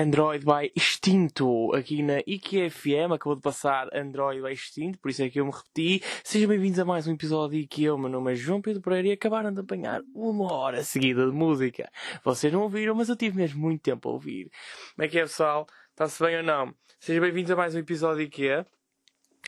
Android 0.00 0.46
by 0.46 0.72
Extinto 0.74 1.74
aqui 1.74 2.02
na 2.02 2.20
IKFM. 2.20 3.12
Acabou 3.12 3.36
de 3.36 3.42
passar 3.42 3.86
Android 3.94 4.40
by 4.40 4.50
Extinto, 4.50 4.98
por 4.98 5.10
isso 5.10 5.22
é 5.22 5.28
que 5.28 5.38
eu 5.38 5.44
me 5.44 5.52
repeti. 5.52 6.02
Sejam 6.24 6.48
bem-vindos 6.48 6.78
a 6.78 6.86
mais 6.86 7.06
um 7.06 7.12
episódio 7.12 7.58
de 7.58 7.64
IKEA. 7.64 7.94
O 7.94 7.98
meu 7.98 8.08
nome 8.08 8.32
é 8.32 8.34
João 8.34 8.62
Pedro 8.62 8.80
Pereira 8.80 9.08
e 9.08 9.12
acabaram 9.12 9.52
de 9.52 9.60
apanhar 9.60 10.00
uma 10.14 10.54
hora 10.54 10.82
seguida 10.82 11.26
de 11.26 11.32
música. 11.32 11.92
Vocês 12.24 12.50
não 12.50 12.62
ouviram, 12.62 12.94
mas 12.94 13.10
eu 13.10 13.16
tive 13.16 13.36
mesmo 13.36 13.60
muito 13.60 13.82
tempo 13.82 14.08
a 14.08 14.12
ouvir. 14.12 14.50
Como 14.96 15.04
é 15.04 15.08
que 15.08 15.18
é, 15.18 15.22
pessoal? 15.22 15.66
Está-se 15.90 16.22
bem 16.22 16.38
ou 16.38 16.42
não? 16.42 16.74
Sejam 16.98 17.20
bem-vindos 17.20 17.50
a 17.50 17.56
mais 17.56 17.74
um 17.74 17.78
episódio 17.78 18.16
de 18.16 18.22
IKEA. 18.22 18.66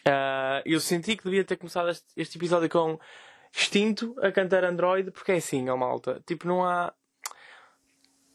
Uh, 0.07 0.61
eu 0.67 0.81
senti 0.81 1.17
que 1.17 1.25
devia 1.25 1.45
ter 1.45 1.57
começado 1.57 1.89
este, 1.89 2.05
este 2.15 2.37
episódio 2.37 2.69
com 2.69 2.98
Extinto 3.57 4.15
a 4.21 4.31
cantar 4.31 4.65
Android, 4.65 5.12
porque 5.12 5.33
é 5.33 5.37
assim, 5.37 5.71
ó 5.71 5.79
malta. 5.79 6.23
Tipo, 6.27 6.47
não 6.47 6.62
há. 6.62 6.93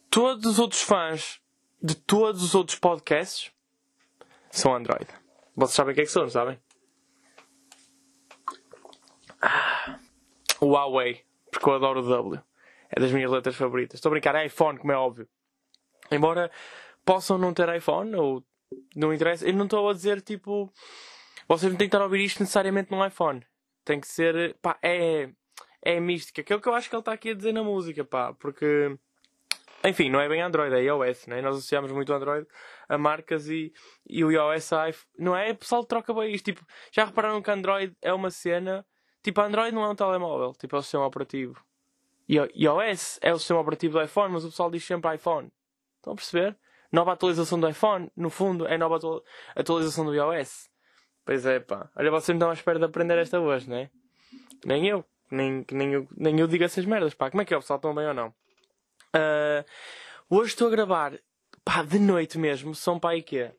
Todos 0.09 0.53
os 0.53 0.57
outros 0.57 0.81
fãs 0.81 1.39
de 1.81 1.95
todos 1.95 2.43
os 2.43 2.55
outros 2.55 2.77
podcasts 2.77 3.51
são 4.49 4.75
Android. 4.75 5.07
Vocês 5.55 5.75
sabem 5.75 5.91
o 5.91 5.95
que 5.95 6.01
é 6.01 6.05
que 6.05 6.11
são, 6.11 6.23
não 6.23 6.29
sabem? 6.29 6.59
Ah, 9.41 9.99
Huawei, 10.61 11.23
porque 11.51 11.69
eu 11.69 11.75
adoro 11.75 12.01
o 12.01 12.09
W. 12.09 12.41
É 12.89 12.99
das 12.99 13.11
minhas 13.11 13.31
letras 13.31 13.55
favoritas. 13.55 13.97
Estou 13.97 14.09
a 14.09 14.11
brincar, 14.11 14.35
é 14.35 14.45
iPhone, 14.45 14.77
como 14.77 14.91
é 14.91 14.97
óbvio. 14.97 15.27
Embora 16.11 16.51
possam 17.05 17.37
não 17.37 17.53
ter 17.53 17.73
iPhone, 17.75 18.15
ou 18.15 18.43
não 18.95 19.13
interessa, 19.13 19.47
eu 19.47 19.53
não 19.53 19.65
estou 19.65 19.89
a 19.89 19.93
dizer 19.93 20.21
tipo. 20.21 20.71
Vocês 21.47 21.71
não 21.71 21.77
têm 21.77 21.87
que 21.87 21.95
estar 21.95 22.01
a 22.01 22.05
ouvir 22.05 22.23
isto 22.23 22.39
necessariamente 22.39 22.91
num 22.91 23.05
iPhone. 23.05 23.45
Tem 23.85 23.99
que 23.99 24.07
ser. 24.07 24.55
pá, 24.61 24.77
é. 24.81 25.29
É 25.81 25.99
mística. 25.99 26.43
Que 26.43 26.51
é 26.51 26.55
o 26.55 26.59
que 26.59 26.67
eu 26.67 26.73
acho 26.73 26.89
que 26.89 26.95
ele 26.95 27.01
está 27.01 27.13
aqui 27.13 27.29
a 27.29 27.33
dizer 27.33 27.53
na 27.53 27.63
música, 27.63 28.03
pá. 28.03 28.33
Porque 28.33 28.97
enfim, 29.83 30.09
não 30.09 30.19
é 30.19 30.27
bem 30.27 30.41
Android, 30.41 30.75
é 30.75 30.83
iOS, 30.83 31.27
né? 31.27 31.41
Nós 31.41 31.57
associamos 31.57 31.91
muito 31.91 32.11
Android 32.11 32.47
a 32.89 32.97
marcas 32.97 33.47
e, 33.47 33.71
e 34.07 34.23
o 34.23 34.31
iOS 34.31 34.73
a 34.73 34.89
iPhone. 34.89 35.13
Não 35.17 35.35
é? 35.35 35.51
O 35.51 35.55
pessoal 35.55 35.83
troca 35.83 36.13
bem 36.13 36.33
isto. 36.33 36.45
Tipo, 36.45 36.65
já 36.91 37.05
repararam 37.05 37.41
que 37.41 37.51
Android 37.51 37.95
é 38.01 38.11
uma 38.13 38.31
cena. 38.31 38.85
Tipo, 39.21 39.41
Android 39.41 39.73
não 39.73 39.83
é 39.83 39.89
um 39.89 39.95
telemóvel, 39.95 40.53
tipo, 40.53 40.75
é 40.75 40.79
o 40.79 40.81
sistema 40.81 41.05
operativo. 41.05 41.61
E 42.27 42.35
iOS 42.35 43.19
é 43.21 43.33
o 43.33 43.37
sistema 43.37 43.59
operativo 43.59 43.97
do 43.97 44.03
iPhone, 44.03 44.33
mas 44.33 44.43
o 44.43 44.49
pessoal 44.49 44.69
diz 44.69 44.83
sempre 44.83 45.15
iPhone. 45.15 45.51
Estão 45.97 46.13
a 46.13 46.15
perceber? 46.15 46.57
Nova 46.91 47.13
atualização 47.13 47.59
do 47.59 47.69
iPhone, 47.69 48.09
no 48.15 48.29
fundo, 48.29 48.65
é 48.65 48.77
nova 48.77 48.99
atualização 49.55 50.05
do 50.05 50.15
iOS. 50.15 50.69
Pois 51.25 51.45
é, 51.45 51.59
pá. 51.59 51.89
Olha, 51.95 52.09
vocês 52.09 52.29
não 52.29 52.35
estão 52.35 52.49
à 52.49 52.53
espera 52.53 52.79
de 52.79 52.85
aprender 52.85 53.17
esta 53.17 53.39
hoje, 53.39 53.69
né? 53.69 53.89
Nem 54.65 54.87
eu. 54.87 55.03
Nem, 55.29 55.65
nem, 55.71 55.93
eu, 55.93 56.07
nem 56.15 56.39
eu 56.39 56.47
digo 56.47 56.63
essas 56.63 56.85
merdas, 56.85 57.13
pá. 57.13 57.29
Como 57.29 57.41
é 57.41 57.45
que 57.45 57.53
é? 57.53 57.57
O 57.57 57.59
pessoal 57.59 57.77
estão 57.77 57.93
bem 57.93 58.07
ou 58.07 58.13
não? 58.13 58.33
Uh, 59.15 59.63
hoje 60.29 60.51
estou 60.51 60.67
a 60.67 60.71
gravar, 60.71 61.19
pá, 61.63 61.83
de 61.83 61.99
noite 61.99 62.37
mesmo, 62.37 62.75
são 62.75 62.99
pá 62.99 63.15
e 63.15 63.21
quê? 63.21 63.51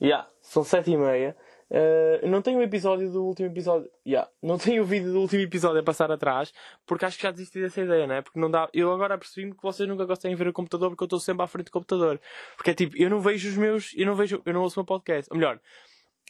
Yeah, 0.00 0.28
são 0.40 0.64
sete 0.64 0.90
e 0.90 0.96
meia. 0.96 1.36
Uh, 1.70 2.26
não 2.26 2.42
tenho 2.42 2.58
o 2.58 2.62
episódio 2.62 3.10
do 3.10 3.24
último 3.24 3.48
episódio. 3.48 3.88
Yeah, 4.06 4.28
não 4.42 4.58
tenho 4.58 4.82
o 4.82 4.84
vídeo 4.84 5.10
do 5.10 5.20
último 5.20 5.40
episódio 5.40 5.80
a 5.80 5.82
passar 5.82 6.10
atrás, 6.12 6.52
porque 6.84 7.06
acho 7.06 7.16
que 7.16 7.22
já 7.22 7.30
desisti 7.30 7.60
dessa 7.62 7.80
ideia, 7.80 8.06
né? 8.06 8.20
Porque 8.20 8.38
não 8.38 8.50
dá. 8.50 8.68
Eu 8.74 8.92
agora 8.92 9.16
percebi-me 9.16 9.54
que 9.54 9.62
vocês 9.62 9.88
nunca 9.88 10.04
gostam 10.04 10.30
de 10.30 10.36
ver 10.36 10.48
o 10.48 10.52
computador 10.52 10.90
porque 10.90 11.04
eu 11.04 11.06
estou 11.06 11.20
sempre 11.20 11.44
à 11.44 11.46
frente 11.46 11.66
do 11.66 11.72
computador. 11.72 12.20
Porque 12.56 12.72
é 12.72 12.74
tipo, 12.74 12.94
eu 12.96 13.08
não 13.08 13.20
vejo 13.20 13.48
os 13.48 13.56
meus. 13.56 13.92
Eu 13.96 14.04
não 14.04 14.14
vejo. 14.14 14.42
Eu 14.44 14.52
não 14.52 14.60
ouço 14.62 14.78
o 14.78 14.82
meu 14.82 14.86
podcast. 14.86 15.30
Ou 15.30 15.38
melhor, 15.38 15.58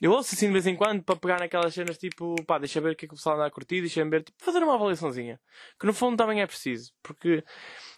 eu 0.03 0.11
ouço 0.11 0.35
assim 0.35 0.49
de 0.49 0.53
vez 0.53 0.67
em 0.67 0.75
quando 0.75 1.03
para 1.03 1.15
pegar 1.15 1.39
naquelas 1.39 1.73
cenas 1.73 1.97
tipo, 1.97 2.35
pá, 2.45 2.59
deixa 2.59 2.81
ver 2.81 2.93
o 2.93 2.97
que 2.97 3.05
é 3.05 3.09
que 3.09 3.15
o 3.15 3.17
pessoal 3.17 3.37
anda 3.37 3.47
a 3.47 3.51
curtir, 3.51 3.81
deixa 3.81 4.05
ver, 4.05 4.25
tipo, 4.25 4.37
fazer 4.43 4.59
uma 4.63 4.75
avaliaçãozinha. 4.75 5.41
Que 5.79 5.87
no 5.87 5.95
fundo 5.95 6.17
também 6.17 6.43
é 6.43 6.47
preciso. 6.47 6.93
Porque 7.03 7.45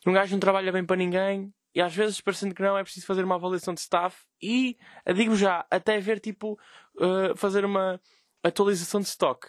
um 0.07 0.13
gajo 0.13 0.33
não 0.33 0.39
trabalha 0.39 0.71
bem 0.71 0.85
para 0.85 0.97
ninguém 0.97 1.51
e 1.75 1.81
às 1.81 1.95
vezes, 1.95 2.21
parecendo 2.21 2.55
que 2.55 2.63
não, 2.63 2.77
é 2.77 2.83
preciso 2.85 3.07
fazer 3.07 3.25
uma 3.25 3.37
avaliação 3.37 3.73
de 3.73 3.81
staff 3.81 4.23
e, 4.41 4.77
digo 5.15 5.35
já, 5.35 5.67
até 5.71 5.99
ver 5.99 6.21
tipo, 6.21 6.59
uh, 6.97 7.37
fazer 7.37 7.65
uma 7.65 7.99
atualização 8.43 9.01
de 9.01 9.07
stock 9.07 9.49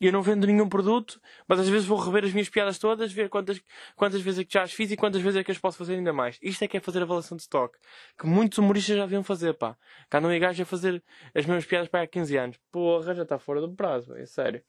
eu 0.00 0.12
não 0.12 0.22
vendo 0.22 0.46
nenhum 0.46 0.68
produto, 0.68 1.20
mas 1.46 1.60
às 1.60 1.68
vezes 1.68 1.86
vou 1.86 1.98
rever 1.98 2.24
as 2.24 2.32
minhas 2.32 2.48
piadas 2.48 2.78
todas, 2.78 3.12
ver 3.12 3.28
quantas, 3.28 3.60
quantas 3.96 4.20
vezes 4.20 4.40
é 4.40 4.44
que 4.44 4.52
já 4.52 4.62
as 4.62 4.72
fiz 4.72 4.90
e 4.90 4.96
quantas 4.96 5.22
vezes 5.22 5.40
é 5.40 5.44
que 5.44 5.50
as 5.50 5.58
posso 5.58 5.78
fazer 5.78 5.94
ainda 5.94 6.12
mais. 6.12 6.38
Isto 6.42 6.64
é 6.64 6.68
que 6.68 6.76
é 6.76 6.80
fazer 6.80 7.02
avaliação 7.02 7.36
de 7.36 7.42
stock. 7.42 7.76
Que 8.18 8.26
muitos 8.26 8.58
humoristas 8.58 8.96
já 8.96 9.02
deviam 9.04 9.22
fazer, 9.22 9.54
pá. 9.54 9.76
Cá 10.10 10.20
não 10.20 10.30
é 10.30 10.38
gajo 10.38 10.62
a 10.62 10.66
fazer 10.66 11.02
as 11.34 11.46
mesmas 11.46 11.64
piadas 11.64 11.88
para 11.88 12.02
há 12.02 12.06
15 12.06 12.36
anos. 12.36 12.60
Porra, 12.70 13.14
já 13.14 13.22
está 13.22 13.38
fora 13.38 13.60
do 13.60 13.72
prazo, 13.72 14.14
é 14.16 14.26
sério. 14.26 14.62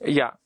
Ya. 0.00 0.08
Yeah. 0.08 0.38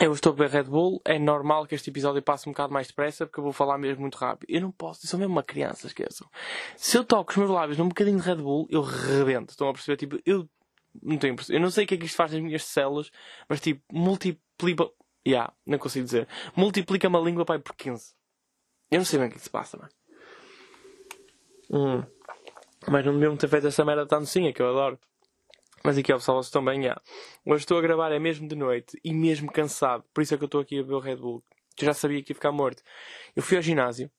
Eu 0.00 0.14
estou 0.14 0.32
a 0.32 0.34
beber 0.34 0.50
Red 0.50 0.62
Bull, 0.62 1.02
é 1.04 1.18
normal 1.18 1.66
que 1.66 1.74
este 1.74 1.90
episódio 1.90 2.22
passe 2.22 2.48
um 2.48 2.52
bocado 2.52 2.72
mais 2.72 2.86
depressa 2.86 3.26
porque 3.26 3.38
eu 3.38 3.44
vou 3.44 3.52
falar 3.52 3.76
mesmo 3.76 4.00
muito 4.00 4.16
rápido. 4.16 4.48
Eu 4.48 4.62
não 4.62 4.72
posso, 4.72 5.04
eu 5.04 5.10
sou 5.10 5.18
mesmo 5.18 5.34
uma 5.34 5.42
criança, 5.42 5.86
esqueçam. 5.86 6.26
Se 6.74 6.96
eu 6.96 7.04
toco 7.04 7.32
os 7.32 7.36
meus 7.36 7.50
lábios 7.50 7.76
num 7.76 7.86
bocadinho 7.86 8.18
de 8.18 8.26
Red 8.26 8.36
Bull, 8.36 8.66
eu 8.70 8.80
rebento. 8.80 9.50
Estão 9.50 9.68
a 9.68 9.72
perceber? 9.74 9.98
Tipo, 9.98 10.18
eu 10.24 10.48
não 11.02 11.18
tenho 11.18 11.36
Eu 11.48 11.60
não 11.60 11.70
sei 11.70 11.84
o 11.84 11.86
que 11.86 11.94
é 11.94 11.96
que 11.96 12.06
isto 12.06 12.16
faz 12.16 12.32
nas 12.32 12.42
minhas 12.42 12.64
células, 12.64 13.10
mas 13.48 13.60
tipo, 13.60 13.82
multiplica. 13.92 14.90
Yeah, 15.26 15.52
não 15.66 15.78
consigo 15.78 16.04
dizer. 16.04 16.26
Multiplica 16.56 17.08
uma 17.08 17.20
língua 17.20 17.44
pai 17.44 17.58
por 17.58 17.74
15. 17.74 18.14
Eu 18.90 18.98
não 18.98 19.04
sei 19.04 19.18
bem 19.18 19.28
o 19.28 19.30
que, 19.30 19.36
é 19.36 19.38
que 19.38 19.44
se 19.44 19.50
passa, 19.50 19.76
mano. 19.76 19.90
Hum. 21.70 22.02
Mas 22.88 23.04
não 23.04 23.12
deviam 23.12 23.36
ter 23.36 23.48
feito 23.48 23.66
essa 23.66 23.84
merda 23.84 24.24
sim, 24.24 24.46
é 24.46 24.52
que 24.52 24.62
eu 24.62 24.68
adoro. 24.68 24.98
Mas 25.84 25.96
aqui, 25.96 26.12
ó, 26.12 26.16
pessoal, 26.16 26.42
vocês 26.42 26.46
estão 26.46 26.66
yeah. 26.72 27.00
Hoje 27.46 27.62
estou 27.62 27.78
a 27.78 27.82
gravar, 27.82 28.12
é 28.12 28.18
mesmo 28.18 28.48
de 28.48 28.56
noite 28.56 28.98
e 29.04 29.12
mesmo 29.12 29.50
cansado. 29.52 30.04
Por 30.12 30.22
isso 30.22 30.34
é 30.34 30.38
que 30.38 30.44
eu 30.44 30.46
estou 30.46 30.60
aqui 30.60 30.78
a 30.78 30.82
ver 30.82 30.94
o 30.94 30.98
Red 30.98 31.16
Bull. 31.16 31.44
Eu 31.78 31.86
já 31.86 31.94
sabia 31.94 32.22
que 32.22 32.32
ia 32.32 32.34
ficar 32.34 32.52
morto. 32.52 32.82
Eu 33.36 33.42
fui 33.42 33.56
ao 33.56 33.62
ginásio 33.62 34.10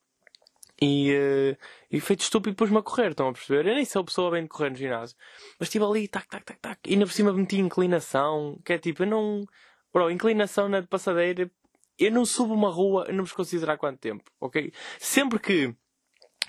e, 0.84 1.14
uh, 1.14 1.56
e 1.92 2.00
feito 2.00 2.22
estúpido 2.22 2.56
pus-me 2.56 2.76
a 2.78 2.82
correr, 2.82 3.12
estão 3.12 3.28
a 3.28 3.32
perceber? 3.32 3.68
Eu 3.68 3.74
nem 3.76 3.84
sou 3.84 4.04
pessoa 4.04 4.32
bem 4.32 4.42
de 4.42 4.48
correr 4.48 4.70
no 4.70 4.74
ginásio. 4.74 5.16
Mas 5.56 5.68
estive 5.68 5.84
ali, 5.84 6.08
tac, 6.08 6.26
tac, 6.26 6.44
tac, 6.44 6.58
tac. 6.58 6.80
E 6.84 6.94
ainda 6.94 7.06
por 7.06 7.12
cima 7.12 7.32
meti 7.32 7.56
inclinação, 7.58 8.60
que 8.64 8.72
é 8.72 8.78
tipo, 8.78 9.04
eu 9.04 9.06
não. 9.06 9.46
Bro, 9.92 10.10
inclinação 10.10 10.68
na 10.68 10.82
passadeira. 10.82 11.48
Eu 11.96 12.10
não 12.10 12.26
subo 12.26 12.52
uma 12.52 12.68
rua, 12.68 13.04
eu 13.06 13.14
não 13.14 13.22
vos 13.22 13.32
consigo 13.32 13.70
há 13.70 13.76
quanto 13.76 14.00
tempo, 14.00 14.28
ok? 14.40 14.72
Sempre 14.98 15.38
que. 15.38 15.72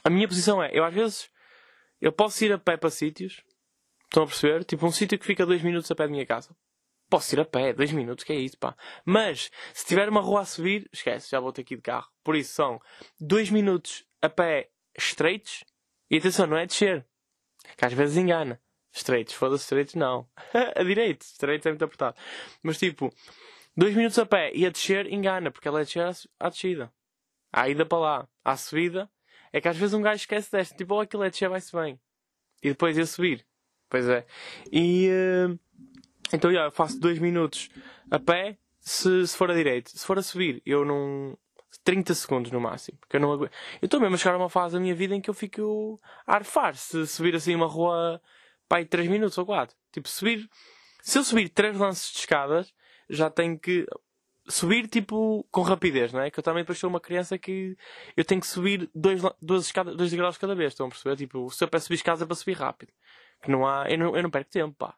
A 0.03 0.09
minha 0.09 0.27
posição 0.27 0.63
é, 0.63 0.71
eu 0.73 0.83
às 0.83 0.93
vezes. 0.93 1.29
Eu 2.01 2.11
posso 2.11 2.43
ir 2.43 2.51
a 2.51 2.57
pé 2.57 2.75
para 2.75 2.89
sítios. 2.89 3.43
Estão 4.05 4.23
a 4.23 4.25
perceber? 4.25 4.63
Tipo, 4.63 4.87
um 4.87 4.91
sítio 4.91 5.19
que 5.19 5.25
fica 5.27 5.45
dois 5.45 5.61
minutos 5.61 5.91
a 5.91 5.95
pé 5.95 6.05
da 6.05 6.11
minha 6.11 6.25
casa. 6.25 6.55
Posso 7.07 7.35
ir 7.35 7.39
a 7.39 7.45
pé, 7.45 7.71
dois 7.71 7.91
minutos, 7.91 8.23
que 8.23 8.33
é 8.33 8.35
isso, 8.35 8.57
pá. 8.57 8.75
Mas, 9.05 9.51
se 9.75 9.85
tiver 9.85 10.09
uma 10.09 10.21
rua 10.21 10.41
a 10.41 10.45
subir, 10.45 10.89
esquece, 10.91 11.29
já 11.29 11.39
vou 11.39 11.53
ter 11.53 11.63
de 11.63 11.77
carro. 11.77 12.09
Por 12.23 12.35
isso 12.35 12.53
são 12.53 12.81
dois 13.19 13.51
minutos 13.51 14.03
a 14.23 14.29
pé 14.29 14.69
estreitos. 14.97 15.65
E 16.09 16.17
atenção, 16.17 16.47
não 16.47 16.57
é 16.57 16.65
descer. 16.65 17.05
Que 17.77 17.85
às 17.85 17.93
vezes 17.93 18.17
engana. 18.17 18.59
Estreitos, 18.91 19.33
foda-se, 19.33 19.63
estreitos 19.63 19.95
não. 19.95 20.27
a 20.75 20.83
direito, 20.83 21.21
estreitos 21.23 21.65
é 21.65 21.69
muito 21.71 21.83
apertado. 21.83 22.15
Mas 22.61 22.77
tipo, 22.77 23.13
dois 23.75 23.95
minutos 23.95 24.17
a 24.17 24.25
pé 24.25 24.51
e 24.53 24.65
a 24.65 24.69
descer 24.69 25.11
engana, 25.11 25.51
porque 25.51 25.67
ela 25.67 25.81
é 25.81 25.83
descer 25.83 26.05
à 26.39 26.49
descida. 26.49 26.93
À 27.51 27.67
ida 27.67 27.85
para 27.85 27.97
lá. 27.97 28.29
À 28.45 28.55
subida, 28.55 29.09
é 29.51 29.59
que 29.59 29.67
às 29.67 29.77
vezes 29.77 29.93
um 29.93 30.01
gajo 30.01 30.21
esquece 30.21 30.51
desta. 30.51 30.75
Tipo, 30.75 30.95
oh, 30.95 31.01
aquilo 31.01 31.23
é 31.23 31.29
descer, 31.29 31.49
vai-se 31.49 31.75
bem. 31.75 31.99
E 32.61 32.69
depois 32.69 32.97
ia 32.97 33.05
subir. 33.05 33.45
Pois 33.89 34.07
é. 34.07 34.25
E 34.71 35.09
uh, 35.09 35.59
então 36.31 36.51
eu 36.51 36.71
faço 36.71 36.99
dois 36.99 37.19
minutos 37.19 37.69
a 38.09 38.19
pé 38.19 38.57
se, 38.79 39.27
se 39.27 39.35
for 39.35 39.51
a 39.51 39.53
direito. 39.53 39.89
Se 39.89 40.05
for 40.05 40.17
a 40.17 40.23
subir, 40.23 40.61
eu 40.65 40.85
não. 40.85 41.37
30 41.83 42.13
segundos 42.13 42.51
no 42.51 42.59
máximo. 42.59 42.97
Porque 42.99 43.17
eu 43.17 43.19
não 43.19 43.31
aguento. 43.31 43.51
Eu 43.81 43.85
estou 43.85 43.99
mesmo 43.99 44.15
a 44.15 44.17
chegar 44.17 44.35
a 44.35 44.37
uma 44.37 44.49
fase 44.49 44.75
da 44.75 44.79
minha 44.79 44.95
vida 44.95 45.15
em 45.15 45.21
que 45.21 45.29
eu 45.29 45.33
fico 45.33 45.99
a 46.25 46.35
arfar 46.35 46.75
se 46.75 47.05
subir 47.07 47.35
assim 47.35 47.55
uma 47.55 47.67
rua 47.67 48.21
pai 48.67 48.85
3 48.85 49.07
minutos 49.07 49.37
ou 49.37 49.45
4. 49.45 49.75
Tipo, 49.91 50.07
subir. 50.07 50.49
Se 51.01 51.17
eu 51.17 51.23
subir 51.23 51.49
3 51.49 51.77
lances 51.77 52.11
de 52.11 52.19
escadas, 52.19 52.73
já 53.09 53.29
tenho 53.29 53.59
que 53.59 53.85
subir 54.47 54.87
tipo 54.87 55.45
com 55.51 55.61
rapidez, 55.61 56.11
não 56.11 56.21
é? 56.21 56.29
Que 56.29 56.39
eu 56.39 56.43
também 56.43 56.63
depois 56.63 56.77
sou 56.77 56.89
uma 56.89 56.99
criança 56.99 57.37
que 57.37 57.77
eu 58.15 58.25
tenho 58.25 58.41
que 58.41 58.47
subir 58.47 58.89
2 58.93 59.21
dois, 59.41 59.65
escadas, 59.65 59.95
dois 59.95 60.11
degraus 60.11 60.37
cada 60.37 60.55
vez, 60.55 60.73
estão 60.73 60.87
a 60.87 60.89
perceber? 60.89 61.15
Tipo, 61.15 61.49
se 61.49 61.63
eu 61.63 61.67
peço 61.67 61.85
subir 61.85 61.95
escadas 61.95 62.21
é 62.21 62.25
para 62.25 62.35
subir 62.35 62.53
rápido. 62.53 62.91
Que 63.41 63.51
não 63.51 63.67
há. 63.67 63.89
Eu 63.89 63.97
não, 63.97 64.15
eu 64.15 64.23
não 64.23 64.29
perco 64.29 64.49
tempo, 64.49 64.75
pá. 64.75 64.95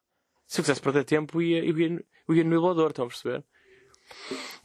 Se 0.47 0.59
eu 0.61 0.63
quisesse 0.63 0.81
perder 0.81 1.03
tempo, 1.03 1.41
eu 1.41 1.41
ia, 1.41 1.65
eu 1.65 1.79
ia, 1.79 2.05
eu 2.27 2.35
ia 2.35 2.43
no 2.43 2.53
elevador, 2.53 2.91
estão 2.91 3.05
a 3.05 3.07
perceber? 3.07 3.43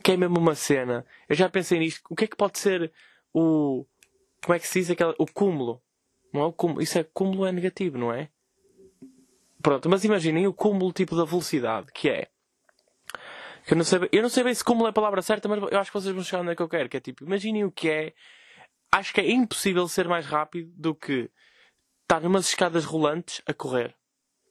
Que 0.02 0.12
é 0.12 0.16
mesmo 0.16 0.38
uma 0.38 0.54
cena. 0.54 1.04
Eu 1.28 1.36
já 1.36 1.48
pensei 1.48 1.78
nisto. 1.78 2.02
O 2.08 2.16
que 2.16 2.24
é 2.24 2.26
que 2.26 2.36
pode 2.36 2.58
ser 2.58 2.92
o. 3.32 3.86
Como 4.42 4.54
é 4.54 4.58
que 4.58 4.66
se 4.66 4.80
diz 4.80 4.90
aquela. 4.90 5.14
O 5.18 5.26
cúmulo? 5.26 5.82
Não 6.32 6.42
é 6.42 6.44
o 6.46 6.52
cúmulo. 6.52 6.82
Isso 6.82 6.98
é 6.98 7.04
cúmulo 7.04 7.46
é 7.46 7.52
negativo, 7.52 7.98
não 7.98 8.12
é? 8.12 8.30
Pronto, 9.62 9.88
mas 9.88 10.04
imaginem 10.04 10.46
o 10.46 10.54
cúmulo 10.54 10.92
tipo 10.92 11.14
da 11.14 11.24
velocidade, 11.24 11.92
que 11.92 12.08
é. 12.08 12.28
Que 13.66 13.74
eu, 13.74 13.76
não 13.76 13.84
sei, 13.84 14.08
eu 14.10 14.22
não 14.22 14.30
sei 14.30 14.42
bem 14.42 14.54
se 14.54 14.64
cúmulo 14.64 14.86
é 14.86 14.90
a 14.90 14.92
palavra 14.92 15.20
certa, 15.20 15.46
mas 15.48 15.60
eu 15.70 15.78
acho 15.78 15.90
que 15.92 16.00
vocês 16.00 16.14
vão 16.14 16.24
chegar 16.24 16.40
onde 16.40 16.52
é 16.52 16.56
que 16.56 16.62
eu 16.62 16.68
quero. 16.68 16.88
Que 16.88 16.96
é 16.96 17.00
tipo, 17.00 17.24
imaginem 17.24 17.64
o 17.64 17.70
que 17.70 17.90
é. 17.90 18.14
Acho 18.92 19.12
que 19.12 19.20
é 19.20 19.30
impossível 19.30 19.86
ser 19.86 20.08
mais 20.08 20.26
rápido 20.26 20.72
do 20.76 20.94
que 20.94 21.30
estar 22.02 22.20
numas 22.20 22.48
escadas 22.48 22.84
rolantes 22.84 23.42
a 23.46 23.52
correr. 23.52 23.94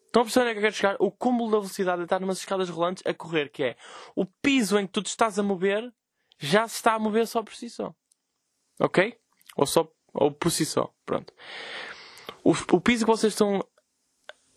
Estão 0.10 0.24
a 0.24 0.26
perceber 0.26 0.42
onde 0.42 0.50
é 0.50 0.54
que 0.54 0.58
eu 0.58 0.64
quero 0.64 0.76
chegar? 0.76 0.96
O 0.98 1.12
cúmulo 1.12 1.52
da 1.52 1.58
velocidade 1.60 2.02
é 2.02 2.04
estar 2.04 2.20
numas 2.20 2.40
escadas 2.40 2.68
rolantes 2.68 3.04
a 3.06 3.14
correr, 3.14 3.50
que 3.50 3.64
é 3.64 3.78
o 4.16 4.26
piso 4.26 4.80
em 4.80 4.88
que 4.88 4.94
tu 4.94 5.04
te 5.04 5.08
estás 5.08 5.38
a 5.38 5.44
mover 5.44 5.94
já 6.40 6.68
se 6.68 6.78
está 6.78 6.94
a 6.94 7.00
mover 7.00 7.28
só 7.28 7.44
por 7.44 7.54
si 7.54 7.70
só. 7.70 7.94
Ok? 8.80 9.16
Ou 9.56 9.68
só 9.68 9.88
Ou 10.14 10.32
por 10.32 10.50
si 10.50 10.66
só. 10.66 10.92
Pronto. 11.06 11.32
O, 12.44 12.52
o 12.52 12.82
piso 12.82 13.06
que 13.06 13.12
vocês 13.12 13.34
estão 13.34 13.64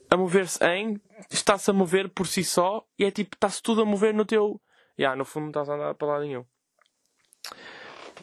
a 0.08 0.16
mover-se 0.16 0.58
em 0.64 0.98
está-se 1.30 1.70
a 1.70 1.74
mover 1.74 2.08
por 2.08 2.26
si 2.26 2.44
só 2.44 2.86
e 2.98 3.04
é 3.04 3.10
tipo, 3.10 3.36
está-se 3.36 3.62
tudo 3.62 3.82
a 3.82 3.84
mover 3.84 4.14
no 4.14 4.24
teu. 4.24 4.58
Ya, 4.98 5.04
yeah, 5.04 5.16
no 5.16 5.26
fundo 5.26 5.42
não 5.42 5.48
estás 5.50 5.68
a 5.68 5.74
andar 5.74 5.94
para 5.96 6.08
lado 6.08 6.24
nenhum. 6.24 6.46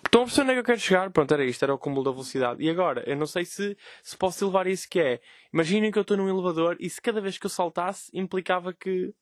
Estão 0.09 0.23
a 0.23 0.25
perceber 0.25 0.41
onde 0.41 0.51
é 0.51 0.53
que 0.56 0.59
eu 0.59 0.63
quero 0.63 0.79
chegar? 0.79 1.11
Pronto, 1.11 1.31
era 1.31 1.45
isto, 1.45 1.61
era 1.61 1.71
o 1.71 1.77
cúmulo 1.77 2.03
da 2.03 2.09
velocidade. 2.09 2.63
E 2.63 2.67
agora, 2.67 3.03
eu 3.07 3.15
não 3.15 3.27
sei 3.27 3.45
se, 3.45 3.77
se 4.01 4.17
posso 4.17 4.44
elevar 4.44 4.65
isso 4.65 4.89
que 4.89 5.00
é. 5.00 5.21
Imaginem 5.53 5.91
que 5.91 6.00
eu 6.00 6.01
estou 6.01 6.17
num 6.17 6.27
elevador 6.27 6.75
e 6.79 6.89
se 6.89 7.00
cada 7.00 7.21
vez 7.21 7.38
que 7.38 7.45
eu 7.45 7.50
saltasse 7.50 8.09
implicava 8.11 8.73
que. 8.73 9.13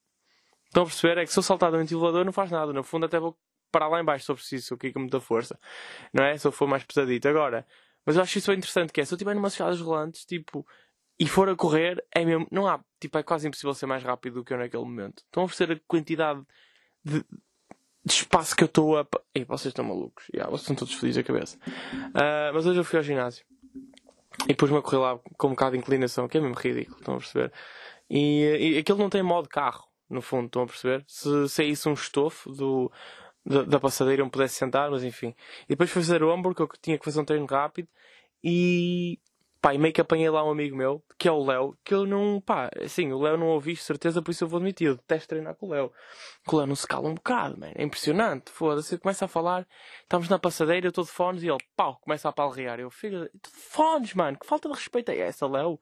Estão 0.68 0.84
a 0.84 0.86
perceber? 0.86 1.18
É 1.18 1.26
que 1.26 1.34
se 1.34 1.38
eu 1.38 1.44
saltar 1.44 1.72
de 1.72 1.78
um 1.78 1.82
elevador 1.82 2.24
não 2.24 2.32
faz 2.32 2.50
nada. 2.50 2.72
No 2.72 2.84
fundo 2.84 3.06
até 3.06 3.20
vou 3.20 3.38
parar 3.70 3.90
lá 3.90 4.00
em 4.00 4.06
baixo 4.06 4.24
se 4.24 4.32
eu 4.32 4.36
preciso, 4.36 4.76
o 4.76 4.78
que 4.78 4.94
com 4.94 5.00
muita 5.00 5.20
força. 5.20 5.60
Não 6.14 6.24
é? 6.24 6.38
Se 6.38 6.48
eu 6.48 6.54
for 6.54 6.68
mais 6.70 6.86
pesadito. 6.86 7.28
Agora, 7.28 7.68
mas 8.06 8.16
eu 8.16 8.22
acho 8.22 8.38
isso 8.38 8.54
interessante 8.54 8.94
que 8.94 9.02
é, 9.02 9.06
se 9.06 9.14
eu 9.14 9.18
estiver 9.18 9.36
numa 9.36 9.50
escadas 9.50 9.82
rolantes, 9.82 10.24
tipo, 10.24 10.66
e 11.20 11.28
for 11.28 11.50
a 11.50 11.56
correr, 11.56 12.02
é 12.16 12.24
mesmo, 12.24 12.48
não 12.50 12.66
há, 12.66 12.80
tipo, 12.98 13.18
é 13.18 13.24
quase 13.24 13.46
impossível 13.46 13.74
ser 13.74 13.88
mais 13.88 14.04
rápido 14.04 14.36
do 14.36 14.44
que 14.46 14.54
eu 14.54 14.58
naquele 14.58 14.84
momento. 14.84 15.24
Estão 15.26 15.44
a 15.44 15.46
oferecer 15.46 15.74
a 15.74 15.80
quantidade 15.86 16.42
de, 17.04 17.26
de 18.08 18.14
espaço 18.14 18.56
que 18.56 18.64
eu 18.64 18.68
estou 18.68 18.98
a. 18.98 19.06
Ei, 19.36 19.44
vocês 19.44 19.72
estão 19.72 19.86
malucos. 19.86 20.26
Yeah, 20.34 20.50
vocês 20.50 20.62
estão 20.62 20.76
todos 20.76 20.94
felizes 20.96 21.20
a 21.20 21.24
cabeça. 21.24 21.58
Uh, 21.68 22.54
mas 22.54 22.66
hoje 22.66 22.80
eu 22.80 22.84
fui 22.84 22.98
ao 22.98 23.04
ginásio. 23.04 23.46
E 24.48 24.54
pus-me 24.54 24.78
a 24.78 24.82
correr 24.82 24.98
lá 24.98 25.20
com 25.38 25.48
um 25.48 25.52
bocado 25.52 25.72
de 25.72 25.78
inclinação, 25.80 26.28
que 26.28 26.38
é 26.38 26.42
mesmo 26.42 26.56
ridículo, 26.56 26.98
estão 27.00 27.16
a 27.16 27.18
perceber? 27.18 27.52
E, 28.10 28.76
e 28.76 28.78
aquilo 28.78 28.98
não 28.98 29.10
tem 29.10 29.22
modo 29.22 29.50
carro, 29.50 29.86
no 30.10 30.22
fundo, 30.22 30.46
estão 30.46 30.64
a 30.64 30.68
perceber? 30.68 31.04
Se 31.08 31.50
saísse 31.50 31.90
um 31.90 31.94
estofo 31.94 32.52
do, 32.52 32.92
da, 33.46 33.64
da 33.64 33.80
passadeira, 33.80 34.22
eu 34.22 34.26
me 34.26 34.32
pudesse 34.32 34.56
sentar, 34.56 34.90
mas 34.92 35.04
enfim. 35.04 35.36
E 35.66 35.70
depois 35.70 35.90
fui 35.90 36.02
fazer 36.02 36.24
o 36.24 36.30
ombro, 36.30 36.56
que 36.56 36.62
eu 36.62 36.70
tinha 36.82 36.98
que 36.98 37.06
fazer 37.06 37.20
um 37.20 37.26
treino 37.26 37.46
rápido. 37.46 37.90
E 38.44 39.20
Pá, 39.68 39.74
e 39.74 39.78
meio 39.78 39.94
que 39.94 40.00
apanhei 40.00 40.30
lá 40.30 40.46
um 40.46 40.50
amigo 40.50 40.78
meu, 40.78 41.04
que 41.20 41.28
é 41.28 41.32
o 41.32 41.44
Léo, 41.44 41.78
que 41.84 41.94
eu 41.94 42.06
não, 42.06 42.40
pá, 42.40 42.70
assim, 42.82 43.12
o 43.12 43.20
Léo 43.20 43.36
não 43.36 43.48
ouvi, 43.48 43.76
certeza, 43.76 44.22
por 44.22 44.32
isso 44.32 44.46
eu 44.46 44.48
vou 44.48 44.60
admitir, 44.60 44.88
eu 44.88 44.96
detesto 44.96 45.28
treinar 45.28 45.56
com 45.56 45.66
o 45.66 45.70
Léo. 45.72 45.92
Com 46.46 46.56
o 46.56 46.60
Léo 46.60 46.68
não 46.68 46.76
se 46.78 46.88
cala 46.88 47.10
um 47.10 47.16
bocado, 47.16 47.60
man. 47.60 47.74
é 47.76 47.84
impressionante, 47.84 48.50
foda-se, 48.50 48.98
começa 48.98 49.26
a 49.26 49.28
falar, 49.28 49.68
estamos 50.04 50.30
na 50.30 50.40
passadeira, 50.40 50.88
eu 50.88 50.90
estou 50.90 51.04
de 51.04 51.12
fones 51.12 51.44
e 51.44 51.50
ele, 51.50 51.58
pau, 51.76 52.00
começa 52.00 52.30
a 52.30 52.32
palrear. 52.32 52.80
Eu, 52.80 52.88
estou 52.88 53.12
de 53.12 53.60
fones, 53.60 54.14
mano, 54.14 54.40
que 54.40 54.48
falta 54.48 54.70
de 54.70 54.76
respeito 54.76 55.12
é 55.12 55.18
essa, 55.18 55.46
Léo? 55.46 55.78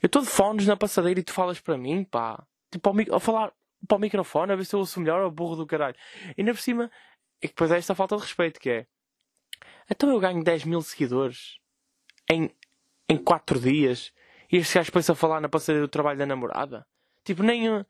Eu 0.00 0.06
estou 0.06 0.22
de 0.22 0.28
fones 0.28 0.64
na 0.64 0.76
passadeira 0.76 1.18
e 1.18 1.24
tu 1.24 1.32
falas 1.32 1.58
para 1.58 1.76
mim, 1.76 2.04
pá, 2.04 2.40
tipo, 2.70 2.88
ao, 2.88 2.94
ao 3.14 3.18
falar 3.18 3.52
para 3.88 3.96
o 3.96 4.00
microfone, 4.00 4.52
a 4.52 4.56
ver 4.56 4.64
se 4.64 4.76
eu 4.76 4.78
ouço 4.78 5.00
melhor, 5.00 5.24
ou 5.24 5.30
burro 5.32 5.56
do 5.56 5.66
caralho. 5.66 5.96
E 6.38 6.40
ainda 6.40 6.54
por 6.54 6.60
cima, 6.60 6.88
é 7.42 7.48
que 7.48 7.52
depois 7.52 7.72
é 7.72 7.78
esta 7.78 7.96
falta 7.96 8.14
de 8.14 8.22
respeito, 8.22 8.60
que 8.60 8.70
é, 8.70 8.86
então 9.90 10.08
eu 10.08 10.20
ganho 10.20 10.44
10 10.44 10.66
mil 10.66 10.80
seguidores 10.82 11.63
em, 12.30 12.50
em 13.08 13.16
quatro 13.16 13.58
dias 13.58 14.12
e 14.50 14.58
este 14.58 14.74
gajo 14.74 14.86
depois 14.86 15.08
a 15.10 15.14
falar 15.14 15.40
na 15.40 15.48
passadeira 15.48 15.86
do 15.86 15.90
trabalho 15.90 16.18
da 16.18 16.26
namorada. 16.26 16.86
Tipo, 17.24 17.42
nem, 17.42 17.84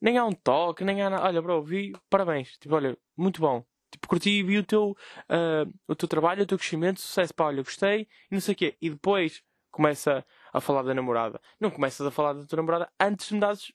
nem 0.00 0.18
há 0.18 0.24
um 0.24 0.32
toque, 0.32 0.84
nem 0.84 1.02
há 1.02 1.10
nada. 1.10 1.24
Olha, 1.24 1.42
bro, 1.42 1.62
vi, 1.62 1.92
parabéns. 2.10 2.56
Tipo, 2.58 2.74
olha, 2.74 2.96
muito 3.16 3.40
bom. 3.40 3.64
Tipo, 3.90 4.08
curti 4.08 4.30
e 4.30 4.42
vi 4.42 4.58
o 4.58 4.64
teu, 4.64 4.90
uh, 4.90 5.72
o 5.86 5.94
teu 5.94 6.08
trabalho, 6.08 6.42
o 6.42 6.46
teu 6.46 6.58
crescimento, 6.58 7.00
sucesso, 7.00 7.34
pá, 7.34 7.44
olha, 7.44 7.62
gostei 7.62 8.08
e 8.30 8.34
não 8.34 8.40
sei 8.40 8.54
o 8.54 8.56
quê. 8.56 8.76
E 8.80 8.90
depois 8.90 9.42
começa 9.70 10.24
a 10.52 10.60
falar 10.60 10.82
da 10.82 10.94
namorada. 10.94 11.40
Não 11.60 11.70
começas 11.70 12.06
a 12.06 12.10
falar 12.10 12.32
da 12.32 12.44
tua 12.44 12.56
namorada 12.56 12.90
antes 13.00 13.28
de 13.28 13.34
me 13.34 13.40
dares. 13.40 13.72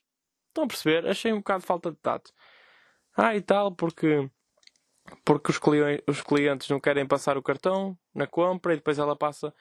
Estão 0.48 0.64
a 0.64 0.68
perceber? 0.68 1.06
Achei 1.08 1.32
um 1.32 1.38
bocado 1.38 1.60
de 1.60 1.66
falta 1.66 1.90
de 1.90 1.96
tato. 1.96 2.32
Ah, 3.16 3.34
e 3.34 3.40
tal, 3.40 3.72
porque 3.72 4.28
porque 5.24 5.50
os, 5.50 5.58
clientes, 5.58 6.04
os 6.06 6.22
clientes 6.22 6.68
não 6.68 6.80
querem 6.80 7.06
passar 7.06 7.36
o 7.36 7.42
cartão 7.42 7.98
na 8.14 8.26
compra 8.26 8.72
e 8.72 8.76
depois 8.76 8.98
ela 8.98 9.16
passa 9.16 9.54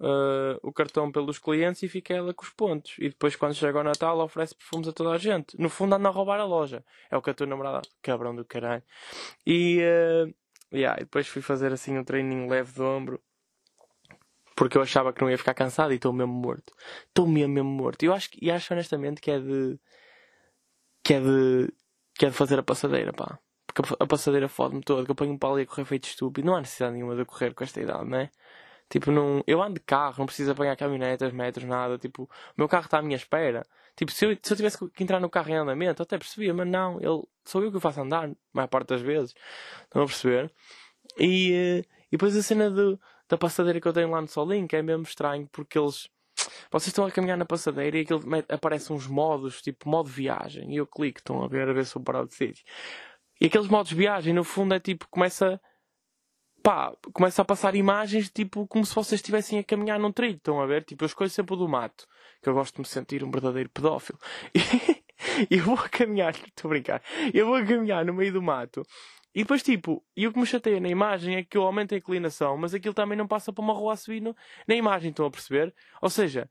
uh, 0.00 0.58
o 0.62 0.72
cartão 0.72 1.10
pelos 1.10 1.38
clientes 1.38 1.82
e 1.82 1.88
fica 1.88 2.14
ela 2.14 2.34
com 2.34 2.44
os 2.44 2.50
pontos. 2.50 2.94
E 2.98 3.08
depois, 3.08 3.36
quando 3.36 3.54
chega 3.54 3.78
o 3.78 3.82
Natal, 3.82 4.18
oferece 4.20 4.54
perfumes 4.54 4.88
a 4.88 4.92
toda 4.92 5.10
a 5.10 5.18
gente. 5.18 5.58
No 5.60 5.68
fundo, 5.68 5.94
anda 5.94 6.08
a 6.08 6.12
roubar 6.12 6.40
a 6.40 6.44
loja. 6.44 6.84
É 7.10 7.16
o 7.16 7.22
que 7.22 7.30
a 7.30 7.34
tua 7.34 7.46
namorada, 7.46 7.82
cabrão 8.02 8.34
do 8.34 8.44
caralho. 8.44 8.82
E, 9.46 9.80
uh, 9.80 10.34
yeah, 10.72 11.00
e 11.00 11.04
depois 11.04 11.26
fui 11.26 11.42
fazer 11.42 11.72
assim 11.72 11.96
um 11.98 12.04
treininho 12.04 12.48
leve 12.48 12.72
do 12.72 12.84
ombro. 12.84 13.20
Porque 14.54 14.78
eu 14.78 14.82
achava 14.82 15.12
que 15.12 15.20
não 15.20 15.30
ia 15.30 15.36
ficar 15.36 15.52
cansado 15.54 15.92
e 15.92 15.96
estou 15.96 16.12
mesmo 16.12 16.32
morto. 16.32 16.72
Estou 17.08 17.26
mesmo, 17.26 17.52
mesmo 17.52 17.70
morto. 17.70 18.02
Eu 18.04 18.14
acho, 18.14 18.30
e 18.40 18.50
acho 18.50 18.72
honestamente 18.72 19.20
que 19.20 19.30
é 19.30 19.38
de. 19.38 19.78
que 21.04 21.14
é 21.14 21.20
de. 21.20 21.72
que 22.14 22.24
é 22.26 22.30
de 22.30 22.34
fazer 22.34 22.58
a 22.58 22.62
passadeira, 22.62 23.12
pá. 23.12 23.38
Porque 23.66 23.94
a 24.00 24.06
passadeira 24.06 24.48
fode-me 24.48 24.80
todo. 24.80 25.04
Que 25.04 25.10
eu 25.10 25.14
ponho 25.14 25.32
um 25.32 25.38
pau 25.38 25.52
ali 25.52 25.64
a 25.64 25.66
correr 25.66 25.84
feito 25.84 26.04
estúpido. 26.08 26.46
Não 26.46 26.56
há 26.56 26.60
necessidade 26.60 26.94
nenhuma 26.94 27.14
de 27.14 27.26
correr 27.26 27.52
com 27.52 27.64
esta 27.64 27.80
idade, 27.82 28.08
não 28.08 28.18
é? 28.18 28.30
Tipo, 28.88 29.10
não, 29.10 29.42
eu 29.46 29.60
ando 29.62 29.74
de 29.74 29.80
carro, 29.80 30.16
não 30.18 30.26
preciso 30.26 30.52
apanhar 30.52 30.76
caminhonetas, 30.76 31.32
metros, 31.32 31.64
nada. 31.64 31.98
Tipo, 31.98 32.24
o 32.24 32.28
meu 32.56 32.68
carro 32.68 32.84
está 32.84 32.98
à 32.98 33.02
minha 33.02 33.16
espera. 33.16 33.66
Tipo, 33.96 34.12
se 34.12 34.26
eu, 34.26 34.38
se 34.40 34.52
eu 34.52 34.56
tivesse 34.56 34.90
que 34.90 35.02
entrar 35.02 35.18
no 35.20 35.30
carro 35.30 35.50
em 35.50 35.56
andamento, 35.56 36.02
eu 36.02 36.04
até 36.04 36.18
percebia, 36.18 36.52
mas 36.54 36.68
não, 36.68 37.00
ele, 37.00 37.22
sou 37.44 37.62
eu 37.62 37.70
que 37.70 37.78
o 37.78 37.80
faço 37.80 38.00
andar, 38.00 38.28
a 38.28 38.34
maior 38.52 38.68
parte 38.68 38.88
das 38.88 39.00
vezes. 39.00 39.34
Estão 39.84 40.02
a 40.02 40.06
perceber? 40.06 40.52
E, 41.18 41.52
eh, 41.52 41.78
e 42.08 42.10
depois 42.12 42.36
a 42.36 42.42
cena 42.42 42.70
do, 42.70 43.00
da 43.28 43.38
passadeira 43.38 43.80
que 43.80 43.88
eu 43.88 43.92
tenho 43.92 44.10
lá 44.10 44.20
no 44.20 44.28
Solinho, 44.28 44.68
que 44.68 44.76
é 44.76 44.82
mesmo 44.82 45.02
estranho, 45.02 45.48
porque 45.50 45.78
eles. 45.78 46.08
Vocês 46.70 46.88
estão 46.88 47.06
a 47.06 47.10
caminhar 47.10 47.38
na 47.38 47.46
passadeira 47.46 47.96
e 47.96 48.02
aquilo 48.02 48.22
aparecem 48.50 48.94
uns 48.94 49.06
modos, 49.06 49.62
tipo 49.62 49.88
modo 49.88 50.08
viagem, 50.08 50.72
e 50.72 50.76
eu 50.76 50.86
clico, 50.86 51.18
estão 51.18 51.42
a 51.42 51.48
ver, 51.48 51.68
a 51.68 51.72
ver 51.72 51.86
se 51.86 51.96
eu 51.96 52.02
parar 52.02 52.24
de 52.26 52.34
sítio. 52.34 52.64
E 53.40 53.46
aqueles 53.46 53.68
modos 53.68 53.92
viagem, 53.92 54.34
no 54.34 54.44
fundo, 54.44 54.74
é 54.74 54.80
tipo, 54.80 55.08
começa 55.08 55.60
pá, 56.66 56.92
começa 57.12 57.42
a 57.42 57.44
passar 57.44 57.76
imagens 57.76 58.28
tipo 58.28 58.66
como 58.66 58.84
se 58.84 58.92
vocês 58.92 59.20
estivessem 59.20 59.60
a 59.60 59.62
caminhar 59.62 60.00
num 60.00 60.10
trilho, 60.10 60.34
estão 60.34 60.60
a 60.60 60.66
ver? 60.66 60.82
Tipo, 60.82 61.04
eu 61.04 61.06
escolho 61.06 61.30
sempre 61.30 61.54
o 61.54 61.56
do 61.56 61.68
mato, 61.68 62.08
que 62.42 62.48
eu 62.48 62.54
gosto 62.54 62.74
de 62.74 62.80
me 62.80 62.86
sentir 62.86 63.22
um 63.22 63.30
verdadeiro 63.30 63.70
pedófilo. 63.70 64.18
E 65.50 65.56
eu 65.56 65.64
vou 65.64 65.76
a 65.76 65.88
caminhar, 65.88 66.34
estou 66.46 66.68
a 66.68 66.74
brincar, 66.74 67.02
eu 67.32 67.46
vou 67.46 67.54
a 67.54 67.64
caminhar 67.64 68.04
no 68.04 68.12
meio 68.12 68.32
do 68.32 68.42
mato. 68.42 68.82
E 69.34 69.42
depois, 69.42 69.62
tipo, 69.62 70.04
e 70.14 70.26
o 70.26 70.32
que 70.32 70.38
me 70.38 70.44
chateia 70.44 70.78
na 70.78 70.90
imagem 70.90 71.36
é 71.36 71.42
que 71.42 71.56
eu 71.56 71.62
aumento 71.62 71.94
a 71.94 71.98
inclinação, 71.98 72.56
mas 72.58 72.74
aquilo 72.74 72.92
também 72.92 73.16
não 73.16 73.26
passa 73.26 73.50
para 73.50 73.64
uma 73.64 73.72
rua 73.72 73.94
a 73.94 73.96
na 74.68 74.74
imagem, 74.74 75.10
estão 75.10 75.24
a 75.24 75.30
perceber? 75.30 75.74
Ou 76.02 76.10
seja, 76.10 76.50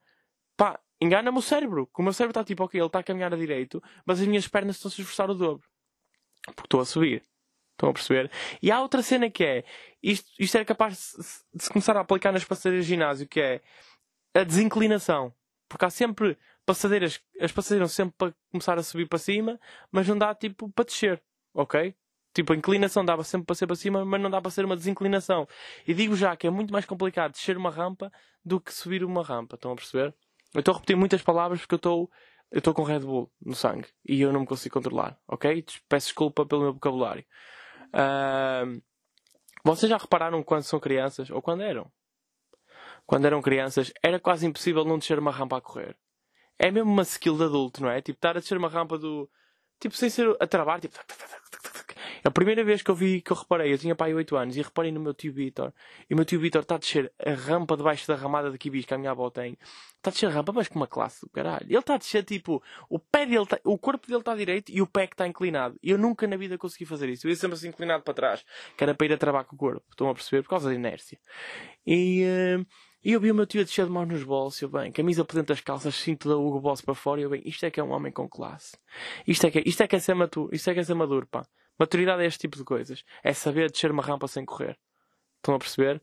pá, 0.57 0.79
engana-me 1.00 1.38
o 1.38 1.41
cérebro. 1.41 1.88
Que 1.88 2.01
o 2.01 2.03
meu 2.03 2.12
cérebro 2.12 2.31
está 2.31 2.43
tipo, 2.43 2.63
ok, 2.63 2.79
ele 2.79 2.88
está 2.88 3.00
a 3.00 3.03
caminhar 3.03 3.34
a 3.34 3.38
direito, 3.38 3.81
mas 4.05 4.19
as 4.19 4.27
minhas 4.27 4.48
pernas 4.48 4.77
estão 4.77 4.89
a 4.89 4.91
se 4.91 5.01
esforçar 5.01 5.29
o 5.29 5.36
dobro. 5.36 5.67
Porque 6.48 6.67
estou 6.67 6.79
a 6.79 6.86
subir. 6.86 7.24
Estão 7.75 7.89
a 7.89 7.94
perceber? 7.94 8.32
E 8.62 8.72
há 8.72 8.82
outra 8.82 9.01
cena 9.01 9.29
que 9.29 9.44
é, 9.44 9.65
isto, 10.01 10.32
isto 10.39 10.55
era 10.55 10.63
capaz 10.63 11.13
de 11.53 11.63
se 11.63 11.70
começar 11.70 11.96
a 11.98 12.00
aplicar 12.00 12.32
nas 12.32 12.46
passadeiras 12.46 12.86
de 12.86 12.89
ginásio, 12.89 13.27
que 13.27 13.39
é 13.41 13.62
a 14.34 14.44
desinclinação. 14.44 15.34
Porque 15.67 15.84
há 15.84 15.89
sempre 15.89 16.38
passadeiras, 16.65 17.20
as 17.39 17.51
passadeiras 17.51 17.91
sempre 17.91 18.15
para 18.17 18.34
começar 18.50 18.77
a 18.79 18.84
subir 18.84 19.08
para 19.08 19.20
cima, 19.20 19.60
mas 19.91 20.08
não 20.08 20.17
dá 20.17 20.34
tipo 20.34 20.70
para 20.70 20.86
descer, 20.86 21.22
ok? 21.53 21.94
Tipo, 22.34 22.53
a 22.53 22.55
inclinação 22.55 23.03
dava 23.03 23.24
sempre 23.24 23.46
para 23.46 23.55
ser 23.55 23.67
para 23.67 23.75
cima, 23.75 24.05
mas 24.05 24.22
não 24.22 24.29
dá 24.29 24.41
para 24.41 24.51
ser 24.51 24.65
uma 24.65 24.75
desinclinação. 24.75 25.48
E 25.88 25.94
digo 25.94 26.15
já 26.15 26.36
que 26.36 26.48
é 26.48 26.50
muito 26.50 26.72
mais 26.72 26.86
complicado 26.86 27.32
descer 27.32 27.58
uma 27.58 27.70
rampa 27.70 28.12
do 28.44 28.60
que 28.60 28.74
subir 28.74 29.03
uma 29.03 29.24
rampa. 29.24 29.55
Estão 29.55 29.72
a 29.72 29.75
perceber? 29.75 30.13
Eu 30.53 30.60
estou 30.60 30.74
a 30.74 30.75
repetir 30.75 30.96
muitas 30.96 31.22
palavras 31.22 31.60
porque 31.62 31.75
eu 31.75 31.77
estou 31.77 32.12
eu 32.51 32.60
estou 32.60 32.74
com 32.74 32.84
Red 32.84 33.00
Bull 33.00 33.32
no 33.44 33.55
sangue 33.55 33.88
e 34.08 34.22
eu 34.22 34.32
não 34.32 34.41
me 34.41 34.46
consigo 34.46 34.74
controlar, 34.74 35.20
ok? 35.27 35.65
Peço 35.89 36.08
desculpa 36.08 36.46
pelo 36.46 36.62
meu 36.62 36.74
vocabulário. 36.74 37.25
Uh, 37.95 38.81
vocês 39.63 39.89
já 39.89 39.97
repararam 39.97 40.43
quando 40.43 40.63
são 40.63 40.79
crianças, 40.79 41.29
ou 41.29 41.41
quando 41.41 41.63
eram? 41.63 41.91
Quando 43.05 43.25
eram 43.25 43.41
crianças, 43.41 43.93
era 44.03 44.19
quase 44.19 44.45
impossível 44.45 44.83
não 44.83 44.99
descer 44.99 45.17
uma 45.17 45.31
rampa 45.31 45.57
a 45.57 45.61
correr. 45.61 45.95
É 46.59 46.69
mesmo 46.69 46.91
uma 46.91 47.03
skill 47.03 47.37
de 47.37 47.43
adulto, 47.43 47.81
não 47.81 47.89
é? 47.89 48.01
Tipo, 48.01 48.17
estar 48.17 48.37
a 48.37 48.39
descer 48.39 48.57
uma 48.57 48.69
rampa 48.69 48.97
do. 48.97 49.29
Tipo, 49.79 49.95
sem 49.95 50.09
ser 50.09 50.35
a 50.39 50.47
travar, 50.47 50.79
tipo. 50.79 50.97
A 52.25 52.32
primeira 52.32 52.63
vez 52.63 52.82
que 52.82 52.89
eu 52.89 52.96
vi, 52.96 53.22
que 53.22 53.32
eu 53.32 53.38
reparei, 53.38 53.72
eu 53.72 53.77
tinha 53.77 53.96
pai 53.96 54.12
8 54.12 54.36
anos 54.36 54.58
e 54.58 54.62
reparei 54.63 54.91
no 54.91 55.00
meu 55.00 55.13
tio 55.13 55.32
Vitor. 55.32 55.72
E 56.10 56.13
o 56.15 56.17
meu 56.17 56.25
tio 56.25 56.39
Vitor 56.39 56.63
está 56.63 56.74
a 56.74 56.77
descer 56.79 57.13
a 57.24 57.34
rampa 57.34 57.77
debaixo 57.77 58.08
da 58.08 58.15
ramada 58.15 58.50
de 58.50 58.58
quibis 58.58 58.84
que 58.84 58.96
a 58.96 58.98
minha 58.98 59.12
avó 59.12 59.29
tem. 59.29 59.55
Está 59.98 60.10
a 60.10 60.12
descer 60.12 60.25
a 60.25 60.29
rampa, 60.32 60.51
mas 60.51 60.67
com 60.67 60.79
uma 60.79 60.88
classe 60.88 61.22
do 61.22 61.29
caralho. 61.29 61.67
Ele 61.70 61.77
está 61.77 61.94
a 61.94 61.98
descer 62.00 62.24
tipo, 62.24 62.63
o 62.89 62.98
pé 62.98 63.27
dele, 63.27 63.46
tá, 63.46 63.60
o 63.63 63.77
corpo 63.77 64.08
dele 64.08 64.22
está 64.22 64.36
direito 64.36 64.72
e 64.72 64.82
o 64.82 64.88
pé 64.88 65.05
que 65.05 65.13
está 65.13 65.27
inclinado. 65.27 65.77
E 65.84 65.91
eu 65.91 66.00
nunca 66.00 66.25
na 66.25 66.36
vida 66.36 66.58
consegui 66.58 66.86
fazer 66.88 67.10
isso. 67.10 67.27
Eu 67.27 67.29
ia 67.29 67.36
sempre 67.36 67.58
assim 67.58 67.67
inclinado 67.67 68.03
para 68.03 68.15
trás, 68.15 68.44
que 68.75 68.84
era 68.84 68.96
para 68.96 69.05
ir 69.05 69.13
a 69.13 69.17
trabalhar 69.20 69.44
com 69.44 69.55
o 69.55 69.60
corpo. 69.60 69.86
Estão 69.91 70.10
a 70.10 70.13
perceber? 70.15 70.41
Por 70.41 70.50
causa 70.50 70.70
da 70.70 70.74
inércia. 70.74 71.20
E. 71.86 72.25
Uh, 72.58 72.65
e 73.05 73.12
eu 73.12 73.20
vi 73.20 73.29
o 73.29 73.36
meu 73.36 73.46
tio 73.46 73.62
a 73.62 73.63
descer 73.63 73.86
de 73.86 73.91
nos 73.91 74.24
bolsos, 74.24 74.60
eu 74.63 74.67
bem, 74.67 74.91
camisa 74.91 75.24
por 75.24 75.36
dentro 75.36 75.53
das 75.53 75.62
calças, 75.62 75.94
cinto 75.94 76.27
da 76.27 76.36
Hugo 76.36 76.60
Boss 76.60 76.82
para 76.82 76.96
fora, 76.96 77.22
eu 77.22 77.29
bem, 77.29 77.39
isto 77.46 77.63
é 77.63 77.70
que 77.70 77.79
é 77.79 77.84
um 77.84 77.91
homem 77.91 78.12
com 78.12 78.27
classe. 78.27 78.75
Isto 79.27 79.46
é 79.46 79.51
que 79.51 79.60
é, 79.60 79.63
isto 79.63 79.84
é, 79.84 79.88
que 79.88 79.96
é 79.96 80.00
ser 80.00 80.15
maturo, 80.15 80.50
isto 80.51 80.67
é 80.72 80.74
que 80.74 80.79
é 80.79 80.84
ser 80.84 80.96
maduro, 80.96 81.27
pá. 81.27 81.46
Maturidade 81.77 82.24
é 82.24 82.25
este 82.25 82.39
tipo 82.39 82.58
de 82.58 82.63
coisas. 82.63 83.03
É 83.24 83.34
saber 83.34 83.72
descer 83.72 83.91
uma 83.91 84.03
rampa 84.03 84.27
sem 84.27 84.46
correr. 84.46 84.77
Estão 85.38 85.55
a 85.55 85.60
perceber? 85.60 86.01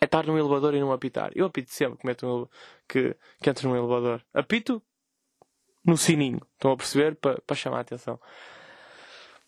É 0.00 0.04
estar 0.04 0.26
num 0.26 0.38
elevador 0.38 0.74
e 0.74 0.80
não 0.80 0.92
apitar. 0.92 1.30
Eu 1.34 1.46
apito 1.46 1.70
sempre 1.70 1.98
que, 1.98 2.14
que, 2.88 3.16
que 3.42 3.50
entro 3.50 3.68
num 3.68 3.76
elevador. 3.76 4.24
Apito 4.32 4.82
no 5.84 5.96
sininho. 5.96 6.40
Estão 6.54 6.72
a 6.72 6.76
perceber? 6.76 7.14
Para 7.16 7.40
pa 7.42 7.54
chamar 7.54 7.78
a 7.78 7.80
atenção. 7.80 8.20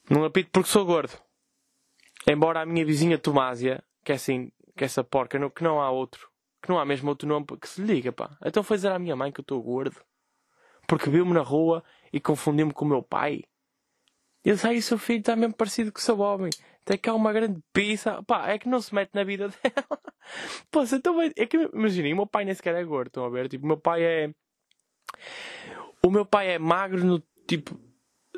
Não 0.09 0.25
apito 0.25 0.51
porque 0.53 0.69
sou 0.69 0.85
gordo. 0.85 1.13
Embora 2.27 2.61
a 2.61 2.67
minha 2.67 2.85
vizinha 2.85 3.19
Tomásia, 3.19 3.83
que 4.05 4.13
é 4.13 4.15
assim, 4.17 4.51
que 4.77 4.85
essa 4.85 5.03
porca, 5.03 5.39
não, 5.39 5.49
que 5.49 5.63
não 5.63 5.81
há 5.81 5.91
outro, 5.91 6.29
que 6.63 6.69
não 6.69 6.79
há 6.79 6.85
mesmo 6.85 7.09
outro 7.09 7.29
nome 7.29 7.47
que 7.61 7.69
se 7.69 7.81
lhe 7.81 7.95
diga, 7.95 8.13
pá. 8.13 8.37
Então 8.45 8.63
foi 8.63 8.77
dizer 8.77 8.93
à 8.93 8.99
minha 8.99 9.17
mãe 9.17 9.33
que 9.33 9.41
eu 9.41 9.43
estou 9.43 9.63
gordo. 9.63 10.01
Porque 10.87 11.11
viu-me 11.11 11.33
na 11.33 11.41
rua 11.41 11.83
e 12.13 12.21
confundiu-me 12.21 12.73
com 12.73 12.85
o 12.85 12.89
meu 12.89 13.03
pai. 13.03 13.45
E 14.47 14.53
disse, 14.53 14.65
ai, 14.65 14.81
seu 14.81 14.97
filho 14.97 15.19
está 15.19 15.35
mesmo 15.35 15.57
parecido 15.57 15.91
com 15.91 15.99
o 15.99 16.03
seu 16.03 16.21
homem. 16.21 16.51
Tem 16.85 16.97
cá 16.97 17.13
uma 17.13 17.33
grande 17.33 17.59
pizza. 17.73 18.23
Pá, 18.23 18.49
é 18.49 18.57
que 18.57 18.69
não 18.69 18.81
se 18.81 18.95
mete 18.95 19.11
na 19.13 19.25
vida 19.25 19.49
dela. 19.61 20.01
Pô, 20.71 20.85
então, 20.85 21.21
é 21.21 21.47
que, 21.47 21.57
imaginem, 21.75 22.13
o 22.13 22.17
meu 22.17 22.27
pai 22.29 22.45
nem 22.45 22.55
sequer 22.55 22.77
é 22.77 22.85
gordo, 22.85 23.09
estão 23.09 23.25
a 23.25 23.29
ver? 23.29 23.49
Tipo, 23.49 23.65
o 23.65 23.67
meu 23.67 23.77
pai 23.77 24.05
é... 24.05 24.31
O 26.01 26.11
meu 26.13 26.25
pai 26.25 26.53
é 26.53 26.61
magro 26.61 27.05
no, 27.05 27.21
tipo, 27.49 27.77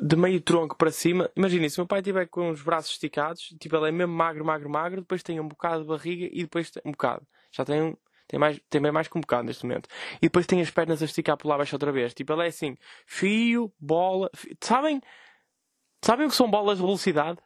de 0.01 0.15
meio 0.15 0.41
tronco 0.41 0.75
para 0.75 0.89
cima. 0.89 1.29
Imaginem, 1.35 1.69
se 1.69 1.77
o 1.79 1.81
meu 1.81 1.87
pai 1.87 1.99
estiver 1.99 2.27
com 2.27 2.49
os 2.49 2.63
braços 2.63 2.93
esticados, 2.93 3.43
tipo, 3.59 3.75
ele 3.75 3.89
é 3.89 3.91
mesmo 3.91 4.11
magro, 4.11 4.43
magro, 4.43 4.67
magro, 4.67 5.01
depois 5.01 5.21
tem 5.21 5.39
um 5.39 5.47
bocado 5.47 5.83
de 5.83 5.89
barriga 5.89 6.27
e 6.31 6.41
depois 6.41 6.71
tem 6.71 6.81
um 6.83 6.91
bocado. 6.91 7.21
Já 7.51 7.63
tem 7.63 7.83
um, 7.83 7.95
tem, 8.27 8.39
mais, 8.39 8.59
tem 8.67 8.81
bem 8.81 8.91
mais 8.91 9.07
que 9.07 9.15
um 9.15 9.21
bocado 9.21 9.43
neste 9.43 9.63
momento. 9.63 9.87
E 10.17 10.21
depois 10.21 10.47
tem 10.47 10.59
as 10.59 10.71
pernas 10.71 11.03
a 11.03 11.05
esticar 11.05 11.37
por 11.37 11.47
lá 11.47 11.53
abaixo 11.53 11.75
outra 11.75 11.91
vez. 11.91 12.15
Tipo, 12.15 12.33
ele 12.33 12.45
é 12.45 12.47
assim, 12.47 12.75
fio, 13.05 13.71
bola. 13.79 14.27
Fio. 14.33 14.57
Sabem? 14.59 14.99
Sabem 16.09 16.25
o 16.25 16.29
que 16.29 16.35
são 16.35 16.49
bolas 16.49 16.79
de 16.79 16.83
velocidade? 16.83 17.37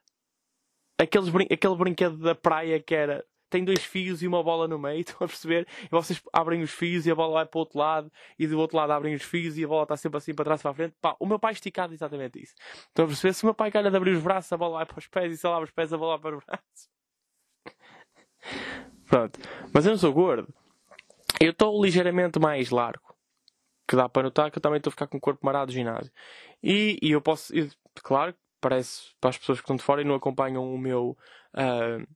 Aqueles 0.97 1.27
brin 1.27 1.45
aquele 1.51 1.75
brinquedo 1.75 2.15
da 2.15 2.33
praia 2.33 2.79
que 2.81 2.95
era. 2.95 3.25
Tem 3.49 3.61
dois 3.61 3.83
fios 3.83 4.23
e 4.23 4.27
uma 4.27 4.41
bola 4.41 4.69
no 4.69 4.79
meio, 4.79 5.01
estão 5.03 5.17
a 5.19 5.27
perceber? 5.27 5.67
E 5.83 5.89
vocês 5.89 6.23
abrem 6.31 6.63
os 6.63 6.71
fios 6.71 7.05
e 7.05 7.11
a 7.11 7.15
bola 7.15 7.33
vai 7.33 7.45
para 7.45 7.57
o 7.57 7.59
outro 7.59 7.77
lado, 7.77 8.09
e 8.39 8.47
do 8.47 8.57
outro 8.57 8.77
lado 8.77 8.93
abrem 8.93 9.15
os 9.15 9.21
fios 9.21 9.57
e 9.57 9.65
a 9.65 9.67
bola 9.67 9.83
está 9.83 9.97
sempre 9.97 10.17
assim 10.17 10.33
para 10.33 10.45
trás 10.45 10.61
e 10.61 10.63
para 10.63 10.71
a 10.71 10.75
frente. 10.75 10.95
Pá, 11.01 11.13
o 11.19 11.25
meu 11.25 11.37
pai 11.37 11.51
esticado 11.51 11.93
exatamente 11.93 12.41
isso. 12.41 12.55
Estão 12.87 13.03
a 13.03 13.07
perceber? 13.09 13.33
Se 13.33 13.43
o 13.43 13.47
meu 13.47 13.53
pai 13.53 13.69
calha 13.69 13.91
de 13.91 13.97
abrir 13.97 14.11
os 14.11 14.23
braços, 14.23 14.53
a 14.53 14.55
bola 14.55 14.77
vai 14.77 14.85
para 14.85 14.97
os 14.97 15.07
pés, 15.07 15.33
e 15.33 15.37
se 15.37 15.45
ele 15.45 15.55
abre 15.55 15.65
os 15.65 15.71
pés, 15.71 15.91
a 15.91 15.97
bola 15.97 16.17
vai 16.17 16.31
para 16.31 16.37
os 16.37 16.45
braços. 16.45 16.89
Pronto. 19.09 19.39
Mas 19.73 19.85
eu 19.85 19.91
não 19.91 19.97
sou 19.97 20.13
gordo. 20.13 20.47
Eu 21.41 21.51
estou 21.51 21.83
ligeiramente 21.83 22.39
mais 22.39 22.69
largo. 22.69 23.13
Que 23.85 23.97
dá 23.97 24.07
para 24.07 24.23
notar 24.23 24.49
que 24.49 24.57
eu 24.57 24.61
também 24.61 24.77
estou 24.77 24.89
a 24.89 24.93
ficar 24.93 25.07
com 25.07 25.17
o 25.17 25.21
corpo 25.21 25.45
marado 25.45 25.65
do 25.65 25.73
ginásio. 25.73 26.13
E, 26.63 26.97
e 27.01 27.11
eu 27.11 27.21
posso. 27.21 27.53
Eu, 27.53 27.69
claro, 28.01 28.33
parece 28.63 29.13
para 29.19 29.29
as 29.29 29.37
pessoas 29.37 29.59
que 29.59 29.63
estão 29.63 29.75
de 29.75 29.83
fora 29.83 30.01
e 30.01 30.05
não 30.05 30.15
acompanham 30.15 30.73
o 30.73 30.77
meu. 30.77 31.17
Uh, 31.53 32.07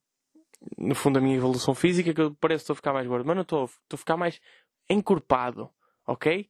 no 0.77 0.95
fundo, 0.95 1.19
a 1.19 1.21
minha 1.21 1.35
evolução 1.35 1.75
física, 1.75 2.13
que 2.13 2.21
eu 2.21 2.33
pareço 2.35 2.61
que 2.61 2.63
estou 2.63 2.73
a 2.73 2.77
ficar 2.77 2.93
mais 2.93 3.05
gordo. 3.05 3.25
Mas 3.27 3.35
não 3.35 3.43
estou. 3.43 3.65
Estou 3.65 3.95
a 3.95 3.97
ficar 3.97 4.17
mais 4.17 4.39
encorpado. 4.89 5.69
Ok? 6.07 6.49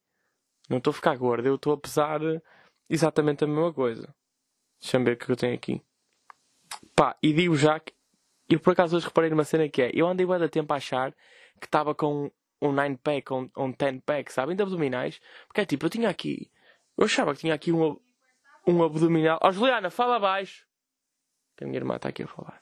Não 0.69 0.77
estou 0.77 0.91
a 0.91 0.93
ficar 0.93 1.17
gordo. 1.17 1.47
Eu 1.47 1.55
estou 1.55 1.73
a 1.73 1.77
pesar 1.77 2.21
exatamente 2.87 3.43
a 3.43 3.47
mesma 3.47 3.73
coisa. 3.73 4.13
Deixa-me 4.79 5.05
ver 5.05 5.13
o 5.13 5.17
que 5.17 5.31
eu 5.31 5.35
tenho 5.35 5.55
aqui. 5.55 5.81
Pá, 6.95 7.17
e 7.21 7.33
digo 7.33 7.55
já 7.55 7.79
que. 7.79 7.93
Eu 8.49 8.59
por 8.59 8.71
acaso 8.71 8.95
hoje 8.95 9.07
reparei 9.07 9.29
numa 9.29 9.43
cena 9.43 9.67
que 9.67 9.81
é. 9.81 9.91
Eu 9.93 10.07
andei 10.07 10.25
bem 10.25 10.39
da 10.39 10.47
tempo 10.47 10.71
a 10.73 10.77
achar 10.77 11.11
que 11.59 11.65
estava 11.65 11.95
com 11.95 12.31
um 12.61 12.73
9-pack 12.73 13.33
ou 13.33 13.49
um 13.57 13.73
10-pack, 13.73 14.31
sabem? 14.31 14.55
De 14.55 14.63
abdominais. 14.63 15.19
Porque 15.47 15.61
é 15.61 15.65
tipo, 15.65 15.85
eu 15.85 15.89
tinha 15.89 16.09
aqui. 16.09 16.49
Eu 16.97 17.05
achava 17.05 17.33
que 17.33 17.41
tinha 17.41 17.53
aqui 17.53 17.71
um, 17.71 17.99
um 18.67 18.83
abdominal. 18.83 19.39
Ó, 19.41 19.49
oh, 19.49 19.51
Juliana, 19.51 19.89
fala 19.89 20.17
abaixo. 20.17 20.65
Que 21.55 21.63
a 21.63 21.67
minha 21.67 21.79
irmã 21.79 21.95
está 21.95 22.09
aqui 22.09 22.23
a 22.23 22.27
falar. 22.27 22.61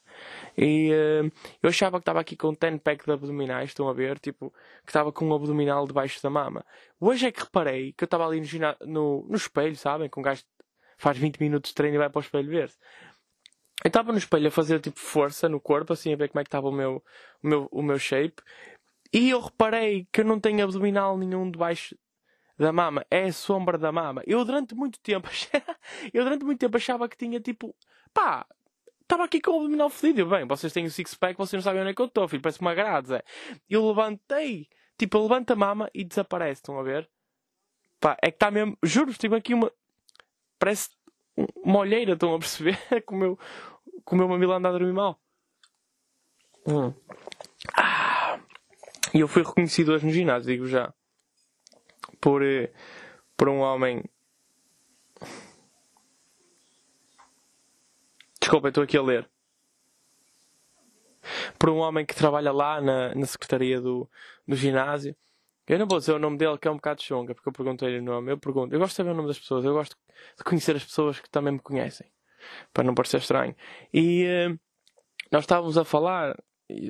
E 0.57 0.91
uh, 0.91 1.31
eu 1.62 1.69
achava 1.69 1.97
que 1.97 2.03
estava 2.03 2.21
aqui 2.21 2.38
com 2.38 2.50
um 2.50 2.55
10-pack 2.55 3.03
de 3.03 3.12
abdominais, 3.12 3.71
estão 3.71 3.89
a 3.89 3.93
ver? 3.93 4.19
Tipo, 4.19 4.51
que 4.85 4.89
estava 4.89 5.12
com 5.12 5.25
um 5.25 5.33
abdominal 5.33 5.85
debaixo 5.85 6.21
da 6.24 6.29
mama. 6.29 6.65
Hoje 7.00 7.27
é 7.27 7.31
que 7.31 7.41
reparei 7.41 7.91
que 7.91 8.03
eu 8.03 8.05
estava 8.05 8.25
ali 8.25 8.39
no, 8.39 8.88
no, 8.88 9.27
no 9.27 9.35
espelho, 9.35 9.75
sabem? 9.75 10.09
Com 10.09 10.21
um 10.21 10.24
gajo 10.24 10.43
faz 10.97 11.17
20 11.17 11.39
minutos 11.41 11.71
de 11.71 11.75
treino 11.75 11.95
e 11.95 11.97
vai 11.97 12.09
para 12.09 12.19
o 12.19 12.21
espelho 12.21 12.50
ver-se. 12.50 12.77
Eu 13.83 13.89
estava 13.89 14.12
no 14.12 14.17
espelho 14.17 14.47
a 14.47 14.51
fazer 14.51 14.79
tipo 14.79 14.97
força 14.97 15.50
no 15.50 15.59
corpo, 15.59 15.91
assim, 15.91 16.13
a 16.13 16.15
ver 16.15 16.29
como 16.29 16.39
é 16.39 16.43
que 16.43 16.47
estava 16.47 16.69
o 16.69 16.71
meu, 16.71 17.03
o 17.43 17.47
meu, 17.47 17.67
o 17.71 17.81
meu 17.81 18.00
shape. 18.00 18.41
E 19.13 19.29
eu 19.29 19.41
reparei 19.41 20.07
que 20.12 20.21
eu 20.21 20.25
não 20.25 20.39
tenho 20.39 20.63
abdominal 20.63 21.17
nenhum 21.17 21.51
debaixo 21.51 21.97
da 22.57 22.71
mama. 22.71 23.05
É 23.09 23.24
a 23.24 23.33
sombra 23.33 23.77
da 23.77 23.91
mama. 23.91 24.24
Eu 24.25 24.43
durante 24.45 24.75
muito 24.75 25.00
tempo, 25.00 25.29
eu 26.13 26.24
durante 26.24 26.43
muito 26.45 26.59
tempo 26.59 26.77
achava 26.77 27.07
que 27.07 27.17
tinha 27.17 27.39
tipo, 27.39 27.75
pá, 28.13 28.45
estava 29.01 29.24
aqui 29.24 29.39
com 29.39 29.51
o 29.51 29.55
abdominal 29.55 29.89
fedido. 29.89 30.29
Bem, 30.29 30.45
vocês 30.45 30.74
têm 30.74 30.85
o 30.85 30.91
six-pack, 30.91 31.38
vocês 31.38 31.53
não 31.53 31.63
sabem 31.63 31.81
onde 31.81 31.91
é 31.91 31.93
que 31.93 32.01
eu 32.01 32.07
estou, 32.07 32.27
filho. 32.27 32.41
Parece 32.41 32.62
uma 32.62 32.74
grade, 32.74 33.09
Zé. 33.09 33.24
Eu 33.69 33.88
levantei, 33.88 34.67
tipo, 34.97 35.17
eu 35.17 35.24
levanto 35.24 35.51
a 35.51 35.55
mama 35.55 35.89
e 35.93 36.03
desaparece, 36.03 36.62
estão 36.62 36.79
a 36.79 36.83
ver? 36.83 37.09
Pá, 38.00 38.17
é 38.21 38.29
que 38.29 38.35
está 38.35 38.51
mesmo, 38.51 38.77
juro-vos, 38.83 39.17
tive 39.17 39.35
aqui 39.35 39.53
uma, 39.53 39.71
parece 40.59 40.89
uma 41.63 41.79
olheira, 41.79 42.13
estão 42.13 42.33
a 42.33 42.39
perceber? 42.39 42.77
com 43.05 43.15
o 43.15 43.17
meu, 43.17 43.39
com 44.03 44.15
o 44.15 44.17
meu 44.17 44.27
mamilo 44.27 44.53
anda 44.53 44.69
a 44.69 44.71
dormir 44.71 44.93
mal. 44.93 45.19
Hum. 46.67 46.93
Ah. 47.77 48.39
E 49.13 49.19
eu 49.19 49.27
fui 49.27 49.43
reconhecido 49.43 49.89
hoje 49.89 50.05
no 50.05 50.12
ginásio, 50.12 50.51
digo 50.51 50.67
já. 50.67 50.93
Por, 52.19 52.43
eh, 52.43 52.71
por 53.38 53.50
um 53.50 53.59
homem. 53.59 54.03
Desculpa, 58.39 58.69
estou 58.69 58.83
aqui 58.83 58.97
a 58.97 59.01
ler. 59.01 59.29
Por 61.57 61.69
um 61.69 61.77
homem 61.77 62.05
que 62.05 62.15
trabalha 62.15 62.51
lá 62.51 62.79
na, 62.79 63.15
na 63.15 63.25
secretaria 63.25 63.81
do, 63.81 64.09
do 64.47 64.55
ginásio. 64.55 65.15
Eu 65.67 65.79
não 65.79 65.88
vou 65.88 65.97
dizer 65.97 66.13
o 66.13 66.19
nome 66.19 66.38
dele, 66.38 66.57
que 66.59 66.67
é 66.67 66.71
um 66.71 66.75
bocado 66.75 67.01
chunga, 67.01 67.33
porque 67.33 67.50
eu 67.50 67.53
perguntei-lhe 67.53 67.97
o 67.97 68.03
nome. 68.03 68.31
Eu 68.31 68.38
pergunto, 68.38 68.74
eu 68.74 68.79
gosto 68.79 68.91
de 68.91 68.97
saber 68.97 69.09
o 69.12 69.15
nome 69.15 69.27
das 69.27 69.39
pessoas, 69.39 69.65
eu 69.65 69.74
gosto 69.74 69.97
de 70.38 70.43
conhecer 70.43 70.75
as 70.75 70.85
pessoas 70.85 71.19
que 71.19 71.29
também 71.29 71.53
me 71.53 71.59
conhecem, 71.59 72.07
para 72.71 72.83
não 72.83 72.93
parecer 72.93 73.17
estranho. 73.17 73.55
E 73.91 74.25
uh, 74.25 74.59
nós 75.31 75.43
estávamos 75.43 75.75
a 75.75 75.83
falar 75.83 76.38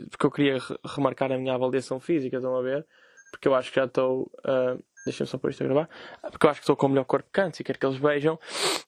porque 0.10 0.26
eu 0.26 0.32
queria 0.32 0.58
remarcar 0.86 1.32
a 1.32 1.38
minha 1.38 1.54
avaliação 1.54 2.00
física, 2.00 2.38
estão 2.38 2.56
a 2.56 2.62
ver? 2.62 2.86
Porque 3.32 3.48
eu 3.48 3.56
acho 3.56 3.70
que 3.70 3.80
já 3.80 3.86
estou. 3.86 4.32
Uh, 4.40 4.84
Deixa-me 5.06 5.30
só 5.30 5.38
pôr 5.38 5.52
isto 5.52 5.64
a 5.64 5.68
gravar. 5.68 5.90
Porque 6.32 6.46
eu 6.46 6.50
acho 6.50 6.60
que 6.60 6.64
estou 6.64 6.76
com 6.76 6.88
o 6.88 6.90
melhor 6.90 7.06
corpo 7.06 7.30
que 7.32 7.40
antes 7.40 7.60
e 7.60 7.64
quero 7.64 7.78
que 7.78 7.86
eles 7.86 7.98
vejam. 7.98 8.40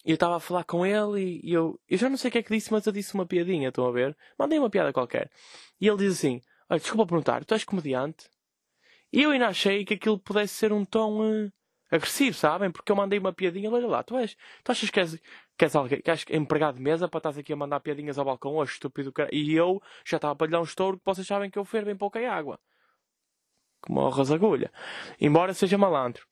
E 0.04 0.12
eu 0.12 0.16
estava 0.16 0.38
a 0.38 0.40
falar 0.40 0.64
com 0.64 0.86
ele 0.86 1.40
e 1.44 1.54
eu. 1.54 1.80
Eu 1.88 1.98
já 1.98 2.10
não 2.10 2.18
sei 2.18 2.30
o 2.30 2.32
que 2.32 2.40
é 2.40 2.44
que 2.44 2.54
disse, 2.54 2.72
mas 2.72 2.86
eu 2.86 2.92
disse 2.92 3.14
uma 3.14 3.26
piadinha, 3.26 3.70
estão 3.70 3.86
a 3.86 3.92
ver? 3.92 4.18
Mandei 4.38 4.58
uma 4.58 4.70
piada 4.70 4.92
qualquer. 4.92 5.30
E 5.80 5.88
ele 5.88 5.98
diz 5.98 6.14
assim: 6.14 6.42
Olha, 6.70 6.80
desculpa 6.80 7.06
perguntar, 7.06 7.46
tu 7.46 7.54
és 7.54 7.64
comediante? 7.64 8.30
E 9.14 9.22
eu 9.24 9.32
ainda 9.32 9.48
achei 9.48 9.86
que 9.86 9.94
aquilo 9.94 10.20
pudesse 10.20 10.56
ser 10.56 10.74
um 10.74 10.84
tom. 10.84 11.22
Uh, 11.22 11.52
agressivo, 11.90 12.36
sabem? 12.36 12.72
Porque 12.72 12.92
eu 12.92 12.96
mandei 12.96 13.18
uma 13.20 13.34
piadinha, 13.34 13.72
olha 13.72 13.88
lá, 13.88 14.04
tu 14.04 14.18
és, 14.18 14.36
tu 14.64 14.72
achas 14.72 14.90
que 14.90 15.00
és, 15.00 15.16
que 15.58 15.66
és, 15.66 15.76
alguém, 15.76 16.02
que 16.02 16.12
és 16.12 16.26
empregado 16.30 16.76
de 16.76 16.82
mesa 16.82 17.08
para 17.08 17.20
estás 17.20 17.38
aqui 17.38 17.54
a 17.54 17.56
mandar 17.56 17.80
piadinhas 17.80 18.18
ao 18.18 18.26
balcão, 18.26 18.56
oh 18.56 18.64
estúpido 18.64 19.12
cara. 19.12 19.30
E 19.34 19.54
eu 19.54 19.82
já 20.06 20.18
estava 20.18 20.36
para 20.36 20.48
lhe 20.48 20.52
dar 20.52 20.60
um 20.60 20.64
estouro 20.64 20.98
que 20.98 21.06
vocês 21.06 21.26
sabem 21.26 21.50
que 21.50 21.58
eu 21.58 21.66
fervo 21.66 21.90
em 21.90 21.98
pouca 21.98 22.20
água. 22.30 22.60
Como 23.81 24.01
a 24.01 24.13
rasagulha. 24.13 24.72
Embora 25.19 25.53
seja 25.53 25.77
malandro. 25.77 26.25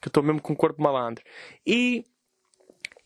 Que 0.00 0.08
estou 0.08 0.22
mesmo 0.22 0.40
com 0.40 0.52
o 0.52 0.56
corpo 0.56 0.82
malandro. 0.82 1.24
E, 1.66 2.04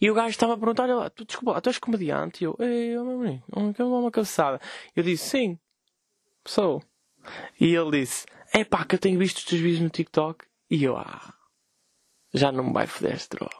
e 0.01 0.11
o 0.11 0.15
gajo 0.15 0.31
estava 0.31 0.55
a 0.55 0.57
perguntar, 0.57 0.85
olha 0.85 0.95
lá, 0.97 1.11
tu, 1.11 1.25
desculpa, 1.25 1.61
tu 1.61 1.69
és 1.69 1.79
comediante? 1.79 2.43
E 2.43 2.47
eu, 2.47 2.57
ei, 2.59 2.97
oh, 2.99 3.05
meu 3.05 3.19
menino, 3.19 3.45
quero 3.75 3.91
dar 3.91 3.97
uma 3.97 4.11
cabeçada. 4.11 4.61
Eu 4.95 5.03
disse, 5.03 5.29
sim, 5.29 5.59
sou. 6.47 6.83
E 7.61 7.75
ele 7.75 8.01
disse, 8.01 8.27
é 8.53 8.65
pá, 8.65 8.85
que 8.85 8.95
eu 8.95 8.99
tenho 8.99 9.19
visto 9.19 9.39
os 9.39 9.45
teus 9.45 9.61
vídeos 9.61 9.81
no 9.83 9.91
TikTok. 9.91 10.45
E 10.71 10.85
eu, 10.85 10.97
ah, 10.97 11.35
já 12.33 12.51
não 12.53 12.65
me 12.65 12.73
vai 12.73 12.87
foder 12.87 13.15
este 13.15 13.37
drogas. 13.37 13.59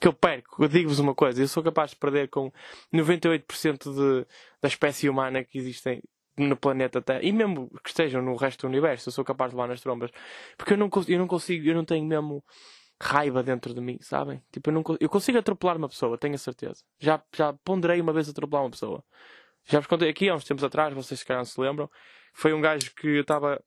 Que 0.00 0.08
eu 0.08 0.12
perco, 0.12 0.64
eu 0.64 0.68
digo-vos 0.68 0.98
uma 0.98 1.14
coisa, 1.14 1.40
eu 1.40 1.48
sou 1.48 1.62
capaz 1.62 1.90
de 1.90 1.96
perder 1.96 2.28
com 2.28 2.52
98% 2.92 3.94
de, 3.94 4.26
da 4.60 4.68
espécie 4.68 5.08
humana 5.08 5.44
que 5.44 5.56
existem 5.56 6.02
no 6.42 6.56
planeta 6.56 7.00
Terra, 7.00 7.20
e 7.22 7.32
mesmo 7.32 7.70
que 7.82 7.90
estejam 7.90 8.22
no 8.22 8.34
resto 8.36 8.62
do 8.62 8.68
universo, 8.68 9.08
eu 9.08 9.12
sou 9.12 9.24
capaz 9.24 9.50
de 9.50 9.56
levar 9.56 9.68
nas 9.68 9.80
trombas. 9.80 10.10
Porque 10.56 10.74
eu 10.74 10.76
não, 10.76 10.90
eu 11.06 11.18
não 11.18 11.26
consigo, 11.26 11.68
eu 11.68 11.74
não 11.74 11.84
tenho 11.84 12.06
mesmo 12.06 12.44
raiva 13.00 13.42
dentro 13.42 13.72
de 13.72 13.80
mim, 13.80 13.98
sabem? 14.00 14.42
Tipo, 14.52 14.70
eu, 14.70 14.74
não, 14.74 14.84
eu 15.00 15.08
consigo 15.08 15.38
atropelar 15.38 15.76
uma 15.76 15.88
pessoa, 15.88 16.18
tenho 16.18 16.34
a 16.34 16.38
certeza. 16.38 16.82
Já, 16.98 17.22
já 17.34 17.52
ponderei 17.64 18.00
uma 18.00 18.12
vez 18.12 18.28
atropelar 18.28 18.64
uma 18.64 18.70
pessoa. 18.70 19.04
Já 19.64 19.78
vos 19.78 19.86
contei 19.86 20.08
aqui 20.08 20.28
há 20.28 20.34
uns 20.34 20.44
tempos 20.44 20.64
atrás, 20.64 20.94
vocês 20.94 21.20
se 21.20 21.26
calhar 21.26 21.40
não 21.40 21.44
se 21.44 21.60
lembram. 21.60 21.90
Foi 22.32 22.52
um 22.52 22.60
gajo 22.60 22.92
que 22.94 23.06
eu 23.06 23.20
estava 23.20 23.62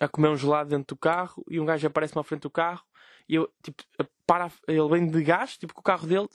a 0.00 0.08
comer 0.08 0.28
um 0.28 0.36
gelado 0.36 0.70
dentro 0.70 0.94
do 0.94 0.98
carro 0.98 1.44
e 1.48 1.60
um 1.60 1.64
gajo 1.64 1.86
aparece-me 1.86 2.20
à 2.20 2.24
frente 2.24 2.42
do 2.42 2.50
carro 2.50 2.82
e 3.30 3.36
eu, 3.36 3.48
tipo, 3.62 3.84
para, 4.26 4.50
ele 4.66 4.88
vem 4.88 5.06
de 5.06 5.22
gás, 5.22 5.56
tipo, 5.56 5.72
com 5.72 5.80
o 5.80 5.84
carro 5.84 6.04
dele, 6.04 6.28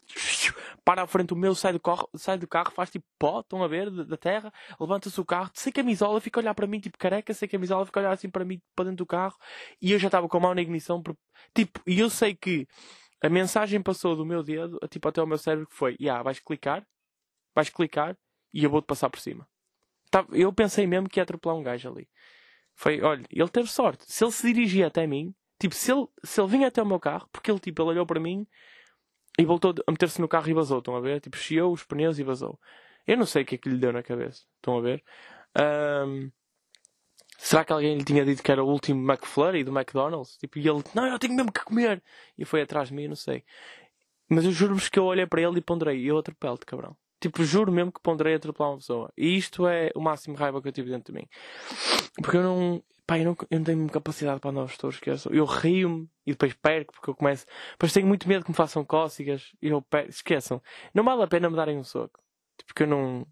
para 0.84 1.04
à 1.04 1.08
frente 1.08 1.28
do 1.28 1.36
meu, 1.36 1.56
sai 1.56 1.74
do 1.74 1.80
carro, 1.80 2.10
sai 2.16 2.38
do 2.38 2.48
carro 2.48 2.72
faz 2.72 2.90
tipo 2.90 3.06
pó, 3.18 3.40
estão 3.40 3.64
a 3.64 3.68
ver, 3.68 3.90
da 3.90 4.18
terra, 4.18 4.52
levanta-se 4.80 5.20
o 5.20 5.26
carro, 5.26 5.52
sem 5.54 5.72
camisola, 5.72 6.20
fica 6.22 6.40
a 6.40 6.42
olhar 6.42 6.54
para 6.54 6.68
mim, 6.68 6.80
tipo, 6.80 6.98
careca, 6.98 7.34
sem 7.34 7.48
camisola, 7.48 7.86
fica 7.86 8.00
a 8.00 8.04
olhar 8.04 8.14
assim 8.14 8.30
para 8.30 8.46
mim, 8.46 8.62
para 8.76 8.86
dentro 8.86 8.98
do 8.98 9.06
carro, 9.06 9.38
e 9.82 9.92
eu 9.92 10.00
já 10.00 10.08
estava 10.08 10.28
com 10.28 10.38
a 10.38 10.40
mão 10.40 10.56
na 10.56 10.62
ignição, 10.62 11.02
tipo, 11.54 11.82
e 11.88 12.00
eu 12.00 12.10
sei 12.10 12.36
que 12.36 12.68
a 13.24 13.30
mensagem 13.30 13.82
passou 13.82 14.16
do 14.16 14.26
meu 14.26 14.44
dedo, 14.44 14.80
tipo, 14.90 15.08
até 15.08 15.22
o 15.22 15.28
meu 15.28 15.38
cérebro, 15.38 15.68
que 15.68 15.76
foi, 15.76 15.96
yeah, 16.00 16.22
vais 16.24 16.40
clicar, 16.40 16.86
vais 17.54 17.70
clicar, 17.70 18.18
e 18.54 18.64
eu 18.64 18.70
vou-te 18.70 18.86
passar 18.86 19.10
por 19.10 19.20
cima. 19.20 19.48
Tá, 20.12 20.26
eu 20.32 20.54
pensei 20.54 20.88
mesmo 20.88 21.10
que 21.10 21.20
ia 21.20 21.24
atropelar 21.24 21.58
um 21.58 21.64
gajo 21.64 21.90
ali. 21.90 22.08
Foi, 22.76 23.02
olha, 23.02 23.26
ele 23.30 23.50
teve 23.50 23.70
sorte. 23.70 24.06
Se 24.08 24.24
ele 24.24 24.32
se 24.32 24.54
dirigia 24.54 24.88
até 24.88 25.08
mim, 25.08 25.34
Tipo, 25.60 25.74
se 25.74 25.92
ele, 25.92 26.06
se 26.24 26.40
ele 26.42 26.50
vinha 26.50 26.68
até 26.68 26.82
o 26.82 26.86
meu 26.86 27.00
carro, 27.00 27.28
porque 27.32 27.50
ele, 27.50 27.60
tipo, 27.60 27.82
ele 27.82 27.92
olhou 27.92 28.06
para 28.06 28.20
mim 28.20 28.46
e 29.38 29.46
voltou 29.46 29.74
a 29.86 29.92
meter-se 29.92 30.22
no 30.22 30.28
carro 30.28 30.50
e 30.50 30.54
vazou, 30.54 30.80
estão 30.80 30.96
a 30.96 31.02
ver? 31.02 31.22
Tipo, 31.22 31.38
chiou 31.38 31.74
os 31.74 31.84
pneus 31.84 32.20
e 32.20 32.24
vazou. 32.24 32.60
Eu 33.08 33.18
não 33.18 33.26
sei 33.26 33.44
o 33.44 33.46
que 33.46 33.56
é 33.56 33.58
que 33.58 33.70
lhe 33.70 33.78
deu 33.78 33.94
na 33.94 34.04
cabeça, 34.04 34.44
estão 34.58 34.78
a 34.78 34.82
ver? 34.82 35.04
Um, 36.08 36.32
será 37.38 37.64
que 37.66 37.74
alguém 37.74 37.98
lhe 37.98 38.04
tinha 38.04 38.26
dito 38.26 38.44
que 38.44 38.52
era 38.52 38.64
o 38.64 38.68
último 38.68 39.12
McFlurry 39.12 39.64
do 39.64 39.78
McDonald's? 39.78 40.38
Tipo, 40.38 40.60
e 40.60 40.68
ele, 40.68 40.84
não, 40.94 41.06
eu 41.08 41.20
tenho 41.20 41.34
mesmo 41.36 41.52
que 41.52 41.64
comer. 41.64 42.04
E 42.38 42.46
foi 42.46 42.62
atrás 42.62 42.90
de 42.90 42.96
mim, 42.96 43.08
não 43.08 43.16
sei. 43.16 43.44
Mas 44.30 44.46
eu 44.46 44.52
juro-vos 44.52 44.90
que 44.90 45.00
eu 45.00 45.06
olhei 45.06 45.26
para 45.28 45.42
ele 45.42 45.60
e 45.60 45.62
ponderei, 45.62 46.04
eu 46.10 46.18
atropelo-te, 46.18 46.66
cabrão. 46.66 46.98
Tipo, 47.20 47.44
juro 47.44 47.72
mesmo 47.72 47.92
que 47.92 48.02
ponderei 48.02 48.36
atropelar 48.36 48.72
uma 48.72 48.78
pessoa. 48.78 49.12
E 49.18 49.38
isto 49.38 49.68
é 49.68 49.92
o 49.96 50.02
máximo 50.02 50.36
raiva 50.36 50.62
que 50.62 50.68
eu 50.68 50.72
tive 50.72 50.92
dentro 50.92 51.14
de 51.14 51.20
mim. 51.20 51.28
Porque 52.22 52.38
eu 52.38 52.44
não, 52.44 52.84
pá, 53.06 53.18
eu 53.18 53.26
não, 53.26 53.38
eu 53.50 53.58
não 53.60 53.66
tenho 53.66 53.90
capacidade 53.90 54.40
para 54.40 54.52
novos 54.52 54.78
touros, 54.78 54.98
esqueçam. 54.98 55.32
Eu 55.34 55.46
rio-me 55.46 56.10
e 56.26 56.32
depois 56.32 56.54
perco 56.54 56.94
porque 56.94 57.10
eu 57.10 57.16
começo. 57.16 57.46
Depois 57.72 57.94
tenho 57.94 58.08
muito 58.08 58.28
medo 58.28 58.44
que 58.44 58.52
me 58.52 58.56
façam 58.56 58.84
cócegas 58.84 59.54
e 59.62 59.68
eu 59.70 59.82
perco. 59.82 60.10
Esqueçam. 60.10 60.62
Não 60.94 61.04
vale 61.04 61.24
a 61.24 61.28
pena 61.28 61.50
me 61.50 61.56
darem 61.56 61.78
um 61.78 61.84
soco. 61.84 62.20
Tipo, 62.58 62.68
porque 62.68 62.84
eu 62.84 62.88
não. 62.88 63.26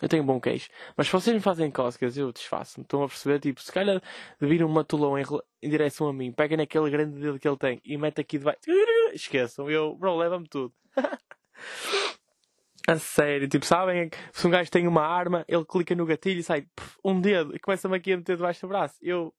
Eu 0.00 0.08
tenho 0.08 0.22
um 0.22 0.26
bom 0.26 0.40
queixo. 0.40 0.68
Mas 0.96 1.06
se 1.06 1.12
vocês 1.12 1.34
me 1.34 1.40
fazem 1.40 1.70
cócegas, 1.70 2.16
eu 2.16 2.32
desfaço-me. 2.32 2.82
Estão 2.84 3.04
a 3.04 3.08
perceber? 3.08 3.38
Tipo, 3.38 3.62
se 3.62 3.70
calhar 3.70 4.02
de 4.40 4.46
vir 4.48 4.64
um 4.64 4.68
matulão 4.68 5.16
em, 5.16 5.24
em 5.62 5.68
direção 5.68 6.08
a 6.08 6.12
mim, 6.12 6.32
pega 6.32 6.56
naquele 6.56 6.90
grande 6.90 7.20
dedo 7.20 7.38
que 7.38 7.46
ele 7.46 7.56
tem 7.56 7.80
e 7.84 7.96
mete 7.96 8.20
aqui 8.20 8.38
debaixo. 8.38 8.60
Esqueçam. 9.14 9.70
Eu, 9.70 9.94
bro, 9.94 10.16
leva-me 10.16 10.48
tudo. 10.48 10.74
A 12.88 12.98
sério, 12.98 13.48
tipo, 13.48 13.64
sabem? 13.64 14.10
Se 14.32 14.46
um 14.46 14.50
gajo 14.50 14.70
tem 14.70 14.88
uma 14.88 15.06
arma, 15.06 15.44
ele 15.46 15.64
clica 15.64 15.94
no 15.94 16.04
gatilho 16.04 16.40
e 16.40 16.42
sai 16.42 16.66
puf, 16.74 16.96
um 17.04 17.20
dedo 17.20 17.54
e 17.54 17.58
começa-me 17.58 17.96
aqui 17.96 18.12
a 18.12 18.16
meter 18.16 18.36
debaixo 18.36 18.62
do 18.62 18.68
braço. 18.68 18.96
Eu, 19.00 19.32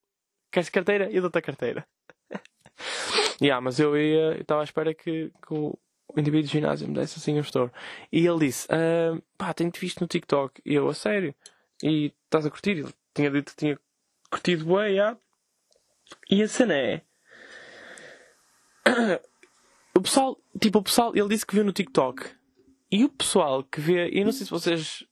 queres 0.51 0.69
carteira? 0.69 1.11
Eu 1.11 1.21
dou-te 1.21 1.37
a 1.37 1.41
carteira. 1.41 1.85
yeah, 3.41 3.59
mas 3.59 3.79
eu 3.79 3.97
ia, 3.97 4.39
estava 4.39 4.61
à 4.61 4.63
espera 4.63 4.93
que, 4.93 5.31
que 5.45 5.53
o, 5.53 5.77
indivíduo 6.15 6.47
do 6.47 6.51
ginásio 6.51 6.87
me 6.87 6.93
desse 6.93 7.19
assim 7.19 7.35
um 7.35 7.41
estouro. 7.41 7.71
E 8.11 8.25
ele 8.25 8.39
disse: 8.39 8.67
ah, 8.71 9.19
pá, 9.37 9.53
tenho-te 9.53 9.79
visto 9.79 9.99
no 9.99 10.07
TikTok. 10.07 10.61
E 10.65 10.73
eu, 10.75 10.87
a 10.87 10.93
sério? 10.93 11.35
E 11.83 12.13
estás 12.25 12.45
a 12.45 12.49
curtir? 12.49 12.71
Ele 12.71 12.93
tinha 13.13 13.29
dito 13.29 13.51
que 13.51 13.57
tinha 13.57 13.79
curtido 14.29 14.65
bem, 14.65 14.93
yeah. 14.93 15.17
E 16.29 16.41
a 16.41 16.47
cena 16.47 16.75
é. 16.75 17.01
o 19.95 20.01
pessoal, 20.01 20.37
tipo, 20.59 20.79
o 20.79 20.83
pessoal, 20.83 21.15
ele 21.15 21.27
disse 21.27 21.45
que 21.45 21.55
viu 21.55 21.63
no 21.63 21.73
TikTok. 21.73 22.42
E 22.93 23.03
o 23.03 23.09
pessoal 23.09 23.63
que 23.63 23.81
vê, 23.81 24.07
eu 24.13 24.23
não 24.23 24.31
sei 24.31 24.45
se 24.45 24.51
vocês 24.51 25.03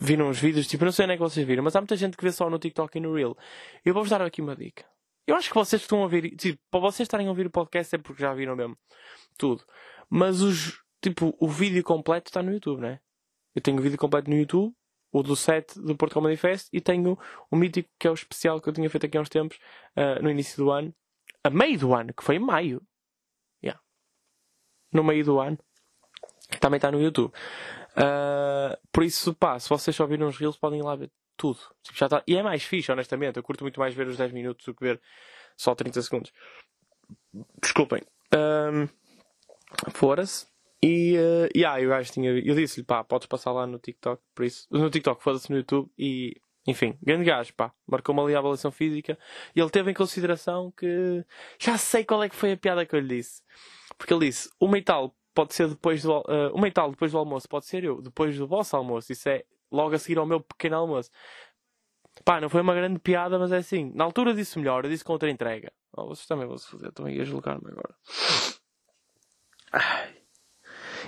viram 0.00 0.30
os 0.30 0.40
vídeos, 0.40 0.66
tipo, 0.66 0.82
não 0.82 0.92
sei 0.92 1.04
onde 1.04 1.12
é 1.12 1.16
que 1.18 1.22
vocês 1.22 1.46
viram, 1.46 1.62
mas 1.62 1.76
há 1.76 1.80
muita 1.80 1.94
gente 1.94 2.16
que 2.16 2.24
vê 2.24 2.32
só 2.32 2.48
no 2.48 2.58
TikTok 2.58 2.96
e 2.96 3.02
no 3.02 3.12
Reel. 3.12 3.36
Eu 3.84 3.92
vou-vos 3.92 4.08
dar 4.08 4.22
aqui 4.22 4.40
uma 4.40 4.56
dica. 4.56 4.82
Eu 5.26 5.36
acho 5.36 5.50
que 5.50 5.54
vocês 5.54 5.82
estão 5.82 5.98
a 5.98 6.04
ouvir, 6.04 6.34
tipo, 6.36 6.58
para 6.70 6.80
vocês 6.80 7.06
estarem 7.06 7.26
a 7.26 7.28
ouvir 7.28 7.46
o 7.46 7.50
podcast 7.50 7.94
é 7.94 7.98
porque 7.98 8.22
já 8.22 8.32
viram 8.32 8.56
mesmo 8.56 8.78
tudo. 9.36 9.62
Mas 10.08 10.40
os, 10.40 10.82
tipo, 11.02 11.36
o 11.38 11.46
vídeo 11.46 11.84
completo 11.84 12.30
está 12.30 12.42
no 12.42 12.50
YouTube, 12.50 12.80
né? 12.80 12.98
Eu 13.54 13.60
tenho 13.60 13.76
o 13.78 13.82
vídeo 13.82 13.98
completo 13.98 14.30
no 14.30 14.36
YouTube, 14.38 14.74
o 15.12 15.22
do 15.22 15.36
set 15.36 15.78
do 15.78 15.94
Porto 15.94 16.14
Comedy 16.14 16.38
Fest, 16.38 16.70
e 16.72 16.80
tenho 16.80 17.18
o 17.50 17.56
mítico 17.56 17.90
que 17.98 18.08
é 18.08 18.10
o 18.10 18.14
especial 18.14 18.58
que 18.58 18.70
eu 18.70 18.72
tinha 18.72 18.88
feito 18.88 19.04
aqui 19.04 19.18
há 19.18 19.20
uns 19.20 19.28
tempos, 19.28 19.58
uh, 19.98 20.22
no 20.22 20.30
início 20.30 20.56
do 20.56 20.70
ano, 20.70 20.94
a 21.44 21.50
meio 21.50 21.78
do 21.78 21.94
ano, 21.94 22.14
que 22.14 22.24
foi 22.24 22.36
em 22.36 22.40
maio. 22.40 22.82
Yeah. 23.62 23.78
No 24.90 25.04
meio 25.04 25.22
do 25.26 25.38
ano 25.38 25.58
também 26.60 26.78
está 26.78 26.90
no 26.90 27.00
YouTube. 27.00 27.32
Uh, 27.96 28.76
por 28.92 29.04
isso, 29.04 29.34
pá, 29.34 29.58
se 29.58 29.68
vocês 29.68 29.94
só 29.94 30.06
viram 30.06 30.28
os 30.28 30.36
Reels, 30.36 30.56
podem 30.56 30.80
ir 30.80 30.82
lá 30.82 30.96
ver 30.96 31.10
tudo. 31.36 31.58
Tipo, 31.82 31.98
já 31.98 32.08
tá... 32.08 32.22
E 32.26 32.36
é 32.36 32.42
mais 32.42 32.62
fixe, 32.62 32.90
honestamente. 32.90 33.36
Eu 33.36 33.42
curto 33.42 33.64
muito 33.64 33.78
mais 33.78 33.94
ver 33.94 34.06
os 34.06 34.16
10 34.16 34.32
minutos 34.32 34.64
do 34.64 34.74
que 34.74 34.82
ver 34.82 35.00
só 35.56 35.74
30 35.74 36.02
segundos. 36.02 36.32
Desculpem. 37.60 38.02
Um, 38.34 38.88
Fora-se. 39.92 40.46
E, 40.82 41.16
uh, 41.16 41.48
yeah, 41.56 41.80
eu, 41.80 41.88
gajo 41.88 42.12
tinha, 42.12 42.30
eu 42.30 42.54
disse-lhe, 42.54 42.84
pá, 42.84 43.02
podes 43.02 43.26
passar 43.26 43.52
lá 43.52 43.66
no 43.66 43.78
TikTok, 43.78 44.22
por 44.34 44.44
isso. 44.44 44.66
No 44.70 44.90
TikTok, 44.90 45.22
foda-se 45.22 45.50
no 45.50 45.56
YouTube 45.56 45.90
e. 45.98 46.36
Enfim, 46.66 46.96
grande 47.02 47.24
gajo, 47.24 47.52
pá. 47.54 47.72
Marcou-me 47.86 48.20
ali 48.22 48.34
a 48.34 48.38
avaliação 48.38 48.70
física. 48.70 49.18
E 49.54 49.60
ele 49.60 49.70
teve 49.70 49.90
em 49.90 49.94
consideração 49.94 50.72
que. 50.76 51.24
Já 51.58 51.78
sei 51.78 52.04
qual 52.04 52.22
é 52.22 52.28
que 52.28 52.36
foi 52.36 52.52
a 52.52 52.56
piada 52.56 52.84
que 52.86 52.94
eu 52.94 53.00
lhe 53.00 53.16
disse. 53.16 53.42
Porque 53.96 54.12
ele 54.12 54.26
disse, 54.26 54.50
uma 54.60 54.76
e 54.78 54.82
tal 54.82 55.14
pode 55.34 55.54
ser 55.54 55.68
depois 55.68 56.02
do. 56.02 56.20
Uh, 56.20 56.54
uma 56.54 56.68
e 56.68 56.72
tal 56.72 56.90
depois 56.90 57.12
do 57.12 57.18
almoço, 57.18 57.48
pode 57.48 57.66
ser 57.66 57.84
eu, 57.84 58.00
depois 58.00 58.36
do 58.38 58.46
vosso 58.46 58.76
almoço. 58.76 59.12
Isso 59.12 59.28
é 59.28 59.44
logo 59.70 59.94
a 59.94 59.98
seguir 59.98 60.18
ao 60.18 60.26
meu 60.26 60.40
pequeno 60.40 60.76
almoço. 60.76 61.10
Pá, 62.24 62.40
não 62.40 62.48
foi 62.48 62.60
uma 62.60 62.74
grande 62.74 62.98
piada, 63.00 63.38
mas 63.38 63.50
é 63.52 63.58
assim. 63.58 63.90
Na 63.94 64.04
altura 64.04 64.32
disse 64.32 64.58
melhor, 64.58 64.84
eu 64.84 64.90
disse 64.90 65.04
com 65.04 65.12
outra 65.12 65.30
entrega. 65.30 65.72
Oh, 65.92 66.06
vocês 66.06 66.26
também 66.26 66.46
vão 66.46 66.56
se 66.56 66.70
fazer, 66.70 66.88
estão 66.88 67.06
aí 67.06 67.20
a 67.20 67.24
julgar-me 67.24 67.68
agora. 67.70 67.94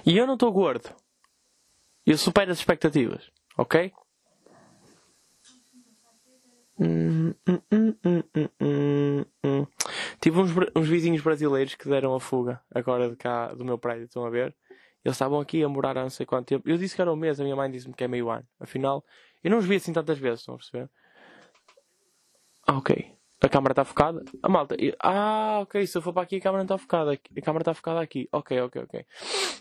E 0.05 0.17
eu 0.17 0.27
não 0.27 0.35
estou 0.35 0.53
gordo. 0.53 0.95
Eu 2.05 2.17
supero 2.17 2.53
as 2.53 2.59
expectativas, 2.59 3.31
ok? 3.57 3.93
Tive 10.21 10.39
uns, 10.39 10.51
uns 10.77 10.89
vizinhos 10.89 11.23
brasileiros 11.23 11.75
que 11.75 11.89
deram 11.89 12.15
a 12.15 12.21
fuga 12.21 12.61
agora 12.75 13.09
de 13.09 13.17
cá 13.17 13.55
do 13.55 13.65
meu 13.65 13.79
prédio, 13.79 14.05
estão 14.05 14.25
a 14.25 14.31
ver? 14.31 14.55
Eles 15.05 15.15
estavam 15.15 15.41
aqui 15.41 15.62
a 15.62 15.69
morar 15.69 15.97
há 15.97 16.03
não 16.03 16.11
sei 16.11 16.27
quanto 16.27 16.49
tempo. 16.49 16.69
Eu 16.69 16.77
disse 16.77 16.95
que 16.95 17.01
era 17.01 17.12
um 17.12 17.17
mês, 17.17 17.41
a 17.41 17.45
minha 17.45 17.57
mãe 17.57 17.71
disse-me 17.71 17.95
que 17.95 18.05
é 18.05 18.09
meio 18.09 18.29
ano. 18.29 18.47
Afinal, 18.59 19.05
eu 19.43 19.51
não 19.51 19.59
os 19.59 19.65
vi 19.65 19.77
assim 19.77 19.93
tantas 19.93 20.19
vezes, 20.19 20.41
estão 20.41 20.57
a 20.57 20.59
perceber? 20.59 20.91
Ah, 22.67 22.77
ok. 22.77 23.17
A 23.41 23.49
câmara 23.49 23.73
está 23.73 23.85
focada? 23.85 24.25
A 24.43 24.49
malta. 24.49 24.77
Ah, 25.01 25.61
ok. 25.61 25.87
Se 25.87 25.97
eu 25.97 26.03
for 26.03 26.12
para 26.12 26.23
aqui, 26.23 26.37
a 26.37 26.41
câmara 26.41 26.59
não 26.59 26.65
está 26.65 26.79
focada. 26.79 27.12
A 27.12 27.41
câmara 27.41 27.62
está 27.62 27.75
focada 27.75 28.01
aqui. 28.01 28.29
Ok, 28.33 28.61
ok, 28.61 28.83
ok. 28.83 29.07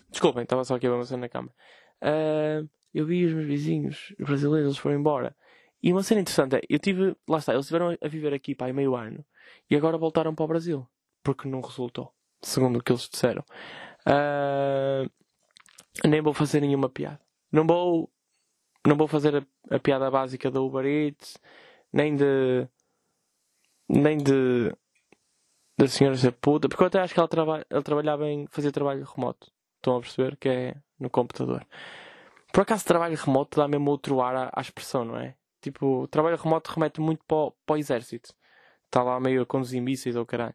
Desculpem, 0.10 0.44
estava 0.44 0.64
só 0.64 0.76
aqui 0.76 0.88
a 0.88 1.18
na 1.18 1.30
câmara. 1.30 1.54
Uh, 2.02 2.68
eu 2.94 3.06
vi 3.06 3.26
os 3.26 3.34
meus 3.34 3.46
vizinhos 3.46 4.16
brasileiros, 4.18 4.70
eles 4.70 4.78
foram 4.78 4.98
embora. 4.98 5.36
E 5.82 5.92
uma 5.92 6.04
cena 6.04 6.22
interessante 6.22 6.56
é, 6.56 6.62
eu 6.70 6.80
tive, 6.80 7.16
lá 7.28 7.38
está, 7.38 7.54
eles 7.54 7.66
estiveram 7.66 7.96
a 8.02 8.08
viver 8.08 8.34
aqui 8.34 8.56
para 8.56 8.74
meio 8.74 8.96
ano 8.96 9.24
e 9.70 9.76
agora 9.76 9.98
voltaram 9.98 10.34
para 10.34 10.46
o 10.46 10.48
Brasil 10.48 10.88
porque 11.26 11.50
não 11.50 11.60
resultou, 11.60 12.14
segundo 12.42 12.78
o 12.78 12.84
que 12.84 12.92
eles 12.92 13.10
disseram. 13.10 13.44
Uh, 14.08 15.10
nem 16.08 16.22
vou 16.22 16.34
fazer 16.34 16.62
nenhuma 16.62 16.88
piada. 16.88 17.20
Não 17.52 17.66
vou, 17.66 18.12
não 18.86 18.96
vou 18.96 19.08
fazer 19.08 19.36
a, 19.36 19.76
a, 19.76 19.80
piada 19.80 20.10
básica 20.12 20.52
da 20.52 20.62
Uber 20.62 20.86
Eats, 20.86 21.38
nem 21.92 22.16
de, 22.16 22.68
nem 23.90 24.18
de, 24.18 24.72
da 25.78 25.88
senhora 25.88 26.16
ser 26.16 26.32
puta, 26.34 26.70
porque 26.70 26.84
eu 26.84 26.88
até 26.88 27.00
acho 27.00 27.14
que 27.14 27.20
ela, 27.20 27.28
traba, 27.28 27.66
ela 27.70 27.82
trabalhava 27.82 28.28
em 28.28 28.46
fazer 28.48 28.72
trabalho 28.72 29.04
remoto. 29.04 29.52
Estão 29.78 29.98
a 29.98 30.02
perceber? 30.02 30.38
Que 30.38 30.50
é 30.50 30.76
no 31.00 31.10
computador. 31.10 31.66
Por 32.54 32.62
acaso 32.62 32.86
trabalho 32.86 33.18
remoto 33.18 33.60
dá 33.60 33.68
mesmo 33.68 33.90
outro 33.90 34.22
ar 34.22 34.36
à, 34.36 34.52
à 34.54 34.62
expressão, 34.62 35.04
não 35.04 35.18
é? 35.18 35.36
Tipo, 35.66 36.04
o 36.04 36.08
trabalho 36.08 36.38
remoto 36.38 36.72
remete 36.72 37.02
muito 37.02 37.24
para 37.26 37.52
para 37.66 37.74
o 37.74 37.78
exército. 37.78 38.36
Está 38.86 39.02
lá 39.02 39.20
meio 39.20 39.42
a 39.42 39.46
conduzir 39.48 39.82
mísseis 39.82 40.16
ou 40.16 40.26
caralho. 40.26 40.54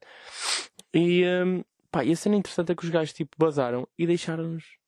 E, 0.95 1.25
um, 1.27 1.65
pá, 1.91 2.05
e 2.05 2.13
a 2.13 2.17
cena 2.17 2.37
interessante 2.37 2.71
é 2.71 2.75
que 2.77 2.85
os 2.85 2.91
gajos, 2.91 3.13
tipo, 3.13 3.37
bazaram 3.37 3.89
e 3.99 4.07
deixaram-nos. 4.07 4.79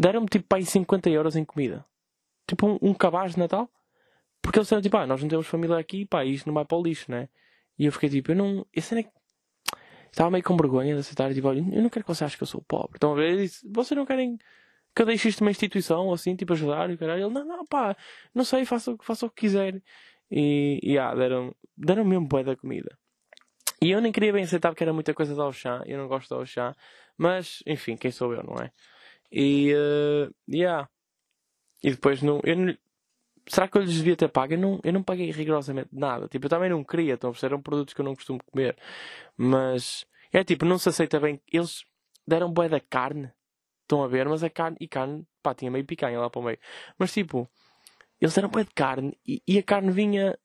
Deram-me, 0.00 0.26
tipo, 0.26 0.46
pá, 0.48 0.60
50 0.60 1.08
euros 1.08 1.36
em 1.36 1.44
comida. 1.44 1.84
Tipo, 2.48 2.66
um, 2.66 2.78
um 2.82 2.94
cabaz 2.94 3.34
de 3.34 3.38
Natal. 3.38 3.70
Porque 4.42 4.58
eles 4.58 4.66
disseram, 4.66 4.82
tipo, 4.82 4.96
ah, 4.96 5.06
nós 5.06 5.22
não 5.22 5.28
temos 5.28 5.46
família 5.46 5.78
aqui, 5.78 6.04
pá, 6.04 6.24
isto 6.24 6.46
não 6.46 6.54
vai 6.54 6.64
para 6.64 6.76
o 6.76 6.82
lixo, 6.82 7.08
né? 7.10 7.28
E 7.78 7.86
eu 7.86 7.92
fiquei, 7.92 8.08
tipo, 8.08 8.32
eu 8.32 8.36
não. 8.36 8.66
A 8.76 8.80
cena 8.80 9.02
é 9.02 9.04
que. 9.04 9.10
Estava 10.10 10.30
meio 10.30 10.44
com 10.44 10.56
vergonha 10.56 10.94
de 10.94 11.00
aceitar, 11.00 11.32
tipo, 11.32 11.46
olha, 11.46 11.60
eu 11.60 11.80
não 11.80 11.88
quero 11.88 12.04
que 12.04 12.12
você 12.12 12.24
ache 12.24 12.36
que 12.36 12.42
eu 12.42 12.46
sou 12.46 12.60
pobre. 12.62 12.94
Então, 12.96 13.16
eu 13.18 13.36
disse, 13.36 13.66
vocês 13.72 13.96
não 13.96 14.04
querem 14.04 14.36
que 14.94 15.02
eu 15.02 15.06
deixe 15.06 15.28
isto 15.28 15.40
numa 15.40 15.50
instituição, 15.50 16.12
assim, 16.12 16.36
tipo, 16.36 16.52
ajudar 16.52 16.90
e 16.90 16.96
caralho. 16.96 17.26
Ele, 17.26 17.34
não, 17.34 17.44
não, 17.44 17.66
pá, 17.66 17.96
não 18.34 18.44
sei, 18.44 18.64
faça, 18.64 18.96
faça 19.02 19.26
o 19.26 19.30
que 19.30 19.42
quiser. 19.42 19.82
E, 20.30 20.80
e 20.82 20.98
ah, 20.98 21.14
deram, 21.14 21.54
deram 21.76 22.04
mesmo 22.04 22.26
boa 22.26 22.44
da 22.44 22.56
comida. 22.56 22.96
E 23.82 23.90
eu 23.90 24.00
nem 24.00 24.12
queria 24.12 24.32
bem 24.32 24.44
aceitar 24.44 24.70
porque 24.70 24.84
era 24.84 24.92
muita 24.92 25.12
coisa 25.14 25.34
de 25.34 25.52
chá 25.52 25.82
eu 25.86 25.98
não 25.98 26.06
gosto 26.08 26.38
de 26.38 26.46
chá 26.46 26.74
mas, 27.18 27.62
enfim, 27.66 27.96
quem 27.96 28.10
sou 28.10 28.32
eu, 28.32 28.42
não 28.42 28.56
é? 28.56 28.72
E, 29.30 29.74
uh, 29.74 30.34
yeah. 30.48 30.88
E 31.82 31.90
depois 31.90 32.22
não, 32.22 32.40
eu 32.44 32.56
não, 32.56 32.76
será 33.48 33.68
que 33.68 33.76
eu 33.78 33.82
lhes 33.82 33.94
devia 33.94 34.16
ter 34.16 34.28
pago? 34.28 34.54
Eu 34.54 34.58
não, 34.58 34.80
eu 34.84 34.92
não 34.92 35.02
paguei 35.02 35.30
rigorosamente 35.30 35.90
nada. 35.92 36.28
Tipo, 36.28 36.46
eu 36.46 36.50
também 36.50 36.70
não 36.70 36.84
queria, 36.84 37.14
então, 37.14 37.32
eram 37.42 37.60
produtos 37.62 37.94
que 37.94 38.00
eu 38.00 38.04
não 38.04 38.14
costumo 38.14 38.40
comer. 38.44 38.76
Mas, 39.36 40.06
é 40.32 40.44
tipo, 40.44 40.64
não 40.64 40.78
se 40.78 40.88
aceita 40.88 41.20
bem. 41.20 41.40
Eles 41.52 41.84
deram 42.26 42.52
boa 42.52 42.68
da 42.68 42.80
carne 42.80 43.32
Estão 43.92 44.02
a 44.02 44.08
ver? 44.08 44.26
Mas 44.26 44.42
a 44.42 44.48
carne, 44.48 44.78
e 44.80 44.88
carne, 44.88 45.22
pá, 45.42 45.54
tinha 45.54 45.70
meio 45.70 45.84
picanha 45.84 46.18
lá 46.18 46.30
para 46.30 46.40
o 46.40 46.42
meio. 46.42 46.58
Mas 46.98 47.12
tipo, 47.12 47.46
eles 48.18 48.36
eram 48.38 48.48
pé 48.48 48.64
de 48.64 48.70
carne 48.70 49.18
e, 49.26 49.42
e, 49.46 49.58
a 49.58 49.62
carne 49.62 49.90
vinha 49.90 50.38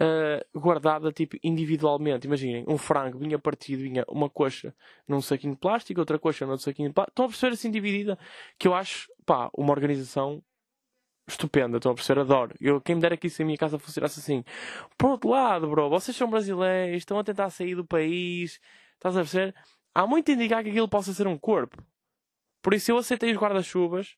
uh, 0.00 0.58
guardada 0.58 1.12
tipo 1.12 1.36
individualmente. 1.44 2.26
Imaginem, 2.26 2.64
um 2.66 2.78
frango 2.78 3.18
vinha 3.18 3.38
partido, 3.38 3.82
vinha 3.82 4.06
uma 4.08 4.30
coxa 4.30 4.74
num 5.06 5.20
saquinho 5.20 5.52
de 5.52 5.60
plástico, 5.60 6.00
outra 6.00 6.18
coxa 6.18 6.46
num 6.46 6.56
saquinho 6.56 6.88
de 6.88 6.94
plástico. 6.94 7.12
Estão 7.12 7.26
a 7.26 7.28
perceber 7.28 7.52
assim 7.52 7.70
dividida? 7.70 8.18
Que 8.58 8.66
eu 8.68 8.72
acho, 8.72 9.06
pá, 9.26 9.50
uma 9.54 9.72
organização 9.72 10.42
estupenda, 11.28 11.76
estão 11.76 11.92
a 11.92 11.94
perceber? 11.94 12.22
Adoro. 12.22 12.54
Eu, 12.58 12.80
quem 12.80 12.94
me 12.94 13.02
dera 13.02 13.18
que 13.18 13.26
isso 13.26 13.42
em 13.42 13.44
minha 13.44 13.58
casa 13.58 13.78
funcionasse 13.78 14.18
assim. 14.18 14.42
Por 14.96 15.10
outro 15.10 15.28
lado, 15.28 15.68
bro, 15.68 15.90
vocês 15.90 16.16
são 16.16 16.30
brasileiros, 16.30 16.96
estão 16.96 17.18
a 17.18 17.24
tentar 17.24 17.50
sair 17.50 17.74
do 17.74 17.84
país, 17.84 18.58
estás 18.94 19.14
a 19.14 19.20
perceber? 19.20 19.54
Há 19.94 20.06
muito 20.06 20.30
a 20.30 20.34
indicar 20.34 20.62
que 20.64 20.70
aquilo 20.70 20.88
possa 20.88 21.12
ser 21.12 21.26
um 21.26 21.36
corpo. 21.36 21.84
Por 22.62 22.74
isso 22.74 22.90
eu 22.90 22.96
aceitei 22.98 23.32
os 23.32 23.38
guarda-chuvas, 23.38 24.16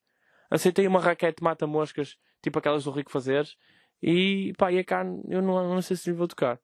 aceitei 0.51 0.87
uma 0.87 1.01
raquete 1.01 1.43
mata-moscas, 1.43 2.17
tipo 2.43 2.59
aquelas 2.59 2.85
do 2.85 2.91
Rico 2.91 3.11
Fazeres, 3.11 3.57
E 4.03 4.53
pá, 4.59 4.71
e 4.71 4.79
a 4.79 4.85
carne, 4.85 5.23
eu 5.29 5.41
não, 5.41 5.75
não 5.75 5.83
sei 5.83 5.97
se 5.97 6.11
lhe 6.11 6.17
vou 6.17 6.29
tocar. 6.29 6.61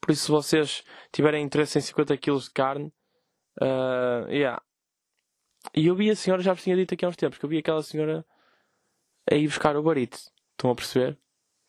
Por 0.00 0.10
isso, 0.10 0.24
se 0.24 0.30
vocês 0.30 0.84
tiverem 1.12 1.44
interesse 1.44 1.78
em 1.78 1.80
50 1.80 2.16
kg 2.18 2.38
de 2.38 2.50
carne, 2.50 2.92
uh, 3.60 4.28
yeah. 4.28 4.60
E 5.74 5.86
eu 5.86 5.94
vi 5.94 6.10
a 6.10 6.16
senhora, 6.16 6.42
já 6.42 6.52
vos 6.52 6.62
tinha 6.62 6.76
dito 6.76 6.94
aqui 6.94 7.04
há 7.04 7.08
uns 7.08 7.16
tempos, 7.16 7.38
que 7.38 7.44
eu 7.44 7.50
vi 7.50 7.58
aquela 7.58 7.82
senhora 7.82 8.24
a 9.30 9.34
ir 9.34 9.46
buscar 9.46 9.76
o 9.76 9.82
barito. 9.82 10.18
Estão 10.52 10.70
a 10.70 10.74
perceber? 10.74 11.18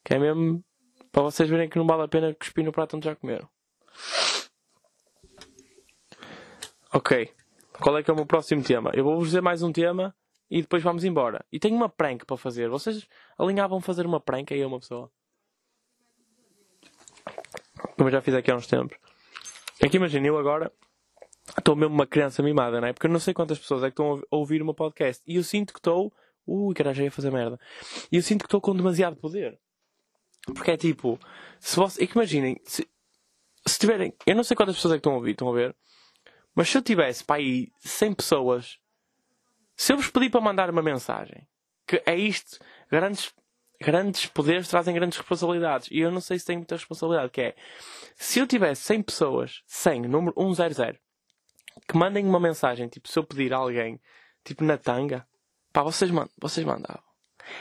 Que 0.04 0.16
é 0.16 0.20
mesmo 0.20 0.64
para 1.12 1.24
vocês 1.24 1.50
verem 1.50 1.70
que 1.70 1.78
não 1.78 1.86
vale 1.86 2.04
a 2.04 2.08
pena 2.08 2.34
cuspir 2.34 2.64
no 2.64 2.72
prato 2.72 2.96
onde 2.98 3.06
já 3.06 3.16
comeram. 3.16 3.48
Ok. 6.94 7.34
Qual 7.82 7.98
é 7.98 8.04
que 8.04 8.12
é 8.12 8.14
o 8.14 8.16
meu 8.16 8.28
próximo 8.28 8.62
tema? 8.64 8.92
Eu 8.94 9.04
vou-vos 9.04 9.30
dizer 9.30 9.42
mais 9.42 9.64
um 9.64 9.72
tema 9.72 10.16
e 10.52 10.62
depois 10.62 10.84
vamos 10.84 11.04
embora. 11.04 11.44
E 11.52 11.60
tenho 11.60 11.76
uma 11.76 11.90
prank 11.90 12.24
para 12.28 12.38
fazer. 12.38 12.70
Vocês 12.70 13.08
alinhavam 13.40 13.82
fazer 13.82 14.06
uma 14.06 14.20
prank 14.20 14.54
aí 14.54 14.62
a 14.62 14.68
uma 14.68 14.80
pessoa? 14.80 15.12
Como 17.98 18.08
eu 18.08 18.12
já 18.12 18.22
fiz 18.22 18.36
aqui 18.36 18.52
há 18.52 18.56
uns 18.56 18.68
tempos. 18.68 18.96
É 19.80 19.90
que 19.90 19.98
imagina, 19.98 20.28
eu 20.28 20.38
agora 20.38 20.72
estou 21.58 21.76
mesmo 21.76 21.96
uma 21.96 22.06
criança 22.06 22.44
mimada, 22.44 22.80
não 22.80 22.88
é? 22.88 22.94
Porque 22.94 23.08
eu 23.08 23.12
não 23.12 23.20
sei 23.20 23.34
quantas 23.34 23.58
pessoas 23.58 23.82
é 23.82 23.88
que 23.88 23.94
estão 23.94 24.22
a 24.30 24.36
ouvir 24.36 24.62
o 24.62 24.66
meu 24.66 24.76
podcast. 24.76 25.24
E 25.26 25.38
eu 25.38 25.44
sinto 25.44 25.74
que 25.74 25.80
estou. 25.80 26.14
Ui, 26.46 26.76
caralho, 26.76 26.98
já 26.98 27.04
ia 27.04 27.12
fazer 27.12 27.32
merda. 27.32 27.60
E 28.12 28.16
eu 28.16 28.22
sinto 28.22 28.42
que 28.42 28.48
estou 28.48 28.62
com 28.62 28.76
demasiado 28.76 29.16
poder. 29.16 29.60
Porque 30.46 30.70
é 30.70 30.78
tipo. 30.78 31.20
Se 31.60 31.78
você, 31.78 32.04
é 32.04 32.06
que 32.06 32.14
imaginem. 32.14 32.62
Se, 32.64 32.88
se 33.66 33.80
tiverem. 33.80 34.14
Eu 34.24 34.36
não 34.36 34.44
sei 34.44 34.56
quantas 34.56 34.76
pessoas 34.76 34.94
é 34.94 34.98
que 34.98 35.00
estão 35.00 35.14
a 35.14 35.16
ouvir, 35.16 35.32
estão 35.32 35.50
a 35.50 35.54
ver? 35.54 35.76
Mas 36.54 36.70
se 36.70 36.78
eu 36.78 36.82
tivesse 36.82 37.24
para 37.24 37.38
aí 37.38 37.72
100 37.80 38.14
pessoas. 38.14 38.78
Se 39.76 39.94
eu 39.94 39.98
vos 39.98 40.10
pedir 40.10 40.30
para 40.30 40.42
mandar 40.42 40.70
uma 40.70 40.82
mensagem. 40.82 41.48
Que 41.88 42.02
é 42.06 42.16
isto. 42.16 42.60
Grandes 42.90 43.34
grandes 43.82 44.28
poderes 44.28 44.68
trazem 44.68 44.94
grandes 44.94 45.18
responsabilidades. 45.18 45.90
E 45.92 46.00
eu 46.00 46.12
não 46.12 46.22
sei 46.22 46.38
se 46.38 46.46
tenho 46.46 46.60
muita 46.60 46.76
responsabilidade, 46.76 47.32
que 47.32 47.42
é, 47.42 47.56
se 48.16 48.40
eu 48.40 48.46
tivesse 48.46 48.84
100 48.84 49.02
pessoas, 49.02 49.64
100, 49.66 50.04
número 50.04 50.36
100, 50.56 51.00
que 51.88 51.98
mandem 51.98 52.26
uma 52.26 52.40
mensagem, 52.40 52.88
tipo, 52.88 53.08
se 53.10 53.18
eu 53.18 53.24
pedir 53.24 53.54
a 53.54 53.58
alguém, 53.58 54.00
tipo, 54.44 54.64
na 54.64 54.78
tanga, 54.78 55.28
pá, 55.74 55.82
vocês, 55.82 56.12
mandam, 56.12 56.32
vocês 56.40 56.66
mandavam. 56.66 57.11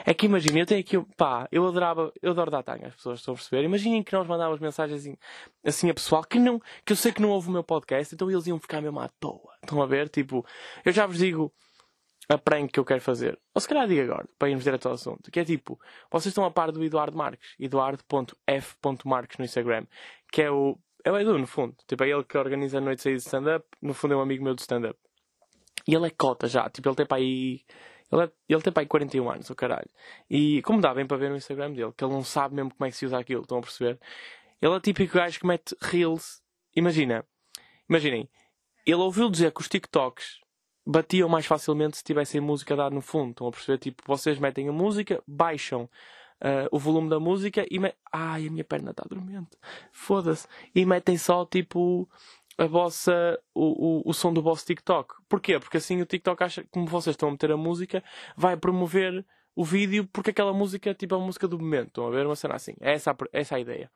É 0.05 0.15
que 0.15 0.27
imagina, 0.27 0.61
eu 0.61 0.67
tenho 0.67 0.81
aqui, 0.81 0.99
pá, 1.17 1.49
eu 1.51 1.67
adorava, 1.67 2.13
eu 2.23 2.33
adoro 2.33 2.51
dar 2.51 2.63
tanga, 2.63 2.89
as 2.89 2.95
pessoas 2.95 3.21
estão 3.21 3.35
a 3.35 3.37
perceber. 3.37 3.65
Imaginem 3.65 4.03
que 4.03 4.13
nós 4.13 4.27
mandávamos 4.27 4.61
mensagens 4.61 5.01
assim, 5.01 5.17
assim 5.65 5.91
a 5.91 5.95
pessoal 5.95 6.25
que 6.25 6.39
não, 6.39 6.61
que 6.85 6.93
eu 6.93 6.97
sei 6.97 7.13
que 7.13 7.23
não 7.23 7.31
ouve 7.31 7.49
o 7.49 7.53
meu 7.53 7.65
podcast, 7.65 8.15
então 8.15 8.31
eles 8.31 8.47
iam 8.47 8.59
ficar 8.59 8.81
mesmo 8.81 9.01
à 9.01 9.09
toa. 9.09 9.55
Estão 9.63 9.83
a 9.83 9.87
ver? 9.87 10.09
Tipo, 10.09 10.45
eu 10.85 10.93
já 10.93 11.07
vos 11.07 11.19
digo, 11.19 11.53
a 12.31 12.39
prank 12.39 12.73
que 12.73 12.79
eu 12.79 12.85
quero 12.85 13.01
fazer. 13.01 13.39
Ou 13.55 13.61
se 13.61 13.69
calhar 13.69 13.89
digo 13.89 14.03
agora, 14.03 14.27
para 14.39 14.49
irmos 14.49 14.65
direto 14.65 14.87
ao 14.87 14.95
assunto. 14.95 15.31
Que 15.31 15.41
é 15.41 15.45
tipo, 15.45 15.79
vocês 16.11 16.27
estão 16.27 16.45
a 16.45 16.51
par 16.51 16.71
do 16.71 16.83
Eduardo 16.85 17.17
Marques. 17.17 17.55
Eduardo.f.marques 17.59 19.39
no 19.39 19.45
Instagram. 19.45 19.87
Que 20.31 20.43
é 20.43 20.51
o... 20.51 20.79
É 21.03 21.11
o 21.11 21.19
Edu, 21.19 21.39
no 21.39 21.47
fundo. 21.47 21.75
Tipo, 21.89 22.05
é 22.05 22.11
ele 22.11 22.23
que 22.23 22.37
organiza 22.37 22.79
a 22.79 22.81
noite 22.81 23.03
de 23.03 23.17
stand-up. 23.17 23.67
No 23.83 23.95
fundo 23.95 24.15
é 24.15 24.17
um 24.17 24.21
amigo 24.21 24.45
meu 24.45 24.55
de 24.55 24.61
stand-up. 24.61 24.99
E 25.89 25.95
ele 25.95 26.07
é 26.07 26.11
cota 26.11 26.47
já. 26.47 26.69
Tipo, 26.71 26.91
ele 26.91 26.97
tem 26.97 27.07
para 27.07 27.19
aí... 27.19 27.63
Ele, 28.13 28.25
é... 28.25 28.31
ele 28.49 28.63
tem 28.63 28.73
aí 28.77 28.87
41 28.87 29.31
anos, 29.31 29.51
o 29.51 29.55
caralho. 29.55 29.89
E 30.29 30.63
como 30.63 30.81
dá 30.81 30.93
bem 30.95 31.07
para 31.07 31.17
ver 31.17 31.31
no 31.31 31.37
Instagram 31.37 31.73
dele, 31.73 31.93
que 31.97 32.05
ele 32.05 32.13
não 32.13 32.25
sabe 32.25 32.55
mesmo 32.55 32.75
como 32.75 32.87
é 32.87 32.91
que 32.91 32.97
se 32.97 33.07
usa 33.07 33.19
aquilo, 33.19 33.43
estão 33.43 33.59
a 33.59 33.63
perceber? 33.63 33.99
Ele 34.61 34.73
é 34.73 34.77
o 34.77 34.81
típico 34.81 35.17
gajo 35.17 35.41
que 35.41 35.47
mete 35.47 35.77
reels. 35.81 36.43
Imagina. 36.75 37.25
Imaginem. 37.89 38.29
Ele 38.85 38.97
ouviu 38.97 39.31
dizer 39.31 39.53
que 39.53 39.61
os 39.61 39.69
TikToks 39.69 40.41
batiam 40.87 41.29
mais 41.29 41.47
facilmente 41.47 41.97
se 41.97 42.05
tivessem 42.05 42.41
música 42.41 42.77
dada 42.77 42.95
no 42.95 43.01
fundo. 43.01 43.31
Estão 43.31 43.47
a 43.47 43.51
perceber? 43.51 43.79
Tipo, 43.79 44.03
vocês 44.07 44.39
metem 44.39 44.69
a 44.69 44.73
música, 44.73 45.23
baixam 45.27 45.85
uh, 45.85 46.69
o 46.71 46.79
volume 46.79 47.09
da 47.09 47.21
música 47.21 47.67
e 47.71 47.79
metem. 47.79 47.99
Ai, 48.13 48.47
a 48.47 48.51
minha 48.51 48.65
perna 48.65 48.91
está 48.91 49.05
dormente. 49.09 49.57
Foda-se. 49.93 50.47
E 50.75 50.85
metem 50.85 51.17
só, 51.17 51.45
tipo, 51.47 52.09
a 52.61 52.67
vossa, 52.67 53.41
o, 53.55 54.03
o, 54.03 54.11
o 54.11 54.13
som 54.13 54.35
do 54.35 54.43
vosso 54.43 54.67
TikTok. 54.67 55.15
Porquê? 55.27 55.59
Porque 55.59 55.79
assim 55.79 56.03
o 56.03 56.05
TikTok 56.05 56.45
acha 56.45 56.63
que, 56.63 56.69
como 56.69 56.87
vocês 56.87 57.15
estão 57.15 57.31
a 57.31 57.33
meter 57.33 57.51
a 57.51 57.57
música, 57.57 58.05
vai 58.37 58.55
promover 58.55 59.25
o 59.57 59.65
vídeo 59.65 60.07
porque 60.13 60.29
aquela 60.29 60.53
música, 60.53 60.93
tipo, 60.93 61.15
é 61.15 61.19
a 61.19 61.21
música 61.21 61.49
do 61.49 61.59
momento. 61.59 61.89
Estão 61.89 62.07
a 62.07 62.11
ver? 62.11 62.27
Uma 62.27 62.37
cena 62.37 62.57
assim. 62.57 62.75
É 62.79 62.93
essa, 62.93 63.17
essa 63.33 63.57
a 63.57 63.61
ideia. 63.61 63.91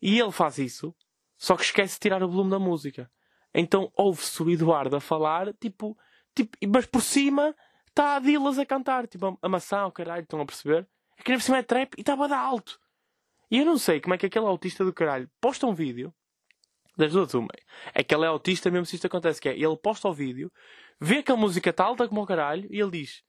E 0.00 0.18
ele 0.18 0.32
faz 0.32 0.56
isso, 0.56 0.94
só 1.36 1.54
que 1.54 1.64
esquece 1.64 1.94
de 1.94 2.00
tirar 2.00 2.22
o 2.22 2.28
volume 2.28 2.50
da 2.50 2.58
música. 2.58 3.10
Então 3.54 3.92
ouve-se 3.94 4.42
o 4.42 4.50
Eduardo 4.50 4.96
a 4.96 5.00
falar, 5.00 5.52
tipo, 5.54 5.98
tipo 6.34 6.56
mas 6.66 6.86
por 6.86 7.02
cima 7.02 7.54
está 7.88 8.16
a 8.16 8.20
Dilas 8.20 8.58
a 8.58 8.64
cantar, 8.64 9.06
tipo, 9.06 9.38
a 9.40 9.48
maçã, 9.50 9.84
o 9.84 9.92
caralho, 9.92 10.22
estão 10.22 10.40
a 10.40 10.46
perceber? 10.46 10.88
Que 11.22 11.34
por 11.34 11.42
cima 11.42 11.58
é 11.58 11.62
trap 11.62 11.94
e 11.98 12.00
estava 12.00 12.24
a 12.24 12.28
dar 12.28 12.40
alto. 12.40 12.80
E 13.50 13.58
eu 13.58 13.66
não 13.66 13.76
sei 13.76 14.00
como 14.00 14.14
é 14.14 14.18
que 14.18 14.24
aquele 14.24 14.46
autista 14.46 14.82
do 14.82 14.94
caralho 14.94 15.30
posta 15.40 15.66
um 15.66 15.74
vídeo, 15.74 16.14
das 16.96 17.12
duas 17.12 17.34
uma, 17.34 17.48
é 17.94 18.02
que 18.02 18.14
ele 18.14 18.24
é 18.24 18.28
autista 18.28 18.70
mesmo 18.70 18.86
se 18.86 18.96
isto 18.96 19.06
acontece, 19.06 19.40
que 19.40 19.48
é, 19.48 19.54
ele 19.54 19.76
posta 19.76 20.08
o 20.08 20.14
vídeo, 20.14 20.50
vê 21.00 21.22
que 21.22 21.30
a 21.30 21.36
música 21.36 21.70
está 21.70 21.84
alta 21.84 22.08
como 22.08 22.22
o 22.22 22.26
caralho 22.26 22.66
e 22.70 22.80
ele 22.80 22.90
diz, 22.90 23.22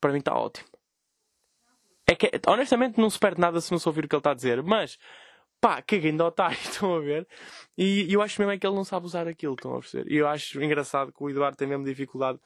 para 0.00 0.12
mim 0.12 0.18
está 0.18 0.34
ótimo. 0.34 0.68
É 2.06 2.14
que, 2.14 2.30
honestamente, 2.46 3.00
não 3.00 3.08
se 3.08 3.18
perde 3.18 3.40
nada 3.40 3.60
se 3.60 3.72
não 3.72 3.78
se 3.78 3.88
ouvir 3.88 4.04
o 4.04 4.08
que 4.08 4.14
ele 4.14 4.20
está 4.20 4.32
a 4.32 4.34
dizer, 4.34 4.62
mas 4.62 4.98
pá, 5.60 5.80
caguei 5.80 6.12
de 6.12 6.22
otário, 6.22 6.56
estão 6.60 6.94
a 6.94 7.00
ver? 7.00 7.26
E, 7.76 8.12
eu 8.12 8.20
acho 8.20 8.40
mesmo 8.40 8.52
é 8.52 8.58
que 8.58 8.66
ele 8.66 8.76
não 8.76 8.84
sabe 8.84 9.06
usar 9.06 9.26
aquilo, 9.26 9.54
estão 9.54 9.76
a 9.76 9.80
perceber? 9.80 10.12
E 10.12 10.16
eu 10.16 10.28
acho 10.28 10.62
engraçado 10.62 11.12
que 11.12 11.22
o 11.22 11.30
Eduardo 11.30 11.56
tem 11.56 11.66
mesmo 11.66 11.84
dificuldade 11.84 12.38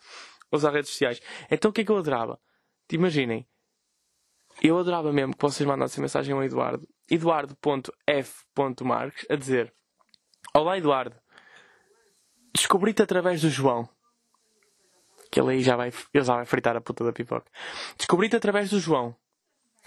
a 0.50 0.56
usar 0.56 0.70
redes 0.70 0.90
sociais. 0.90 1.20
Então 1.50 1.70
o 1.70 1.74
que 1.74 1.80
é 1.80 1.84
que 1.84 1.90
eu 1.90 1.96
adorava? 1.96 2.40
Imaginem, 2.92 3.46
eu 4.62 4.78
adorava 4.78 5.12
mesmo 5.12 5.36
que 5.36 5.42
vocês 5.42 5.66
mandassem 5.66 6.00
mensagem 6.00 6.34
ao 6.34 6.42
Eduardo, 6.42 6.88
eduardo.f.marques, 7.10 9.26
a 9.28 9.36
dizer: 9.36 9.74
Olá 10.58 10.76
Eduardo, 10.76 11.14
descobri-te 12.52 13.00
através 13.00 13.40
do 13.40 13.48
João. 13.48 13.88
Que 15.30 15.38
ele 15.38 15.52
aí 15.52 15.62
já 15.62 15.76
vai, 15.76 15.92
ele 16.12 16.24
já 16.24 16.34
vai 16.34 16.44
fritar 16.46 16.76
a 16.76 16.80
puta 16.80 17.04
da 17.04 17.12
pipoca. 17.12 17.48
Descobri-te 17.96 18.34
através 18.34 18.68
do 18.68 18.80
João. 18.80 19.14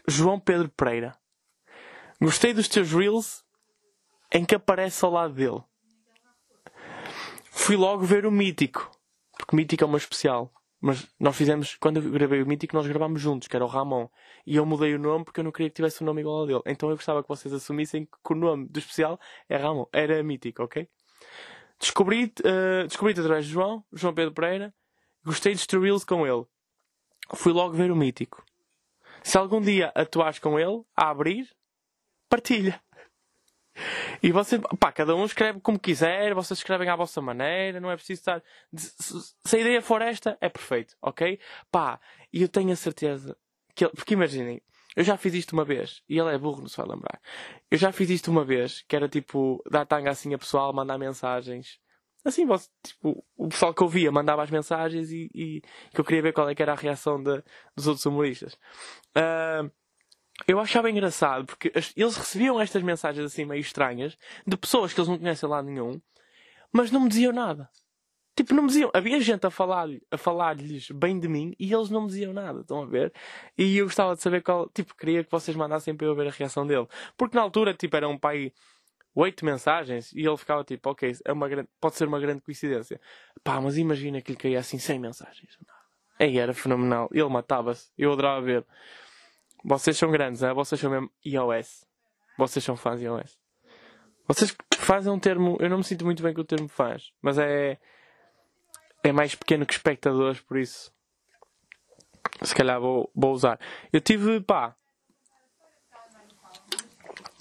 João 0.07 0.39
Pedro 0.39 0.69
Pereira. 0.69 1.13
Gostei 2.21 2.53
dos 2.53 2.69
teus 2.69 2.89
reels 2.89 3.43
em 4.31 4.45
que 4.45 4.55
aparece 4.55 5.03
ao 5.03 5.11
lado 5.11 5.33
dele. 5.33 5.61
Fui 7.51 7.75
logo 7.75 8.05
ver 8.05 8.25
o 8.25 8.31
Mítico, 8.31 8.89
porque 9.37 9.53
Mítico 9.53 9.83
é 9.83 9.87
uma 9.87 9.97
especial. 9.97 10.53
Mas 10.81 11.07
nós 11.19 11.37
fizemos, 11.37 11.75
quando 11.75 11.97
eu 11.97 12.11
gravei 12.11 12.41
o 12.41 12.47
Mítico, 12.47 12.75
nós 12.75 12.87
gravámos 12.87 13.21
juntos, 13.21 13.47
que 13.47 13.55
era 13.55 13.63
o 13.63 13.67
Ramon. 13.67 14.09
E 14.47 14.55
eu 14.55 14.65
mudei 14.65 14.95
o 14.95 14.99
nome 14.99 15.23
porque 15.23 15.39
eu 15.39 15.43
não 15.43 15.51
queria 15.51 15.69
que 15.69 15.75
tivesse 15.75 16.01
um 16.03 16.07
nome 16.07 16.21
igual 16.21 16.39
ao 16.39 16.47
dele. 16.47 16.61
Então 16.65 16.89
eu 16.89 16.95
gostava 16.95 17.21
que 17.21 17.29
vocês 17.29 17.53
assumissem 17.53 18.05
que 18.05 18.33
o 18.33 18.35
nome 18.35 18.67
do 18.67 18.79
especial 18.79 19.19
é 19.47 19.55
Ramon. 19.57 19.85
Era 19.93 20.23
Mítico, 20.23 20.63
ok? 20.63 20.89
Descobri-te 21.79 22.41
uh, 22.41 22.87
descobri 22.87 23.13
através 23.13 23.45
de 23.45 23.51
João, 23.51 23.83
João 23.93 24.13
Pedro 24.13 24.33
Pereira. 24.33 24.73
Gostei 25.23 25.53
dos 25.53 25.67
reels 25.67 26.03
com 26.03 26.25
ele. 26.25 26.45
Fui 27.35 27.53
logo 27.53 27.75
ver 27.75 27.91
o 27.91 27.95
Mítico. 27.95 28.43
Se 29.21 29.37
algum 29.37 29.61
dia 29.61 29.91
atuares 29.93 30.39
com 30.39 30.59
ele, 30.59 30.83
a 30.95 31.11
abrir, 31.11 31.47
partilha. 32.27 32.81
E 34.21 34.31
você, 34.31 34.59
pá, 34.79 34.91
cada 34.91 35.15
um 35.15 35.25
escreve 35.25 35.59
como 35.61 35.79
quiser, 35.79 36.33
vocês 36.33 36.59
escrevem 36.59 36.89
à 36.89 36.95
vossa 36.95 37.21
maneira, 37.21 37.79
não 37.79 37.89
é 37.91 37.95
preciso 37.95 38.19
estar. 38.19 38.43
Se 38.75 39.55
a 39.55 39.59
ideia 39.59 39.81
for 39.81 40.01
esta, 40.01 40.37
é 40.41 40.49
perfeito, 40.49 40.95
ok? 41.01 41.39
Pá, 41.71 41.99
e 42.31 42.41
eu 42.41 42.49
tenho 42.49 42.71
a 42.71 42.75
certeza 42.75 43.37
que 43.73 43.85
ele, 43.85 43.93
porque 43.93 44.13
imaginem, 44.13 44.61
eu 44.95 45.03
já 45.03 45.17
fiz 45.17 45.33
isto 45.33 45.53
uma 45.53 45.63
vez, 45.63 46.03
e 46.07 46.19
ele 46.19 46.33
é 46.33 46.37
burro, 46.37 46.61
não 46.61 46.67
se 46.67 46.77
vai 46.77 46.87
lembrar. 46.87 47.19
Eu 47.69 47.77
já 47.77 47.91
fiz 47.91 48.09
isto 48.09 48.29
uma 48.29 48.43
vez, 48.43 48.83
que 48.87 48.95
era 48.95 49.07
tipo, 49.07 49.63
dar 49.69 49.85
tanga 49.85 50.11
assim 50.11 50.33
a 50.33 50.37
pessoal, 50.37 50.73
mandar 50.73 50.97
mensagens. 50.97 51.79
Assim, 52.23 52.45
você, 52.45 52.69
tipo, 52.83 53.23
o 53.35 53.47
pessoal 53.47 53.73
que 53.73 53.81
ouvia 53.81 54.11
mandava 54.11 54.43
as 54.43 54.51
mensagens 54.51 55.11
e, 55.11 55.29
e 55.33 55.61
que 55.91 55.99
eu 55.99 56.05
queria 56.05 56.21
ver 56.21 56.33
qual 56.33 56.47
é 56.49 56.53
que 56.53 56.61
era 56.61 56.73
a 56.73 56.75
reação 56.75 57.21
de, 57.21 57.41
dos 57.75 57.87
outros 57.87 58.05
humoristas. 58.05 58.53
Uh, 59.17 59.71
eu 60.47 60.59
achava 60.59 60.89
engraçado 60.89 61.45
porque 61.45 61.71
eles 61.95 62.15
recebiam 62.15 62.59
estas 62.59 62.81
mensagens 62.83 63.25
assim 63.25 63.45
meio 63.45 63.61
estranhas 63.61 64.17
de 64.45 64.57
pessoas 64.57 64.93
que 64.93 64.99
eles 64.99 65.09
não 65.09 65.17
conhecem 65.17 65.47
lá 65.47 65.61
nenhum, 65.61 66.01
mas 66.71 66.91
não 66.91 67.01
me 67.01 67.09
diziam 67.09 67.33
nada. 67.33 67.69
Tipo, 68.35 68.53
não 68.53 68.63
me 68.63 68.69
diziam. 68.69 68.89
Havia 68.93 69.19
gente 69.19 69.45
a 69.45 69.51
falar-lhes 69.51 70.01
a 70.09 70.17
falar 70.17 70.55
bem 70.95 71.19
de 71.19 71.27
mim 71.27 71.53
e 71.59 71.73
eles 71.73 71.89
não 71.89 72.01
me 72.01 72.07
diziam 72.07 72.31
nada. 72.33 72.61
Estão 72.61 72.81
a 72.81 72.85
ver? 72.85 73.13
E 73.57 73.77
eu 73.77 73.85
gostava 73.85 74.15
de 74.15 74.21
saber 74.21 74.41
qual. 74.41 74.69
Tipo, 74.69 74.95
queria 74.95 75.23
que 75.23 75.29
vocês 75.29 75.55
mandassem 75.55 75.95
para 75.95 76.07
eu 76.07 76.15
ver 76.15 76.27
a 76.27 76.31
reação 76.31 76.65
dele. 76.65 76.87
Porque 77.17 77.35
na 77.35 77.43
altura, 77.43 77.73
tipo, 77.73 77.95
era 77.95 78.07
um 78.07 78.17
pai 78.17 78.53
oito 79.13 79.45
mensagens 79.45 80.13
e 80.13 80.25
ele 80.25 80.37
ficava 80.37 80.63
tipo, 80.63 80.89
ok, 80.89 81.13
é 81.25 81.33
uma 81.33 81.49
grande, 81.49 81.69
pode 81.81 81.95
ser 81.95 82.07
uma 82.07 82.19
grande 82.19 82.41
coincidência. 82.41 82.99
Pá, 83.43 83.59
mas 83.59 83.77
imagina 83.77 84.21
que 84.21 84.31
lhe 84.31 84.37
caía 84.37 84.59
assim 84.59 84.79
100 84.79 84.99
mensagens. 84.99 85.57
Aí 86.17 86.37
era 86.37 86.53
fenomenal. 86.53 87.09
Ele 87.11 87.27
matava-se. 87.29 87.91
Eu 87.97 88.13
adorava 88.13 88.41
ver. 88.41 88.65
Vocês 89.63 89.97
são 89.97 90.11
grandes, 90.11 90.43
é? 90.43 90.53
Vocês 90.53 90.79
são 90.79 90.89
mesmo 90.89 91.11
iOS. 91.25 91.85
Vocês 92.37 92.63
são 92.63 92.75
fãs 92.75 93.01
iOS. 93.01 93.37
Vocês 94.27 94.55
fazem 94.77 95.11
um 95.11 95.19
termo. 95.19 95.57
Eu 95.59 95.69
não 95.69 95.77
me 95.77 95.83
sinto 95.83 96.05
muito 96.05 96.23
bem 96.23 96.33
com 96.33 96.41
o 96.41 96.45
termo 96.45 96.67
fãs, 96.67 97.13
mas 97.21 97.37
é. 97.37 97.77
É 99.03 99.11
mais 99.11 99.33
pequeno 99.33 99.65
que 99.65 99.73
espectadores, 99.73 100.39
por 100.41 100.57
isso. 100.57 100.93
Se 102.43 102.53
calhar 102.53 102.79
vou, 102.79 103.11
vou 103.15 103.33
usar. 103.33 103.59
Eu 103.91 103.99
tive, 103.99 104.39
pá. 104.41 104.75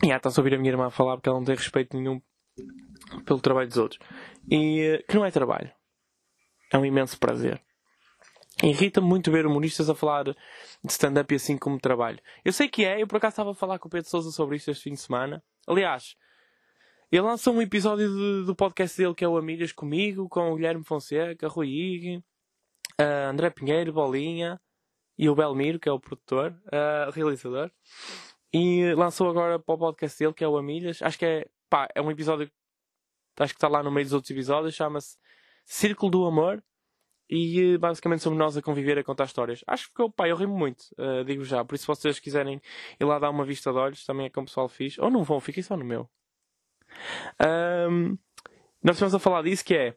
E 0.02 0.10
ah, 0.10 0.16
está-se 0.16 0.38
a 0.38 0.40
ouvir 0.40 0.54
a 0.54 0.58
minha 0.58 0.70
irmã 0.70 0.88
falar 0.88 1.16
porque 1.16 1.28
ela 1.28 1.38
não 1.38 1.44
tem 1.44 1.54
respeito 1.54 1.94
nenhum 1.94 2.20
pelo 3.26 3.40
trabalho 3.40 3.68
dos 3.68 3.76
outros. 3.76 4.00
E 4.50 4.80
eh, 4.80 5.02
que 5.06 5.14
não 5.14 5.24
é 5.24 5.30
trabalho. 5.30 5.70
É 6.72 6.78
um 6.78 6.86
imenso 6.86 7.18
prazer. 7.18 7.60
Irrita-me 8.62 9.06
muito 9.06 9.30
ver 9.30 9.46
humoristas 9.46 9.88
a 9.88 9.94
falar 9.94 10.24
de 10.24 10.36
stand-up 10.84 11.32
e 11.32 11.36
assim 11.36 11.56
como 11.56 11.80
trabalho. 11.80 12.18
Eu 12.44 12.52
sei 12.52 12.68
que 12.68 12.84
é, 12.84 13.00
eu 13.00 13.06
por 13.06 13.16
acaso 13.16 13.32
estava 13.32 13.52
a 13.52 13.54
falar 13.54 13.78
com 13.78 13.88
o 13.88 13.90
Pedro 13.90 14.08
Sousa 14.08 14.30
sobre 14.30 14.56
isto 14.56 14.70
este 14.70 14.84
fim 14.84 14.92
de 14.92 15.00
semana. 15.00 15.42
Aliás, 15.66 16.14
ele 17.10 17.22
lançou 17.22 17.54
um 17.54 17.62
episódio 17.62 18.08
de, 18.08 18.46
do 18.46 18.54
podcast 18.54 18.96
dele 18.96 19.14
que 19.14 19.24
é 19.24 19.28
o 19.28 19.38
Amigas 19.38 19.72
comigo, 19.72 20.28
com 20.28 20.52
o 20.52 20.56
Guilherme 20.56 20.84
Fonseca, 20.84 21.48
Rui 21.48 21.68
Ig, 21.68 22.16
uh, 23.00 23.30
André 23.30 23.50
Pinheiro, 23.50 23.92
Bolinha 23.92 24.60
e 25.16 25.28
o 25.28 25.34
Belmiro, 25.34 25.80
que 25.80 25.88
é 25.88 25.92
o 25.92 25.98
produtor, 25.98 26.52
uh, 26.66 27.10
realizador. 27.10 27.70
E 28.52 28.92
lançou 28.94 29.30
agora 29.30 29.58
para 29.58 29.74
o 29.74 29.78
podcast 29.78 30.18
dele, 30.18 30.34
que 30.34 30.44
é 30.44 30.48
o 30.48 30.56
Amigas. 30.58 31.00
Acho 31.02 31.18
que 31.18 31.24
é, 31.24 31.46
pá, 31.68 31.88
é 31.94 32.02
um 32.02 32.10
episódio, 32.10 32.50
acho 33.38 33.54
que 33.54 33.58
está 33.58 33.68
lá 33.68 33.82
no 33.82 33.90
meio 33.90 34.04
dos 34.04 34.12
outros 34.12 34.30
episódios, 34.30 34.74
chama-se 34.74 35.16
Círculo 35.64 36.10
do 36.10 36.26
Amor. 36.26 36.62
E 37.32 37.78
basicamente 37.78 38.24
somos 38.24 38.36
nós 38.36 38.56
a 38.56 38.62
conviver 38.62 38.98
a 38.98 39.04
contar 39.04 39.24
histórias. 39.24 39.62
Acho 39.64 39.84
que 39.84 39.90
ficou, 39.90 40.10
pá, 40.10 40.28
eu 40.28 40.34
rimo 40.34 40.58
muito, 40.58 40.82
uh, 40.98 41.24
digo 41.24 41.44
já. 41.44 41.64
Por 41.64 41.76
isso, 41.76 41.82
se 41.82 41.86
vocês 41.86 42.18
quiserem 42.18 42.60
ir 42.98 43.04
lá 43.04 43.20
dar 43.20 43.30
uma 43.30 43.44
vista 43.44 43.70
de 43.70 43.78
olhos, 43.78 44.04
também 44.04 44.26
é 44.26 44.30
como 44.30 44.44
o 44.44 44.48
pessoal 44.48 44.68
fiz. 44.68 44.98
Ou 44.98 45.08
não 45.08 45.22
vão, 45.22 45.38
fiquem 45.38 45.62
só 45.62 45.76
no 45.76 45.84
meu. 45.84 46.10
Um, 47.88 48.18
nós 48.82 48.96
estamos 48.96 49.14
a 49.14 49.20
falar 49.20 49.42
disso 49.42 49.64
que 49.64 49.76
é. 49.76 49.96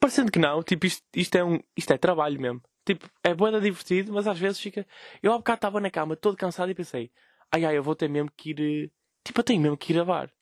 Parecendo 0.00 0.32
que 0.32 0.40
não, 0.40 0.60
tipo, 0.60 0.86
isto, 0.86 1.04
isto, 1.14 1.36
é, 1.36 1.44
um, 1.44 1.60
isto 1.76 1.92
é 1.92 1.98
trabalho 1.98 2.40
mesmo. 2.40 2.60
Tipo, 2.84 3.08
é 3.22 3.32
boa 3.32 3.60
divertido, 3.60 4.12
mas 4.12 4.26
às 4.26 4.38
vezes 4.38 4.58
fica. 4.58 4.84
Eu 5.22 5.32
há 5.32 5.36
bocado 5.38 5.58
estava 5.58 5.80
na 5.80 5.90
cama 5.90 6.16
todo 6.16 6.36
cansado 6.36 6.70
e 6.70 6.74
pensei, 6.74 7.12
ai 7.52 7.64
ai, 7.64 7.76
eu 7.76 7.82
vou 7.82 7.94
ter 7.94 8.08
mesmo 8.08 8.30
que 8.36 8.50
ir. 8.50 8.92
Tipo, 9.22 9.40
eu 9.40 9.44
tenho 9.44 9.62
mesmo 9.62 9.76
que 9.76 9.92
ir 9.92 10.00
a 10.00 10.04
bar. 10.04 10.32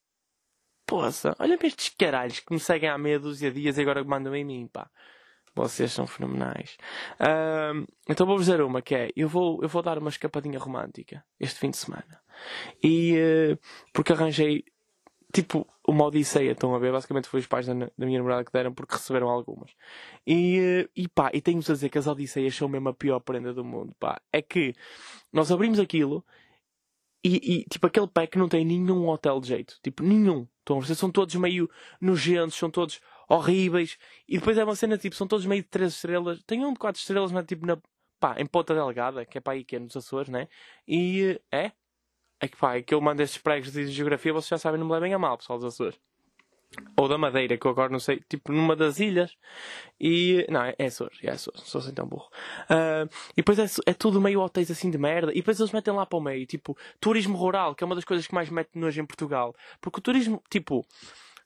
Poça, 0.87 1.37
olha 1.39 1.59
para 1.59 1.67
estes 1.67 1.91
caralhos 1.91 2.41
que 2.41 2.53
me 2.53 2.59
seguem 2.59 2.89
há 2.89 2.97
meia 2.97 3.19
dúzia 3.19 3.51
de 3.51 3.61
dias 3.61 3.77
e 3.79 3.83
agora 3.83 4.03
mandam 4.03 4.35
em 4.35 4.45
mim, 4.45 4.67
pá. 4.67 4.91
Vocês 5.55 5.93
são 5.93 6.07
fenomenais. 6.07 6.79
Um, 7.21 7.85
então 8.09 8.27
vou-vos 8.27 8.47
dizer 8.47 8.63
uma 8.63 8.81
que 8.81 8.95
é: 8.95 9.11
eu 9.15 9.29
vou, 9.29 9.63
eu 9.63 9.69
vou 9.69 9.83
dar 9.83 9.99
uma 9.99 10.09
escapadinha 10.09 10.59
romântica 10.59 11.25
este 11.39 11.59
fim 11.59 11.71
de 11.71 11.77
semana. 11.77 12.21
E 12.83 13.15
uh, 13.17 13.59
porque 13.93 14.13
arranjei 14.13 14.65
tipo 15.33 15.67
uma 15.87 16.05
odisseia, 16.05 16.53
estão 16.53 16.75
a 16.75 16.79
ver? 16.79 16.93
Basicamente 16.93 17.29
foi 17.29 17.41
os 17.41 17.47
pais 17.47 17.67
da, 17.67 17.75
da 17.75 18.07
minha 18.07 18.19
namorada 18.19 18.45
que 18.45 18.53
deram 18.53 18.73
porque 18.73 18.95
receberam 18.95 19.29
algumas. 19.29 19.71
E, 20.27 20.85
uh, 20.87 20.91
e 20.97 21.09
pá, 21.09 21.31
e 21.35 21.41
tenho-vos 21.41 21.69
a 21.71 21.75
dizer 21.75 21.89
que 21.89 21.99
as 21.99 22.07
odisseias 22.07 22.55
são 22.55 22.69
mesmo 22.69 22.89
a 22.89 22.95
pior 22.95 23.21
prenda 23.21 23.53
do 23.53 23.65
mundo, 23.65 23.95
pá. 23.99 24.21
É 24.33 24.41
que 24.41 24.75
nós 25.33 25.51
abrimos 25.51 25.79
aquilo 25.79 26.25
e, 27.25 27.37
e, 27.37 27.65
tipo, 27.65 27.87
aquele 27.87 28.09
pack 28.09 28.37
não 28.37 28.49
tem 28.49 28.65
nenhum 28.65 29.09
hotel 29.09 29.41
de 29.41 29.49
jeito. 29.49 29.79
Tipo, 29.83 30.03
nenhum. 30.03 30.47
Estão 30.59 30.79
a 30.79 30.81
ver? 30.81 30.95
São 30.95 31.11
todos 31.11 31.35
meio 31.37 31.71
nojentos, 32.01 32.57
são 32.57 32.71
todos 32.71 33.01
horríveis. 33.29 33.99
E 34.29 34.39
depois 34.39 34.57
é 34.59 34.65
uma 34.65 34.77
cena 34.77 34.99
tipo, 34.99 35.17
são 35.17 35.27
todos 35.27 35.47
meio 35.47 35.63
de 35.63 35.69
3 35.69 35.93
estrelas. 35.93 36.43
Tem 36.45 36.65
um 36.65 36.73
de 36.73 36.79
4 36.79 37.01
estrelas, 37.01 37.33
mas 37.33 37.47
tipo 37.47 37.67
na, 37.67 37.79
pá, 38.23 38.37
em 38.39 38.47
Ponta 38.47 38.73
Delgada, 38.73 39.27
que 39.27 39.39
é 39.39 39.41
para 39.41 39.55
aí 39.55 39.65
que 39.65 39.77
é 39.77 39.79
nos 39.81 39.97
Açores, 39.97 40.29
né? 40.29 40.49
E 40.87 41.41
é. 41.51 41.73
É 42.41 42.49
que 42.49 42.57
pá, 42.57 42.77
é 42.77 42.83
que 42.83 42.95
eu 42.95 43.01
mando 43.01 43.23
estes 43.23 43.41
pregos 43.41 43.73
de 43.73 43.87
geografia, 43.89 44.33
vocês 44.33 44.49
já 44.49 44.59
sabem, 44.59 44.79
não 44.79 44.87
me 44.87 44.93
levem 44.93 45.15
a 45.15 45.19
mal, 45.19 45.37
pessoal 45.39 45.59
dos 45.59 45.75
Açores. 45.75 45.99
Ou 46.97 47.09
da 47.09 47.19
Madeira, 47.19 47.57
que 47.59 47.67
eu 47.67 47.71
agora 47.71 47.91
não 47.91 47.99
sei, 47.99 48.21
tipo 48.29 48.53
numa 48.53 48.75
das 48.75 48.99
ilhas. 48.99 49.37
E. 50.01 50.47
Não, 50.49 50.63
é, 50.63 50.75
Açores, 50.87 51.19
é 51.23 51.31
Açores, 51.31 51.63
sou 51.63 51.81
assim 51.81 51.93
tão 51.93 52.07
burro. 52.07 52.29
Uh, 52.65 53.09
e 53.33 53.37
depois 53.37 53.59
é, 53.59 53.67
é, 53.87 53.93
tudo 53.93 54.21
meio 54.21 54.41
hotéis 54.41 54.71
assim 54.71 54.91
de 54.91 54.99
merda. 54.99 55.33
E 55.33 55.37
depois 55.37 55.59
eles 55.61 55.73
metem 55.73 55.93
lá 55.93 56.07
para 56.07 56.19
o 56.19 56.23
meio, 56.23 56.47
tipo, 56.47 56.77
turismo 57.01 57.37
rural, 57.37 57.75
que 57.75 57.85
é 57.85 57.87
uma 57.87 57.95
das 57.95 58.05
coisas 58.05 58.27
que 58.27 58.35
mais 58.35 58.49
mete 58.49 58.71
nojo 58.75 59.01
em 59.01 59.07
Portugal. 59.07 59.55
Porque 59.81 59.99
o 59.99 60.03
turismo, 60.03 60.43
tipo, 60.51 60.87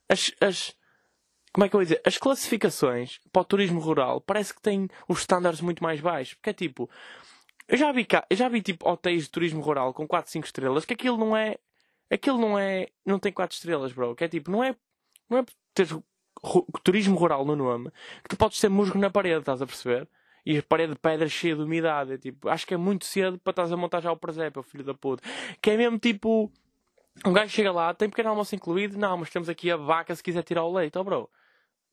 as, 0.09 0.33
as 0.41 0.77
como 1.57 1.65
é 1.65 1.71
que 1.71 1.75
eu 1.75 1.79
vou 1.79 1.85
dizer? 1.85 2.03
As 2.05 2.19
classificações 2.19 3.19
para 3.33 3.41
o 3.41 3.45
turismo 3.45 3.81
rural 3.81 4.21
parece 4.21 4.53
que 4.53 4.61
têm 4.61 4.91
os 5.09 5.21
estándares 5.21 5.63
muito 5.63 5.83
mais 5.83 6.03
baixos. 6.03 6.35
Porque 6.35 6.51
é 6.51 6.53
tipo, 6.53 6.91
eu 7.67 7.79
já 7.79 7.91
vi 7.93 8.05
cá, 8.05 8.27
já 8.31 8.47
vi 8.47 8.61
tipo 8.61 8.87
hotéis 8.87 9.23
de 9.23 9.31
turismo 9.31 9.63
rural 9.63 9.95
com 9.95 10.07
4, 10.07 10.31
5 10.31 10.45
estrelas, 10.45 10.85
que 10.85 10.93
aquilo 10.93 11.17
não 11.17 11.35
é, 11.35 11.57
aquilo 12.11 12.37
não 12.37 12.59
é, 12.59 12.89
não 13.07 13.19
tem 13.19 13.33
4 13.33 13.55
estrelas, 13.55 13.91
bro. 13.95 14.15
Que 14.15 14.25
é 14.25 14.29
tipo, 14.29 14.51
não 14.51 14.63
é, 14.63 14.77
não 15.31 15.39
é 15.39 15.47
ter 15.73 15.89
turismo 16.85 17.17
rural 17.17 17.43
no 17.47 17.57
nome, 17.57 17.91
que 18.23 18.29
tu 18.29 18.37
podes 18.37 18.61
ter 18.61 18.69
musgo 18.69 18.99
na 18.99 19.09
parede, 19.09 19.39
estás 19.39 19.63
a 19.63 19.67
perceber? 19.67 20.07
E 20.45 20.59
a 20.59 20.63
parede 20.63 20.93
de 20.93 20.99
pedra 20.99 21.27
cheia 21.27 21.57
de 21.57 21.63
umidade. 21.63 22.13
É, 22.13 22.19
tipo, 22.19 22.51
acho 22.51 22.67
que 22.67 22.75
é 22.75 22.77
muito 22.77 23.07
cedo 23.07 23.39
para 23.39 23.53
estás 23.53 23.73
a 23.73 23.79
montar 23.79 24.03
já 24.03 24.13
o 24.13 24.17
presépio, 24.19 24.63
filho 24.63 24.85
da 24.85 24.93
puta. 24.93 25.27
Que 25.63 25.71
é 25.71 25.77
mesmo 25.79 25.99
tipo, 25.99 26.53
um 27.25 27.33
gajo 27.33 27.51
chega 27.51 27.73
lá, 27.73 27.95
tem 27.95 28.11
pequeno 28.11 28.29
almoço 28.29 28.55
incluído, 28.55 28.99
não, 28.99 29.17
mas 29.17 29.31
temos 29.31 29.49
aqui 29.49 29.71
a 29.71 29.77
vaca 29.79 30.15
se 30.15 30.23
quiser 30.23 30.43
tirar 30.43 30.65
o 30.65 30.73
leite, 30.75 30.99
oh 30.99 31.03
bro. 31.05 31.31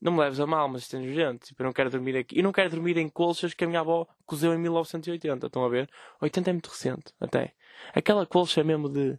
Não 0.00 0.12
me 0.12 0.20
leves 0.20 0.38
a 0.40 0.46
mal, 0.46 0.68
mas 0.68 0.82
isto 0.82 0.96
é 0.96 0.98
nojento. 0.98 1.46
Tipo, 1.46 1.62
eu 1.62 1.64
não 1.64 1.72
quero 1.72 1.90
dormir 1.90 2.16
aqui. 2.16 2.38
E 2.38 2.42
não 2.42 2.52
quero 2.52 2.70
dormir 2.70 2.96
em 2.98 3.08
colchas 3.08 3.54
que 3.54 3.64
a 3.64 3.66
minha 3.66 3.80
avó 3.80 4.06
cozeu 4.26 4.52
em 4.52 4.58
1980. 4.58 5.46
Estão 5.46 5.64
a 5.64 5.68
ver? 5.68 5.88
80 6.20 6.50
é 6.50 6.52
muito 6.52 6.68
recente, 6.68 7.12
até. 7.20 7.54
Aquela 7.94 8.26
colcha 8.26 8.62
mesmo 8.62 8.88
de, 8.88 9.18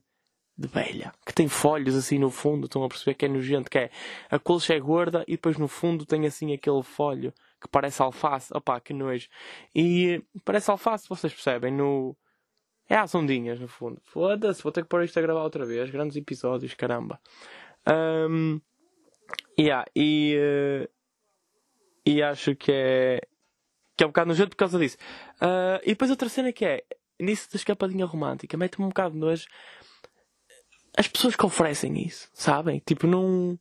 de 0.58 0.68
velha. 0.68 1.12
Que 1.26 1.34
tem 1.34 1.48
folhos 1.48 1.96
assim 1.96 2.20
no 2.20 2.30
fundo. 2.30 2.66
Estão 2.66 2.84
a 2.84 2.88
perceber 2.88 3.16
que 3.16 3.26
é 3.26 3.28
nojento. 3.28 3.70
Que 3.70 3.80
é, 3.80 3.90
a 4.30 4.38
colcha 4.38 4.76
é 4.76 4.80
gorda 4.80 5.24
e 5.28 5.32
depois 5.32 5.58
no 5.58 5.68
fundo 5.68 6.06
tem 6.06 6.26
assim 6.28 6.54
aquele 6.54 6.84
folho 6.84 7.34
que 7.60 7.68
parece 7.68 8.02
alface. 8.02 8.56
Opá, 8.56 8.80
que 8.80 8.94
nojo. 8.94 9.28
E 9.74 10.24
parece 10.44 10.70
alface, 10.70 11.10
vocês 11.10 11.34
percebem, 11.34 11.74
no... 11.74 12.16
É 12.88 12.96
as 12.96 13.16
ondinhas, 13.16 13.60
no 13.60 13.68
fundo. 13.68 14.00
Foda-se, 14.04 14.62
vou 14.62 14.72
ter 14.72 14.84
que 14.84 14.90
pôr 14.90 15.04
isto 15.04 15.18
a 15.18 15.22
gravar 15.22 15.42
outra 15.42 15.66
vez. 15.66 15.90
Grandes 15.90 16.16
episódios, 16.16 16.76
caramba. 16.76 17.20
Um, 18.30 18.62
Yeah, 19.60 19.86
e, 19.96 20.38
uh, 20.38 20.90
e 22.06 22.22
acho 22.22 22.56
que 22.56 22.72
é, 22.72 23.22
que 23.96 24.04
é 24.04 24.08
um 24.08 24.10
bocado 24.10 24.28
nojento 24.28 24.50
por 24.50 24.58
causa 24.58 24.78
disso. 24.78 24.98
Uh, 25.42 25.80
e 25.84 25.90
depois 25.90 26.12
outra 26.12 26.30
cena 26.30 26.52
que 26.52 26.66
é, 26.66 26.84
nisso 27.20 27.50
da 27.52 27.56
escapadinha 27.56 28.06
romântica, 28.06 28.58
mete-me 28.58 28.86
um 28.86 28.90
bocado 28.90 29.16
nojo 29.16 29.48
as 30.98 31.08
pessoas 31.08 31.36
que 31.36 31.46
oferecem 31.46 32.02
isso, 32.02 32.30
sabem? 32.34 32.82
Tipo, 32.86 33.06
não. 33.08 33.60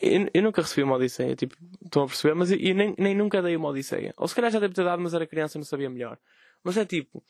Eu, 0.00 0.28
eu, 0.32 0.42
nunca 0.42 0.62
recebi 0.62 0.82
uma 0.82 0.96
Odisseia, 0.96 1.36
tipo, 1.36 1.54
estão 1.84 2.04
a 2.04 2.06
perceber? 2.06 2.34
Mas 2.34 2.50
eu, 2.50 2.58
eu, 2.58 2.74
nem, 2.74 2.94
nem 2.96 3.14
nunca 3.14 3.42
dei 3.42 3.54
uma 3.54 3.68
Odisseia. 3.68 4.14
Ou 4.16 4.26
se 4.26 4.34
calhar 4.34 4.50
já 4.50 4.58
devo 4.58 4.72
ter 4.72 4.84
dado, 4.84 5.02
mas 5.02 5.12
era 5.12 5.26
criança 5.26 5.58
e 5.58 5.60
não 5.60 5.66
sabia 5.66 5.90
melhor. 5.90 6.18
Mas 6.64 6.78
é 6.78 6.86
tipo, 6.86 7.22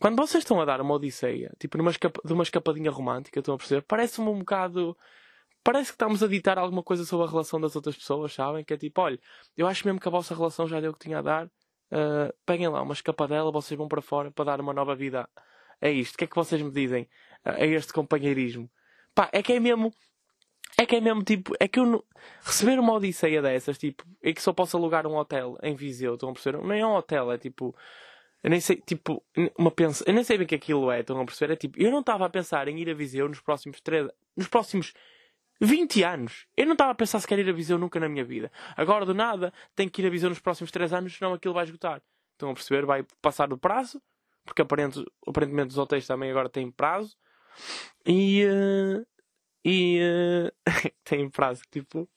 quando 0.00 0.16
vocês 0.16 0.42
estão 0.42 0.60
a 0.60 0.64
dar 0.64 0.80
uma 0.80 0.94
Odisseia, 0.94 1.52
tipo, 1.58 1.76
numa 1.76 1.90
escapa, 1.90 2.22
de 2.24 2.32
uma 2.32 2.42
escapadinha 2.42 2.90
romântica, 2.90 3.40
estão 3.40 3.54
a 3.54 3.58
perceber? 3.58 3.82
Parece-me 3.82 4.28
um 4.28 4.38
bocado 4.38 4.96
parece 5.64 5.90
que 5.90 5.94
estamos 5.94 6.22
a 6.22 6.28
ditar 6.28 6.58
alguma 6.58 6.82
coisa 6.82 7.04
sobre 7.04 7.26
a 7.26 7.30
relação 7.30 7.60
das 7.60 7.74
outras 7.74 7.96
pessoas, 7.96 8.32
sabem? 8.34 8.62
Que 8.62 8.74
é 8.74 8.76
tipo, 8.76 9.00
olha, 9.00 9.18
eu 9.56 9.66
acho 9.66 9.84
mesmo 9.86 9.98
que 9.98 10.06
a 10.06 10.10
vossa 10.10 10.34
relação 10.34 10.68
já 10.68 10.78
deu 10.78 10.90
o 10.90 10.94
que 10.94 11.00
tinha 11.06 11.18
a 11.18 11.22
dar. 11.22 11.46
Uh, 11.46 12.32
peguem 12.44 12.68
lá 12.68 12.82
uma 12.82 12.92
escapadela, 12.92 13.50
vocês 13.50 13.76
vão 13.76 13.88
para 13.88 14.02
fora 14.02 14.30
para 14.30 14.44
dar 14.44 14.60
uma 14.60 14.74
nova 14.74 14.94
vida 14.94 15.28
a 15.80 15.88
isto. 15.88 16.14
O 16.14 16.18
que 16.18 16.24
é 16.24 16.26
que 16.26 16.36
vocês 16.36 16.60
me 16.60 16.70
dizem 16.70 17.08
a 17.44 17.64
este 17.64 17.92
companheirismo? 17.92 18.70
Pá, 19.14 19.30
é 19.32 19.42
que 19.42 19.54
é 19.54 19.60
mesmo. 19.60 19.92
É 20.76 20.84
que 20.84 20.96
é 20.96 21.00
mesmo 21.00 21.22
tipo. 21.22 21.54
É 21.58 21.66
que 21.68 21.78
eu 21.78 21.86
não... 21.86 22.04
Receber 22.42 22.78
uma 22.78 22.94
odisseia 22.94 23.40
dessas, 23.40 23.78
tipo. 23.78 24.04
É 24.22 24.32
que 24.32 24.42
só 24.42 24.52
posso 24.52 24.76
alugar 24.76 25.06
um 25.06 25.16
hotel 25.16 25.56
em 25.62 25.74
Viseu, 25.74 26.14
estão 26.14 26.30
a 26.30 26.32
perceber? 26.32 26.62
Nem 26.62 26.80
é 26.80 26.86
um 26.86 26.94
hotel, 26.94 27.32
é 27.32 27.38
tipo. 27.38 27.74
Eu 28.42 28.50
nem 28.50 28.60
sei, 28.60 28.76
tipo, 28.76 29.24
uma 29.56 29.70
pensa, 29.70 30.04
eu 30.06 30.12
nem 30.12 30.22
sei 30.22 30.36
bem 30.36 30.44
o 30.44 30.48
que 30.48 30.54
aquilo 30.54 30.90
é, 30.90 31.00
estão 31.00 31.18
a 31.18 31.24
perceber? 31.24 31.54
É 31.54 31.56
tipo, 31.56 31.80
eu 31.80 31.90
não 31.90 32.00
estava 32.00 32.26
a 32.26 32.28
pensar 32.28 32.68
em 32.68 32.78
ir 32.78 32.90
a 32.90 32.94
Viseu 32.94 33.26
nos 33.26 33.40
próximos 33.40 33.80
três, 33.80 34.06
nos 34.36 34.48
próximos 34.48 34.92
20 35.60 36.02
anos. 36.02 36.46
Eu 36.56 36.66
não 36.66 36.72
estava 36.72 36.90
a 36.90 36.94
pensar 36.94 37.20
se 37.20 37.26
quer 37.26 37.38
ir 37.38 37.48
a 37.48 37.52
Viseu 37.52 37.78
nunca 37.78 38.00
na 38.00 38.08
minha 38.08 38.24
vida. 38.24 38.50
Agora, 38.76 39.04
do 39.04 39.14
nada, 39.14 39.52
tenho 39.74 39.90
que 39.90 40.02
ir 40.02 40.06
a 40.06 40.10
Viseu 40.10 40.28
nos 40.28 40.40
próximos 40.40 40.70
3 40.70 40.92
anos, 40.92 41.16
senão 41.16 41.32
aquilo 41.32 41.54
vai 41.54 41.64
esgotar. 41.64 42.02
Estão 42.32 42.50
a 42.50 42.54
perceber? 42.54 42.84
Vai 42.84 43.04
passar 43.22 43.52
o 43.52 43.58
prazo, 43.58 44.02
porque 44.44 44.62
aparentemente, 44.62 45.10
aparentemente 45.26 45.70
os 45.70 45.78
hotéis 45.78 46.06
também 46.06 46.30
agora 46.30 46.48
têm 46.48 46.70
prazo. 46.70 47.16
E. 48.06 48.44
Uh, 48.44 49.06
e. 49.64 50.00
Uh, 50.02 50.90
têm 51.04 51.28
prazo, 51.30 51.62
tipo. 51.70 52.08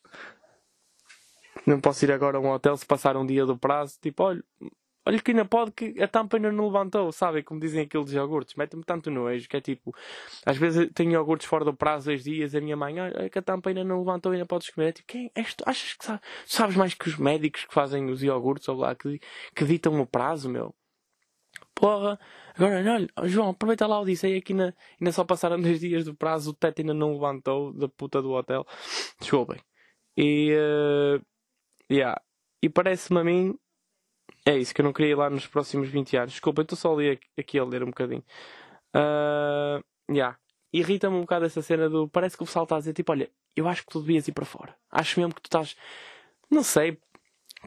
Não 1.65 1.80
posso 1.80 2.06
ir 2.06 2.12
agora 2.12 2.38
a 2.38 2.41
um 2.41 2.50
hotel 2.50 2.78
se 2.78 2.86
passar 2.86 3.17
um 3.17 3.26
dia 3.26 3.45
do 3.45 3.58
prazo. 3.58 3.97
Tipo, 4.02 4.23
olha, 4.23 4.43
Olha 5.08 5.22
que 5.22 5.32
ainda 5.32 5.46
pode 5.46 5.72
que 5.72 6.02
a 6.02 6.08
tampa 6.08 6.36
ainda 6.36 6.52
não 6.52 6.65
levantou, 6.65 7.10
sabe? 7.13 7.41
Como 7.41 7.62
dizem 7.62 7.84
aqueles 7.84 8.12
iogurtes. 8.12 8.56
Mete-me 8.56 8.84
tanto 8.84 9.10
nojo 9.10 9.48
que 9.48 9.56
é 9.56 9.62
tipo... 9.62 9.96
Às 10.46 10.58
vezes 10.58 10.89
tenho 10.93 11.13
iogurtes 11.13 11.48
fora 11.48 11.63
do 11.63 11.74
prazo 11.74 12.08
dois 12.08 12.26
dias 12.26 12.54
a 12.54 12.60
minha 12.60 12.76
mãe... 12.76 13.00
Olha 13.00 13.30
que 13.30 13.39
a 13.39 13.41
tampa 13.41 13.70
ainda 13.70 13.86
não 13.86 14.00
levantou 14.00 14.34
ainda 14.34 14.46
podes 14.46 14.70
comer. 14.70 14.89
É 14.89 14.91
tipo, 14.91 15.08
quem 15.08 15.32
és 15.34 15.54
tu? 15.56 15.63
Achas 15.65 15.93
que 15.93 16.04
sabe? 16.06 16.20
sabes 16.46 16.76
mais 16.76 16.93
que 16.93 17.08
os 17.08 17.17
médicos 17.17 17.63
que 17.63 17.74
fazem 17.74 18.10
os 18.10 18.22
iogurtes 18.22 18.67
ou 18.67 18.76
lá 18.76 18.93
que, 18.96 19.22
que 19.56 19.63
ditam 19.63 19.98
o 20.02 20.06
prazo, 20.06 20.50
meu? 20.50 20.76
Porra, 21.74 22.20
agora 22.56 22.84
olha, 22.93 23.30
João, 23.30 23.50
aproveita 23.52 23.88
lá 23.88 24.02
o 24.02 24.06
disse 24.06 24.26
aí 24.26 24.41
que 24.41 24.52
ainda, 24.52 24.76
ainda 25.00 25.12
só 25.13 25.24
passaram 25.24 25.62
dois 25.62 25.80
dias 25.80 26.04
do 26.04 26.15
prazo, 26.15 26.50
o 26.52 26.54
teto 26.54 26.82
ainda 26.82 26.93
não 26.93 27.13
levantou 27.13 27.72
da 27.72 27.88
puta 27.88 28.22
do 28.22 28.32
hotel. 28.32 28.65
Desculpem. 29.22 29.60
E, 30.17 30.54
uh, 30.54 31.24
yeah. 31.89 32.20
E 32.62 32.67
parece-me 32.70 33.20
a 33.20 33.24
mim 33.24 33.58
é 34.47 34.57
isso, 34.57 34.73
que 34.73 34.79
eu 34.79 34.86
não 34.86 34.93
queria 34.93 35.12
ir 35.12 35.15
lá 35.15 35.29
nos 35.29 35.45
próximos 35.45 35.89
20 35.89 36.15
anos. 36.15 36.31
Desculpa, 36.31 36.62
eu 36.62 36.63
estou 36.63 36.77
só 36.77 36.93
ali 36.93 37.19
aqui 37.38 37.60
a 37.60 37.65
ler 37.65 37.83
um 37.83 37.88
bocadinho. 37.88 38.23
Uh, 38.95 39.83
yeah. 40.10 40.38
irrita-me 40.71 41.17
um 41.17 41.21
bocado 41.21 41.45
essa 41.45 41.62
cena 41.62 41.89
do. 41.89 42.07
Parece 42.07 42.38
que 42.38 42.43
o 42.43 42.45
pessoal 42.45 42.63
está 42.63 42.77
a 42.77 42.79
dizer 42.79 42.93
tipo, 42.93 43.12
olha, 43.12 43.29
eu 43.57 43.67
acho 43.67 43.81
que 43.83 43.91
tu 43.91 43.99
devias 43.99 44.25
ir 44.27 44.31
para 44.31 44.45
fora. 44.45 44.73
Acho 44.89 45.19
mesmo 45.19 45.36
que 45.36 45.41
tu 45.41 45.47
estás. 45.47 45.75
Não 46.49 46.63
sei. 46.63 46.97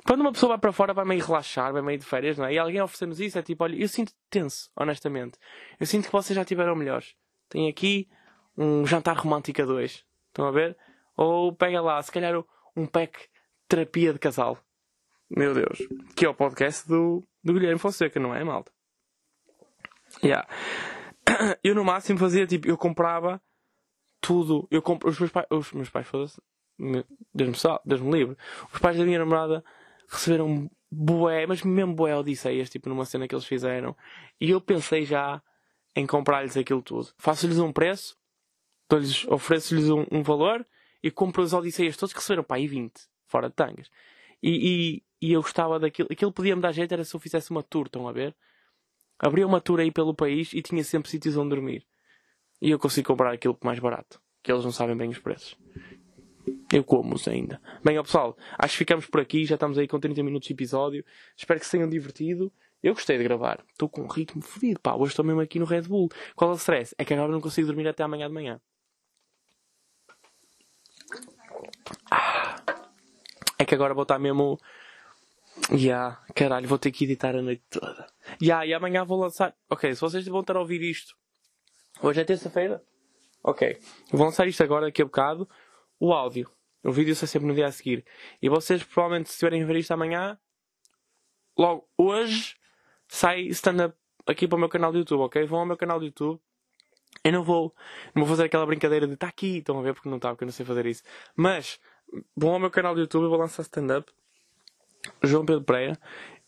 Quando 0.06 0.22
uma 0.22 0.32
pessoa 0.32 0.50
vai 0.50 0.58
para 0.58 0.72
fora, 0.72 0.94
vai 0.94 1.04
meio 1.04 1.22
relaxar, 1.22 1.70
vai 1.70 1.82
meio 1.82 1.98
de 1.98 2.04
férias, 2.06 2.38
não 2.38 2.46
é? 2.46 2.54
E 2.54 2.58
alguém 2.58 2.80
oferecer-nos 2.80 3.20
isso 3.20 3.38
é 3.38 3.42
tipo, 3.42 3.62
olha, 3.62 3.76
eu 3.76 3.88
sinto 3.88 4.12
tenso, 4.30 4.70
honestamente. 4.74 5.38
Eu 5.78 5.84
sinto 5.84 6.06
que 6.06 6.12
vocês 6.12 6.34
já 6.34 6.46
tiveram 6.46 6.74
melhores. 6.74 7.14
Tem 7.50 7.68
aqui 7.68 8.08
um 8.56 8.86
jantar 8.86 9.18
romântico 9.18 9.60
a 9.60 9.66
dois. 9.66 10.02
Estão 10.28 10.46
a 10.46 10.50
ver? 10.50 10.78
Ou 11.14 11.52
pega 11.54 11.82
lá, 11.82 12.00
se 12.02 12.10
calhar 12.10 12.42
um 12.74 12.86
pack 12.86 13.28
terapia 13.68 14.14
de 14.14 14.18
casal. 14.18 14.58
Meu 15.30 15.54
Deus. 15.54 15.78
Que 16.16 16.26
é 16.26 16.28
o 16.28 16.34
podcast 16.34 16.88
do, 16.88 17.22
do 17.42 17.52
Guilherme 17.52 17.78
Fonseca, 17.78 18.18
não 18.18 18.34
é, 18.34 18.42
malta? 18.42 18.72
Yeah. 20.22 20.48
Eu 21.62 21.74
no 21.74 21.84
máximo 21.84 22.18
fazia 22.18 22.46
tipo, 22.46 22.68
eu 22.68 22.76
comprava 22.76 23.40
tudo. 24.20 24.66
Eu 24.70 24.82
compro, 24.82 25.08
os 25.08 25.18
meus 25.18 25.30
pais, 25.30 25.46
os 25.50 25.72
meus 25.72 25.88
pais, 25.88 26.06
foda-se, 26.06 26.40
Deus-me 27.32 27.78
Deus 27.84 28.00
livre. 28.00 28.36
Os 28.72 28.80
pais 28.80 28.96
da 28.96 29.04
minha 29.04 29.18
namorada 29.18 29.64
receberam 30.08 30.68
bué, 30.90 31.46
mas 31.46 31.62
mesmo 31.62 31.94
bué 31.94 32.16
odisseias, 32.16 32.68
tipo 32.68 32.88
numa 32.88 33.04
cena 33.04 33.28
que 33.28 33.34
eles 33.34 33.44
fizeram. 33.44 33.96
E 34.40 34.50
eu 34.50 34.60
pensei 34.60 35.04
já 35.04 35.40
em 35.94 36.06
comprar-lhes 36.06 36.56
aquilo 36.56 36.82
tudo. 36.82 37.08
Faço-lhes 37.18 37.58
um 37.58 37.72
preço, 37.72 38.16
ofereço-lhes 39.28 39.88
um, 39.90 40.04
um, 40.10 40.22
valor 40.22 40.66
e 41.02 41.10
compro 41.10 41.42
as 41.42 41.52
odisseias 41.52 41.96
todos 41.96 42.12
que 42.12 42.18
receberam, 42.18 42.42
pá, 42.42 42.58
e 42.58 42.66
20, 42.66 42.92
fora 43.26 43.48
de 43.48 43.54
tangas. 43.54 43.90
E, 44.42 44.50
e, 44.50 45.02
e 45.20 45.32
eu 45.32 45.42
gostava 45.42 45.78
daquilo. 45.78 46.08
Aquilo 46.10 46.32
podia-me 46.32 46.62
dar 46.62 46.72
jeito 46.72 46.92
era 46.92 47.04
se 47.04 47.14
eu 47.14 47.20
fizesse 47.20 47.50
uma 47.50 47.62
tour, 47.62 47.86
estão 47.86 48.08
a 48.08 48.12
ver? 48.12 48.34
Abria 49.18 49.46
uma 49.46 49.60
tour 49.60 49.80
aí 49.80 49.90
pelo 49.90 50.14
país 50.14 50.52
e 50.54 50.62
tinha 50.62 50.82
sempre 50.82 51.10
sítios 51.10 51.36
onde 51.36 51.50
dormir. 51.50 51.86
E 52.60 52.70
eu 52.70 52.78
consigo 52.78 53.08
comprar 53.08 53.32
aquilo 53.32 53.58
mais 53.62 53.78
barato. 53.78 54.20
Que 54.42 54.50
eles 54.50 54.64
não 54.64 54.72
sabem 54.72 54.96
bem 54.96 55.10
os 55.10 55.18
preços. 55.18 55.56
Eu 56.72 56.82
como-os 56.82 57.28
ainda. 57.28 57.60
Bem, 57.84 57.98
ó 57.98 58.02
pessoal, 58.02 58.36
acho 58.58 58.72
que 58.72 58.78
ficamos 58.78 59.06
por 59.06 59.20
aqui. 59.20 59.44
Já 59.44 59.56
estamos 59.56 59.76
aí 59.76 59.86
com 59.86 60.00
30 60.00 60.22
minutos 60.22 60.46
de 60.46 60.54
episódio. 60.54 61.04
Espero 61.36 61.60
que 61.60 61.66
se 61.66 61.72
tenham 61.72 61.88
divertido. 61.88 62.50
Eu 62.82 62.94
gostei 62.94 63.18
de 63.18 63.24
gravar. 63.24 63.62
Estou 63.70 63.88
com 63.88 64.02
um 64.02 64.06
ritmo 64.06 64.40
fodido. 64.40 64.80
Pá, 64.80 64.94
hoje 64.94 65.12
estou 65.12 65.24
mesmo 65.24 65.40
aqui 65.42 65.58
no 65.58 65.66
Red 65.66 65.82
Bull. 65.82 66.08
Qual 66.34 66.50
é 66.50 66.54
o 66.54 66.56
stress? 66.56 66.94
É 66.96 67.04
que 67.04 67.12
agora 67.12 67.30
não 67.30 67.40
consigo 67.40 67.66
dormir 67.66 67.86
até 67.86 68.02
amanhã 68.02 68.26
de 68.26 68.32
manhã. 68.32 68.60
Ah, 72.10 72.56
é 73.58 73.64
que 73.66 73.74
agora 73.74 73.92
vou 73.92 74.04
estar 74.04 74.18
mesmo 74.18 74.58
yeah, 75.72 76.22
caralho, 76.34 76.68
vou 76.68 76.78
ter 76.78 76.90
que 76.90 77.04
editar 77.04 77.34
a 77.34 77.42
noite 77.42 77.62
toda. 77.70 78.06
Yeah, 78.42 78.66
e 78.66 78.74
amanhã 78.74 79.04
vou 79.04 79.18
lançar. 79.18 79.54
Ok, 79.68 79.94
se 79.94 80.00
vocês 80.00 80.26
vão 80.26 80.40
estar 80.40 80.56
a 80.56 80.60
ouvir 80.60 80.82
isto. 80.82 81.14
Hoje 82.02 82.20
é 82.20 82.24
terça-feira? 82.24 82.82
Ok. 83.42 83.78
Vou 84.10 84.24
lançar 84.24 84.46
isto 84.46 84.62
agora, 84.62 84.86
daqui 84.86 85.02
a 85.02 85.04
bocado. 85.04 85.48
O 85.98 86.12
áudio. 86.12 86.50
O 86.82 86.90
vídeo 86.90 87.14
sai 87.14 87.28
sempre 87.28 87.48
no 87.48 87.54
dia 87.54 87.66
a 87.66 87.72
seguir. 87.72 88.04
E 88.40 88.48
vocês, 88.48 88.82
provavelmente, 88.82 89.28
se 89.28 89.34
estiverem 89.34 89.62
a 89.62 89.66
ver 89.66 89.76
isto 89.76 89.92
amanhã, 89.92 90.38
logo 91.58 91.86
hoje, 91.96 92.56
sai 93.06 93.42
stand-up 93.48 93.94
aqui 94.26 94.48
para 94.48 94.56
o 94.56 94.58
meu 94.58 94.68
canal 94.68 94.92
do 94.92 94.98
YouTube, 94.98 95.20
ok? 95.20 95.44
Vão 95.44 95.60
ao 95.60 95.66
meu 95.66 95.76
canal 95.76 95.98
do 95.98 96.06
YouTube. 96.06 96.40
Eu 97.22 97.32
não 97.32 97.42
vou, 97.42 97.74
não 98.14 98.24
vou 98.24 98.28
fazer 98.28 98.44
aquela 98.44 98.64
brincadeira 98.64 99.06
de 99.06 99.14
está 99.14 99.26
aqui, 99.26 99.58
estão 99.58 99.78
a 99.78 99.82
ver 99.82 99.92
porque 99.92 100.08
não 100.08 100.16
está, 100.16 100.30
porque 100.30 100.44
eu 100.44 100.46
não 100.46 100.52
sei 100.52 100.64
fazer 100.64 100.86
isso. 100.86 101.02
Mas, 101.36 101.78
vão 102.34 102.54
ao 102.54 102.58
meu 102.58 102.70
canal 102.70 102.94
do 102.94 103.00
YouTube 103.00 103.24
e 103.24 103.28
vou 103.28 103.38
lançar 103.38 103.62
stand-up. 103.62 104.10
João 105.22 105.44
Pedro 105.44 105.64
Pereira. 105.64 105.98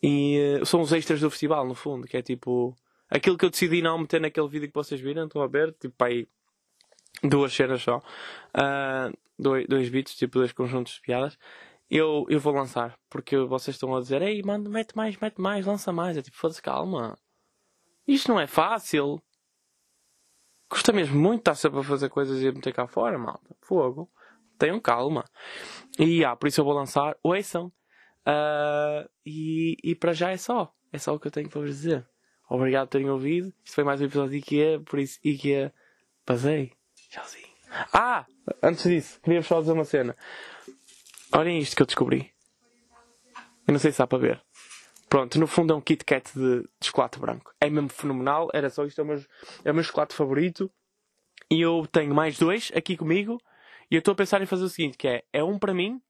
E 0.02 0.58
uh, 0.60 0.66
são 0.66 0.80
os 0.80 0.92
extras 0.92 1.20
do 1.20 1.30
festival, 1.30 1.66
no 1.66 1.74
fundo, 1.74 2.06
que 2.06 2.16
é 2.16 2.22
tipo. 2.22 2.76
Aquilo 3.08 3.36
que 3.36 3.44
eu 3.44 3.50
decidi 3.50 3.82
não 3.82 3.98
meter 3.98 4.20
naquele 4.20 4.48
vídeo 4.48 4.68
que 4.68 4.74
vocês 4.74 5.00
viram, 5.00 5.26
estão 5.26 5.42
a 5.42 5.46
ver? 5.46 5.72
Tipo 5.74 6.04
aí. 6.04 6.26
Duas 7.22 7.52
cenas 7.52 7.82
só. 7.82 7.98
Uh, 7.98 9.16
dois, 9.38 9.66
dois 9.68 9.88
beats, 9.88 10.16
tipo 10.16 10.38
dois 10.38 10.52
conjuntos 10.52 10.94
de 10.94 11.02
piadas. 11.02 11.38
Eu, 11.90 12.24
eu 12.28 12.40
vou 12.40 12.54
lançar, 12.54 12.98
porque 13.10 13.36
vocês 13.36 13.76
estão 13.76 13.94
a 13.94 14.00
dizer, 14.00 14.22
ei, 14.22 14.42
mano, 14.42 14.70
mete 14.70 14.96
mais, 14.96 15.16
mete 15.18 15.38
mais, 15.40 15.66
lança 15.66 15.92
mais. 15.92 16.16
É 16.16 16.22
tipo, 16.22 16.36
foda-se, 16.36 16.62
calma. 16.62 17.18
Isto 18.08 18.32
não 18.32 18.40
é 18.40 18.46
fácil. 18.46 19.22
Custa 20.68 20.90
mesmo 20.90 21.20
muito 21.20 21.40
estar 21.40 21.54
sempre 21.54 21.80
a 21.80 21.82
fazer 21.82 22.08
coisas 22.08 22.40
e 22.40 22.50
meter 22.50 22.72
cá 22.72 22.86
fora, 22.86 23.18
malta. 23.18 23.54
Fogo. 23.60 24.10
Tenham 24.58 24.80
calma. 24.80 25.24
E 25.98 26.24
ah, 26.24 26.34
por 26.34 26.48
isso 26.48 26.60
eu 26.60 26.64
vou 26.64 26.72
lançar. 26.72 27.14
Ouçam. 27.22 27.70
Uh, 28.26 29.08
e, 29.26 29.76
e 29.82 29.94
para 29.94 30.12
já 30.12 30.30
é 30.30 30.36
só. 30.36 30.72
É 30.92 30.98
só 30.98 31.14
o 31.14 31.18
que 31.18 31.26
eu 31.26 31.30
tenho 31.30 31.48
para 31.48 31.60
vos 31.60 31.70
dizer. 31.70 32.06
Obrigado 32.48 32.86
por 32.88 32.92
terem 32.92 33.10
ouvido. 33.10 33.52
Isto 33.64 33.74
foi 33.74 33.84
mais 33.84 34.00
um 34.00 34.04
episódio 34.04 34.30
de 34.32 34.36
IKEA, 34.38 34.80
por 34.80 34.98
isso 34.98 35.18
IKEA 35.24 35.72
basei. 36.26 36.72
Tchauzinho. 37.08 37.48
Ah! 37.92 38.26
Antes 38.62 38.84
disso, 38.84 39.20
queria 39.22 39.42
só 39.42 39.60
dizer 39.60 39.72
uma 39.72 39.84
cena. 39.84 40.16
Olhem 41.32 41.58
isto 41.58 41.74
que 41.74 41.82
eu 41.82 41.86
descobri. 41.86 42.30
Eu 43.66 43.72
não 43.72 43.78
sei 43.78 43.90
se 43.90 43.98
dá 43.98 44.06
para 44.06 44.18
ver. 44.18 44.42
Pronto, 45.08 45.38
no 45.38 45.46
fundo 45.46 45.72
é 45.72 45.76
um 45.76 45.80
Kit 45.80 46.04
Kat 46.04 46.30
de, 46.34 46.62
de 46.62 46.86
chocolate 46.86 47.18
branco. 47.18 47.54
É 47.60 47.70
mesmo 47.70 47.88
fenomenal. 47.88 48.50
Era 48.52 48.68
só 48.68 48.84
isto, 48.84 49.00
é 49.00 49.04
o, 49.04 49.06
meu, 49.06 49.24
é 49.64 49.70
o 49.70 49.74
meu 49.74 49.82
chocolate 49.82 50.14
favorito. 50.14 50.70
E 51.50 51.60
eu 51.60 51.86
tenho 51.90 52.14
mais 52.14 52.38
dois 52.38 52.70
aqui 52.74 52.96
comigo. 52.96 53.40
E 53.90 53.94
eu 53.94 54.00
estou 54.00 54.12
a 54.12 54.14
pensar 54.14 54.42
em 54.42 54.46
fazer 54.46 54.64
o 54.64 54.68
seguinte, 54.68 54.96
que 54.96 55.08
é, 55.08 55.24
é 55.32 55.44
um 55.44 55.58
para 55.58 55.74
mim 55.74 56.00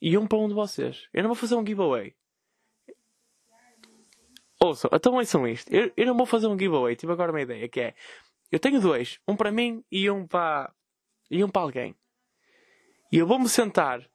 e 0.00 0.16
um 0.16 0.26
para 0.26 0.38
um 0.38 0.48
de 0.48 0.54
vocês. 0.54 1.08
Eu 1.12 1.22
não 1.22 1.28
vou 1.28 1.36
fazer 1.36 1.54
um 1.54 1.66
giveaway. 1.66 2.14
Ouçam, 4.60 4.90
então 4.92 5.14
ouçam 5.14 5.46
isto. 5.46 5.72
Eu, 5.72 5.92
eu 5.96 6.06
não 6.06 6.16
vou 6.16 6.26
fazer 6.26 6.46
um 6.46 6.58
giveaway. 6.58 6.96
Tive 6.96 7.12
agora 7.12 7.32
uma 7.32 7.40
ideia 7.40 7.68
que 7.68 7.80
é. 7.80 7.94
Eu 8.50 8.58
tenho 8.58 8.80
dois. 8.80 9.20
Um 9.26 9.36
para 9.36 9.52
mim 9.52 9.84
e 9.90 10.10
um 10.10 10.26
para. 10.26 10.72
E 11.30 11.44
um 11.44 11.48
para 11.48 11.62
alguém. 11.62 11.94
E 13.12 13.18
eu 13.18 13.26
vou-me 13.26 13.48
sentar 13.48 14.08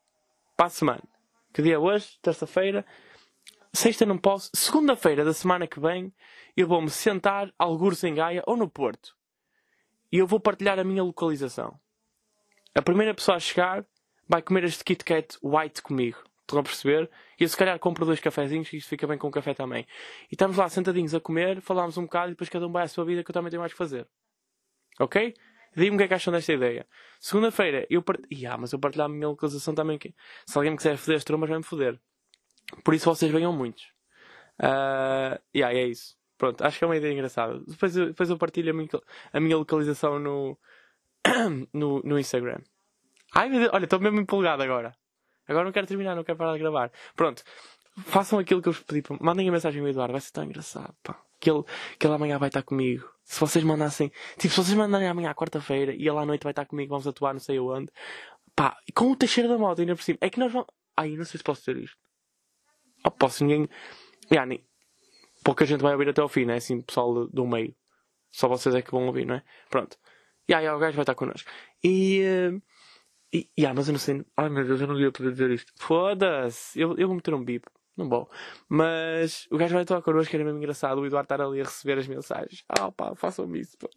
para 0.55 0.67
a 0.67 0.69
semana. 0.69 1.03
Que 1.53 1.61
dia 1.61 1.75
é 1.75 1.77
hoje? 1.77 2.17
Terça-feira. 2.21 2.85
Sexta 3.71 4.05
não 4.05 4.17
posso. 4.17 4.51
Segunda-feira 4.53 5.23
da 5.23 5.33
semana 5.33 5.67
que 5.67 5.79
vem 5.79 6.13
eu 6.55 6.67
vou-me 6.67 6.89
sentar 6.89 7.51
algures 7.57 8.03
em 8.03 8.13
Gaia 8.13 8.43
ou 8.45 8.55
no 8.55 8.69
Porto. 8.69 9.15
E 10.11 10.17
eu 10.17 10.27
vou 10.27 10.39
partilhar 10.39 10.77
a 10.77 10.83
minha 10.83 11.03
localização. 11.03 11.79
A 12.75 12.81
primeira 12.81 13.13
pessoa 13.13 13.37
a 13.37 13.39
chegar 13.39 13.85
vai 14.27 14.41
comer 14.41 14.63
este 14.63 14.83
Kit 14.83 15.03
Kat 15.03 15.37
White 15.41 15.81
comigo. 15.81 16.17
Estão 16.41 16.59
a 16.59 16.63
perceber? 16.63 17.09
E 17.39 17.43
eu 17.43 17.49
se 17.49 17.55
calhar 17.55 17.77
compro 17.79 18.05
dois 18.05 18.19
cafezinhos 18.19 18.71
e 18.73 18.77
isto 18.77 18.89
fica 18.89 19.07
bem 19.07 19.17
com 19.17 19.27
o 19.27 19.31
café 19.31 19.53
também. 19.53 19.87
E 20.29 20.35
estamos 20.35 20.57
lá 20.57 20.67
sentadinhos 20.67 21.15
a 21.15 21.19
comer, 21.19 21.61
falamos 21.61 21.97
um 21.97 22.03
bocado 22.03 22.27
e 22.27 22.31
depois 22.31 22.49
cada 22.49 22.67
um 22.67 22.71
vai 22.71 22.83
à 22.83 22.87
sua 22.87 23.05
vida 23.05 23.23
que 23.23 23.31
eu 23.31 23.33
também 23.33 23.49
tenho 23.49 23.61
mais 23.61 23.71
que 23.71 23.77
fazer. 23.77 24.07
Ok? 24.99 25.33
Digam-me 25.75 25.95
o 25.95 25.97
que 25.97 26.03
é 26.03 26.07
que 26.07 26.13
acham 26.13 26.31
desta 26.31 26.53
ideia. 26.53 26.85
Segunda-feira, 27.19 27.87
eu 27.89 28.03
part... 28.03 28.21
Ah, 28.47 28.57
mas 28.57 28.73
eu 28.73 28.79
partilhar 28.79 29.05
a 29.05 29.09
minha 29.09 29.27
localização 29.27 29.73
também. 29.73 29.97
Que... 29.97 30.13
Se 30.45 30.57
alguém 30.57 30.71
me 30.71 30.77
quiser 30.77 30.97
foder 30.97 31.17
as 31.17 31.23
trombas, 31.23 31.49
vai-me 31.49 31.63
foder. 31.63 31.99
Por 32.83 32.93
isso 32.93 33.05
vocês 33.05 33.31
venham 33.31 33.53
muitos. 33.53 33.85
Uh... 34.59 35.39
Yeah, 35.55 35.75
é 35.75 35.87
isso. 35.87 36.15
Pronto, 36.37 36.63
acho 36.63 36.77
que 36.77 36.83
é 36.83 36.87
uma 36.87 36.97
ideia 36.97 37.13
engraçada. 37.13 37.59
Depois 37.65 37.95
eu, 37.95 38.07
depois 38.07 38.29
eu 38.29 38.37
partilho 38.37 38.71
a 38.71 38.73
minha, 38.73 38.89
a 39.31 39.39
minha 39.39 39.57
localização 39.57 40.19
no, 40.19 40.57
no, 41.73 42.01
no 42.03 42.19
Instagram. 42.19 42.59
Ai 43.33 43.49
meu 43.49 43.59
Deus, 43.59 43.71
olha, 43.73 43.85
estou 43.85 43.99
mesmo 43.99 44.19
empolgado 44.19 44.61
agora. 44.63 44.95
Agora 45.47 45.65
não 45.65 45.71
quero 45.71 45.87
terminar, 45.87 46.15
não 46.15 46.23
quero 46.23 46.37
parar 46.37 46.53
de 46.53 46.59
gravar. 46.59 46.91
Pronto. 47.15 47.43
Façam 48.05 48.39
aquilo 48.39 48.61
que 48.61 48.69
eu 48.69 48.73
vos 48.73 48.81
pedi. 48.81 49.03
Mandem 49.19 49.47
a 49.47 49.51
mensagem 49.51 49.81
ao 49.81 49.87
Eduardo, 49.87 50.13
vai 50.13 50.21
ser 50.21 50.31
tão 50.31 50.43
engraçado, 50.43 50.95
pá. 51.03 51.19
Que 51.39 51.51
ele, 51.51 51.63
que 51.99 52.07
ele 52.07 52.13
amanhã 52.13 52.37
vai 52.37 52.49
estar 52.49 52.63
comigo. 52.63 53.07
Se 53.23 53.39
vocês 53.39 53.63
mandassem, 53.63 54.11
tipo, 54.37 54.53
se 54.53 54.63
vocês 54.63 54.73
mandarem 54.73 55.07
amanhã 55.07 55.31
à 55.31 55.35
quarta-feira 55.35 55.93
e 55.93 56.07
ele 56.07 56.17
à 56.17 56.25
noite 56.25 56.43
vai 56.43 56.51
estar 56.51 56.65
comigo, 56.65 56.89
vamos 56.89 57.07
atuar 57.07 57.33
não 57.33 57.39
sei 57.39 57.59
onde. 57.59 57.91
Pá, 58.55 58.77
com 58.93 59.11
o 59.11 59.15
Teixeira 59.15 59.49
da 59.49 59.57
Moto 59.57 59.79
ainda 59.79 59.95
por 59.95 60.03
cima. 60.03 60.17
É 60.21 60.29
que 60.29 60.39
nós 60.39 60.51
vamos. 60.51 60.67
Ai, 60.95 61.15
não 61.15 61.25
sei 61.25 61.37
se 61.37 61.43
posso 61.43 61.61
dizer 61.61 61.83
isto. 61.83 61.97
Oh, 63.05 63.11
posso, 63.11 63.43
ninguém. 63.43 63.67
Nem... 64.29 64.65
Pouca 65.43 65.65
gente 65.65 65.81
vai 65.81 65.91
ouvir 65.93 66.09
até 66.09 66.21
ao 66.21 66.29
fim, 66.29 66.45
né? 66.45 66.55
Assim, 66.55 66.81
pessoal 66.81 67.13
do, 67.13 67.27
do 67.27 67.45
meio. 67.45 67.75
Só 68.31 68.47
vocês 68.47 68.73
é 68.73 68.81
que 68.81 68.91
vão 68.91 69.05
ouvir, 69.07 69.25
não 69.25 69.35
é? 69.35 69.43
Pronto. 69.69 69.97
E 70.47 70.53
aí, 70.53 70.67
o 70.69 70.79
gajo 70.79 70.95
vai 70.95 71.03
estar 71.03 71.15
connosco. 71.15 71.49
E. 71.83 72.21
Uh... 72.23 72.72
E, 73.33 73.49
yeah, 73.57 73.75
mas 73.75 73.87
eu 73.87 73.93
não 73.93 73.99
sei. 73.99 74.23
Ai 74.37 74.49
meu 74.49 74.63
Deus, 74.63 74.79
eu 74.79 74.87
não 74.87 74.93
devia 74.93 75.11
poder 75.11 75.31
dizer 75.31 75.49
isto. 75.51 75.73
Foda-se! 75.77 76.79
Eu, 76.79 76.95
eu 76.97 77.07
vou 77.07 77.15
meter 77.15 77.33
um 77.33 77.43
bip. 77.43 77.65
Não 77.95 78.09
vou. 78.09 78.29
Mas 78.67 79.47
o 79.51 79.57
gajo 79.57 79.73
vai 79.73 79.83
estar 79.83 80.01
connosco, 80.01 80.35
era 80.35 80.43
mesmo 80.43 80.57
engraçado. 80.57 80.99
O 80.99 81.05
Eduardo 81.05 81.25
estar 81.25 81.41
ali 81.41 81.61
a 81.61 81.63
receber 81.63 81.99
as 81.99 82.07
mensagens. 82.07 82.63
Ah, 82.67 82.91
pá, 82.91 83.15
façam 83.15 83.55
isso. 83.55 83.77
Pá. 83.77 83.87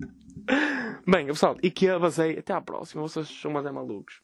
Bem, 1.07 1.27
pessoal, 1.27 1.57
e 1.63 1.71
que 1.71 1.87
eu 1.87 1.99
basei. 1.99 2.39
Até 2.39 2.53
à 2.53 2.61
próxima. 2.61 3.03
Vocês 3.03 3.29
são 3.29 3.51
mais 3.51 3.65
é 3.65 3.71
malucos. 3.73 4.21